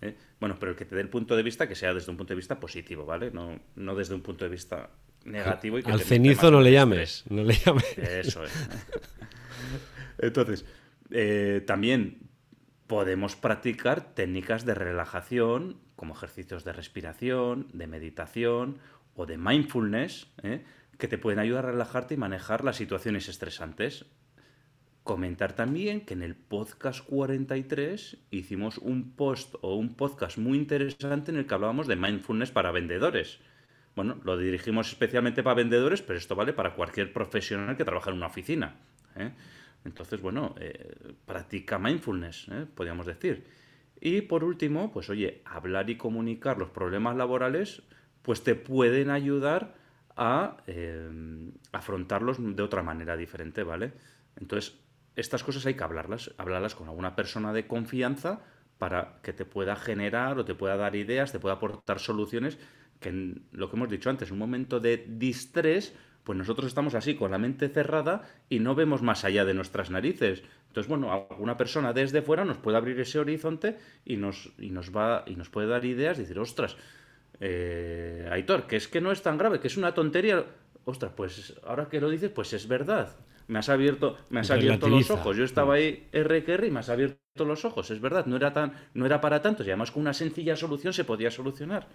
¿eh? 0.01 0.17
Bueno, 0.41 0.57
pero 0.59 0.73
el 0.73 0.77
que 0.77 0.83
te 0.83 0.95
dé 0.95 1.01
el 1.01 1.07
punto 1.07 1.37
de 1.37 1.43
vista 1.43 1.69
que 1.69 1.75
sea 1.75 1.93
desde 1.93 2.11
un 2.11 2.17
punto 2.17 2.33
de 2.33 2.39
vista 2.39 2.59
positivo, 2.59 3.05
¿vale? 3.05 3.31
No, 3.31 3.57
no 3.77 3.95
desde 3.95 4.15
un 4.15 4.21
punto 4.21 4.43
de 4.43 4.51
vista 4.51 4.89
negativo. 5.23 5.79
Y 5.79 5.83
que 5.83 5.93
Al 5.93 5.99
te 5.99 6.03
cenizo 6.03 6.51
no 6.51 6.59
le 6.59 6.73
llames. 6.73 7.23
No 7.29 7.45
le 7.45 7.53
llames. 7.53 7.97
eso 7.97 8.43
es. 8.43 8.67
Entonces, 10.17 10.65
eh, 11.09 11.63
también 11.65 12.30
podemos 12.91 13.37
practicar 13.37 14.13
técnicas 14.15 14.65
de 14.65 14.75
relajación, 14.75 15.77
como 15.95 16.13
ejercicios 16.13 16.65
de 16.65 16.73
respiración, 16.73 17.69
de 17.71 17.87
meditación 17.87 18.79
o 19.15 19.25
de 19.25 19.37
mindfulness, 19.37 20.27
¿eh? 20.43 20.65
que 20.97 21.07
te 21.07 21.17
pueden 21.17 21.39
ayudar 21.39 21.67
a 21.67 21.71
relajarte 21.71 22.15
y 22.15 22.17
manejar 22.17 22.65
las 22.65 22.75
situaciones 22.75 23.29
estresantes. 23.29 24.07
Comentar 25.03 25.53
también 25.53 26.01
que 26.01 26.15
en 26.15 26.21
el 26.21 26.35
podcast 26.35 27.05
43 27.05 28.17
hicimos 28.29 28.77
un 28.77 29.15
post 29.15 29.55
o 29.61 29.75
un 29.75 29.95
podcast 29.95 30.37
muy 30.37 30.57
interesante 30.57 31.31
en 31.31 31.37
el 31.37 31.47
que 31.47 31.53
hablábamos 31.53 31.87
de 31.87 31.95
mindfulness 31.95 32.51
para 32.51 32.71
vendedores. 32.71 33.39
Bueno, 33.95 34.19
lo 34.25 34.37
dirigimos 34.37 34.89
especialmente 34.89 35.43
para 35.43 35.55
vendedores, 35.55 36.01
pero 36.01 36.19
esto 36.19 36.35
vale 36.35 36.51
para 36.51 36.75
cualquier 36.75 37.13
profesional 37.13 37.77
que 37.77 37.85
trabaja 37.85 38.09
en 38.09 38.17
una 38.17 38.27
oficina. 38.27 38.75
¿eh? 39.15 39.31
Entonces, 39.85 40.21
bueno, 40.21 40.55
eh, 40.59 41.13
practica 41.25 41.79
mindfulness, 41.79 42.47
¿eh? 42.49 42.65
podríamos 42.73 43.05
decir. 43.05 43.45
Y 43.99 44.21
por 44.21 44.43
último, 44.43 44.91
pues 44.91 45.09
oye, 45.09 45.41
hablar 45.45 45.89
y 45.89 45.97
comunicar 45.97 46.57
los 46.57 46.69
problemas 46.69 47.15
laborales, 47.15 47.83
pues 48.21 48.43
te 48.43 48.55
pueden 48.55 49.09
ayudar 49.09 49.75
a 50.15 50.57
eh, 50.67 51.51
afrontarlos 51.71 52.37
de 52.39 52.63
otra 52.63 52.83
manera 52.83 53.15
diferente, 53.15 53.63
¿vale? 53.63 53.93
Entonces, 54.35 54.79
estas 55.15 55.43
cosas 55.43 55.65
hay 55.65 55.75
que 55.75 55.83
hablarlas, 55.83 56.33
hablarlas 56.37 56.75
con 56.75 56.87
alguna 56.87 57.15
persona 57.15 57.53
de 57.53 57.67
confianza 57.67 58.41
para 58.77 59.19
que 59.21 59.33
te 59.33 59.45
pueda 59.45 59.75
generar 59.75 60.37
o 60.39 60.45
te 60.45 60.55
pueda 60.55 60.77
dar 60.77 60.95
ideas, 60.95 61.31
te 61.31 61.39
pueda 61.39 61.55
aportar 61.55 61.99
soluciones 61.99 62.57
que 62.99 63.35
lo 63.51 63.69
que 63.69 63.75
hemos 63.75 63.89
dicho 63.89 64.09
antes, 64.09 64.31
un 64.31 64.37
momento 64.37 64.79
de 64.79 65.05
distrés, 65.07 65.93
pues 66.23 66.37
nosotros 66.37 66.67
estamos 66.67 66.93
así 66.95 67.15
con 67.15 67.31
la 67.31 67.37
mente 67.37 67.69
cerrada 67.69 68.23
y 68.49 68.59
no 68.59 68.75
vemos 68.75 69.01
más 69.01 69.25
allá 69.25 69.45
de 69.45 69.53
nuestras 69.53 69.89
narices. 69.89 70.43
Entonces, 70.67 70.87
bueno, 70.87 71.11
alguna 71.11 71.57
persona 71.57 71.93
desde 71.93 72.21
fuera 72.21 72.45
nos 72.45 72.57
puede 72.57 72.77
abrir 72.77 72.99
ese 72.99 73.19
horizonte 73.19 73.77
y 74.05 74.17
nos, 74.17 74.51
y 74.57 74.69
nos 74.69 74.95
va 74.95 75.23
y 75.25 75.35
nos 75.35 75.49
puede 75.49 75.67
dar 75.67 75.83
ideas 75.83 76.17
y 76.17 76.21
decir, 76.21 76.39
ostras, 76.39 76.77
eh, 77.39 78.27
Aitor, 78.31 78.67
que 78.67 78.75
es 78.75 78.87
que 78.87 79.01
no 79.01 79.11
es 79.11 79.21
tan 79.21 79.37
grave, 79.37 79.59
que 79.59 79.67
es 79.67 79.77
una 79.77 79.93
tontería. 79.93 80.45
Ostras, 80.85 81.11
pues 81.15 81.55
ahora 81.65 81.89
que 81.89 81.99
lo 81.99 82.09
dices, 82.09 82.29
pues 82.31 82.53
es 82.53 82.67
verdad. 82.67 83.15
Me 83.47 83.59
has 83.59 83.69
abierto, 83.69 84.17
me 84.29 84.39
has 84.39 84.51
abierto 84.51 84.87
los 84.87 85.09
ojos. 85.11 85.35
Yo 85.35 85.43
estaba 85.43 85.73
ahí 85.73 86.07
R 86.11 86.43
que 86.43 86.53
R 86.53 86.67
y 86.67 86.71
me 86.71 86.79
has 86.79 86.89
abierto 86.89 87.45
los 87.45 87.65
ojos. 87.65 87.91
Es 87.91 87.99
verdad, 87.99 88.25
no 88.25 88.37
era 88.37 88.53
tan, 88.53 88.73
no 88.93 89.05
era 89.05 89.19
para 89.19 89.41
tanto. 89.41 89.63
Y 89.63 89.67
además 89.67 89.91
con 89.91 90.01
una 90.01 90.13
sencilla 90.13 90.55
solución 90.55 90.93
se 90.93 91.03
podía 91.03 91.31
solucionar. 91.31 91.87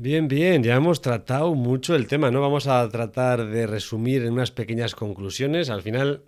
Bien, 0.00 0.28
bien, 0.28 0.62
ya 0.62 0.76
hemos 0.76 1.00
tratado 1.00 1.56
mucho 1.56 1.96
el 1.96 2.06
tema, 2.06 2.30
¿no? 2.30 2.40
Vamos 2.40 2.68
a 2.68 2.88
tratar 2.88 3.48
de 3.48 3.66
resumir 3.66 4.22
en 4.22 4.34
unas 4.34 4.52
pequeñas 4.52 4.94
conclusiones. 4.94 5.70
Al 5.70 5.82
final 5.82 6.22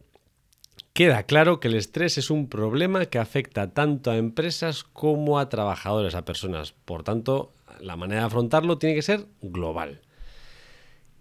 queda 0.93 1.23
claro 1.23 1.61
que 1.61 1.69
el 1.69 1.77
estrés 1.77 2.19
es 2.19 2.31
un 2.31 2.49
problema 2.49 3.07
que 3.07 3.21
afecta 3.21 3.73
tanto 3.73 4.11
a 4.11 4.17
empresas 4.17 4.83
como 4.83 5.39
a 5.39 5.49
trabajadores, 5.49 6.17
a 6.17 6.25
personas. 6.25 6.73
Por 6.85 7.05
tanto, 7.05 7.53
la 7.79 7.95
manera 7.95 8.23
de 8.23 8.27
afrontarlo 8.27 8.77
tiene 8.79 8.97
que 8.97 9.03
ser 9.03 9.27
global. 9.41 10.01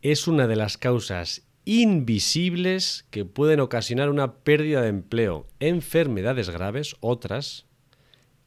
Es 0.01 0.27
una 0.27 0.47
de 0.47 0.55
las 0.55 0.79
causas 0.79 1.43
invisibles 1.65 3.05
que 3.11 3.25
pueden 3.25 3.59
ocasionar 3.59 4.09
una 4.09 4.37
pérdida 4.37 4.81
de 4.81 4.87
empleo, 4.89 5.45
enfermedades 5.59 6.49
graves, 6.49 6.95
otras, 6.99 7.67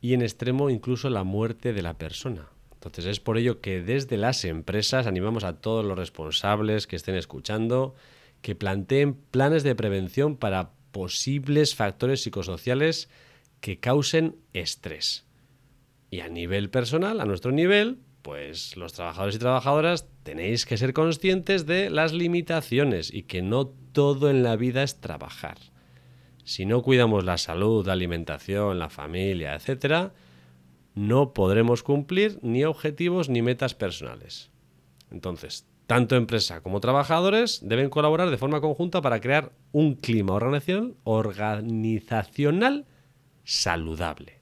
y 0.00 0.14
en 0.14 0.22
extremo 0.22 0.70
incluso 0.70 1.08
la 1.08 1.22
muerte 1.22 1.72
de 1.72 1.82
la 1.82 1.98
persona. 1.98 2.48
Entonces 2.82 3.06
es 3.06 3.20
por 3.20 3.38
ello 3.38 3.60
que 3.60 3.80
desde 3.80 4.16
las 4.16 4.44
empresas 4.44 5.06
animamos 5.06 5.44
a 5.44 5.60
todos 5.60 5.84
los 5.84 5.96
responsables 5.96 6.88
que 6.88 6.96
estén 6.96 7.14
escuchando 7.14 7.94
que 8.40 8.56
planteen 8.56 9.14
planes 9.14 9.62
de 9.62 9.76
prevención 9.76 10.36
para 10.36 10.72
posibles 10.90 11.76
factores 11.76 12.24
psicosociales 12.24 13.08
que 13.60 13.78
causen 13.78 14.34
estrés. 14.52 15.26
Y 16.10 16.20
a 16.22 16.28
nivel 16.28 16.70
personal, 16.70 17.20
a 17.20 17.24
nuestro 17.24 17.52
nivel, 17.52 18.00
pues 18.22 18.76
los 18.76 18.94
trabajadores 18.94 19.36
y 19.36 19.38
trabajadoras 19.38 20.08
tenéis 20.24 20.66
que 20.66 20.76
ser 20.76 20.92
conscientes 20.92 21.66
de 21.66 21.88
las 21.88 22.12
limitaciones 22.12 23.14
y 23.14 23.22
que 23.22 23.42
no 23.42 23.68
todo 23.92 24.28
en 24.28 24.42
la 24.42 24.56
vida 24.56 24.82
es 24.82 25.00
trabajar. 25.00 25.58
Si 26.42 26.66
no 26.66 26.82
cuidamos 26.82 27.24
la 27.24 27.38
salud, 27.38 27.86
la 27.86 27.92
alimentación, 27.92 28.80
la 28.80 28.90
familia, 28.90 29.54
etcétera, 29.54 30.12
no 30.94 31.32
podremos 31.32 31.82
cumplir 31.82 32.38
ni 32.42 32.64
objetivos 32.64 33.28
ni 33.28 33.42
metas 33.42 33.74
personales. 33.74 34.50
Entonces, 35.10 35.66
tanto 35.86 36.16
empresa 36.16 36.62
como 36.62 36.80
trabajadores 36.80 37.60
deben 37.62 37.90
colaborar 37.90 38.30
de 38.30 38.38
forma 38.38 38.60
conjunta 38.60 39.02
para 39.02 39.20
crear 39.20 39.52
un 39.72 39.94
clima 39.94 40.34
organizacional, 41.04 42.86
saludable. 43.44 44.40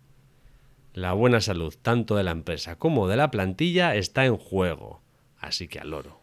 La 0.93 1.13
buena 1.13 1.41
salud, 1.41 1.75
tanto 1.81 2.17
de 2.17 2.25
la 2.25 2.33
empresa 2.33 2.77
como 2.77 3.09
de 3.09 3.17
la 3.17 3.31
plantilla, 3.31 3.95
está 3.95 4.27
en 4.27 4.37
juego. 4.37 5.03
Así 5.39 5.69
que 5.69 5.79
al 5.79 5.95
oro. 5.95 6.21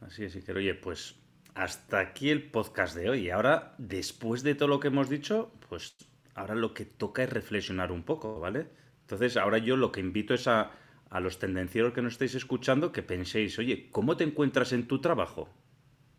Así 0.00 0.24
es, 0.24 0.36
que 0.36 0.52
oye, 0.52 0.74
pues 0.74 1.16
hasta 1.54 2.00
aquí 2.00 2.30
el 2.30 2.50
podcast 2.50 2.96
de 2.96 3.10
hoy. 3.10 3.30
Ahora, 3.30 3.74
después 3.78 4.42
de 4.42 4.54
todo 4.54 4.68
lo 4.68 4.80
que 4.80 4.88
hemos 4.88 5.08
dicho, 5.08 5.52
pues 5.68 5.96
ahora 6.34 6.54
lo 6.54 6.74
que 6.74 6.84
toca 6.84 7.22
es 7.22 7.30
reflexionar 7.30 7.92
un 7.92 8.02
poco, 8.02 8.40
¿vale? 8.40 8.68
Entonces, 9.10 9.36
ahora 9.36 9.58
yo 9.58 9.76
lo 9.76 9.90
que 9.90 10.00
invito 10.00 10.34
es 10.34 10.46
a, 10.46 10.70
a 11.10 11.18
los 11.18 11.40
tendencieros 11.40 11.92
que 11.92 12.00
nos 12.00 12.12
estáis 12.12 12.36
escuchando 12.36 12.92
que 12.92 13.02
penséis, 13.02 13.58
oye, 13.58 13.90
¿cómo 13.90 14.16
te 14.16 14.22
encuentras 14.22 14.72
en 14.72 14.86
tu 14.86 15.00
trabajo? 15.00 15.48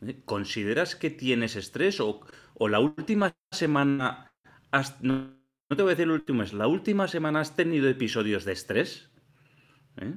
¿Eh? 0.02 0.22
¿Consideras 0.26 0.98
que 0.98 1.10
tienes 1.10 1.56
estrés 1.56 2.02
o, 2.02 2.20
o 2.54 2.68
la 2.68 2.80
última 2.82 3.34
semana 3.52 4.34
has, 4.72 5.02
no, 5.02 5.38
te 5.70 5.82
voy 5.82 5.92
a 5.92 5.96
decir 5.96 6.04
el 6.04 6.12
último 6.12 6.40
mes, 6.40 6.52
la 6.52 6.68
última 6.68 7.08
semana 7.08 7.40
has 7.40 7.56
tenido 7.56 7.88
episodios 7.88 8.44
de 8.44 8.52
estrés? 8.52 9.10
¿Eh? 9.96 10.14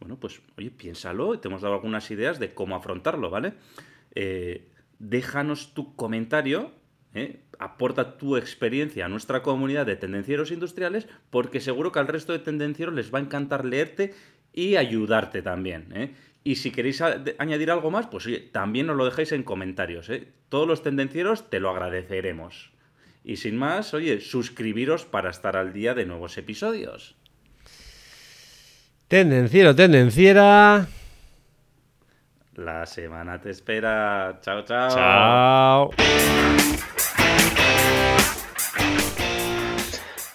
Bueno, 0.00 0.18
pues 0.18 0.42
oye, 0.56 0.72
piénsalo, 0.72 1.38
te 1.38 1.46
hemos 1.46 1.62
dado 1.62 1.74
algunas 1.74 2.10
ideas 2.10 2.40
de 2.40 2.52
cómo 2.52 2.74
afrontarlo, 2.74 3.30
¿vale? 3.30 3.54
Eh, 4.14 4.72
déjanos 4.98 5.72
tu 5.72 5.94
comentario, 5.94 6.72
¿eh? 7.18 7.40
aporta 7.58 8.16
tu 8.16 8.36
experiencia 8.36 9.04
a 9.04 9.08
nuestra 9.08 9.42
comunidad 9.42 9.86
de 9.86 9.96
tendencieros 9.96 10.50
industriales, 10.50 11.08
porque 11.30 11.60
seguro 11.60 11.92
que 11.92 11.98
al 11.98 12.08
resto 12.08 12.32
de 12.32 12.38
tendencieros 12.38 12.94
les 12.94 13.12
va 13.12 13.18
a 13.18 13.22
encantar 13.22 13.64
leerte 13.64 14.14
y 14.52 14.76
ayudarte 14.76 15.42
también. 15.42 15.88
¿eh? 15.94 16.14
Y 16.44 16.56
si 16.56 16.70
queréis 16.70 17.02
añadir 17.02 17.70
algo 17.70 17.90
más, 17.90 18.06
pues 18.06 18.26
oye, 18.26 18.40
también 18.40 18.86
nos 18.86 18.96
lo 18.96 19.04
dejáis 19.04 19.32
en 19.32 19.42
comentarios. 19.42 20.08
¿eh? 20.08 20.28
Todos 20.48 20.66
los 20.66 20.82
tendencieros 20.82 21.50
te 21.50 21.60
lo 21.60 21.70
agradeceremos. 21.70 22.70
Y 23.24 23.36
sin 23.36 23.56
más, 23.56 23.92
oye, 23.92 24.20
suscribiros 24.20 25.04
para 25.04 25.30
estar 25.30 25.56
al 25.56 25.72
día 25.72 25.94
de 25.94 26.06
nuevos 26.06 26.38
episodios. 26.38 27.16
Tendenciero, 29.08 29.74
tendenciera. 29.74 30.86
La 32.54 32.86
semana 32.86 33.40
te 33.40 33.50
espera. 33.50 34.38
Chao, 34.42 34.64
chao. 34.64 34.90
Chao. 34.90 35.90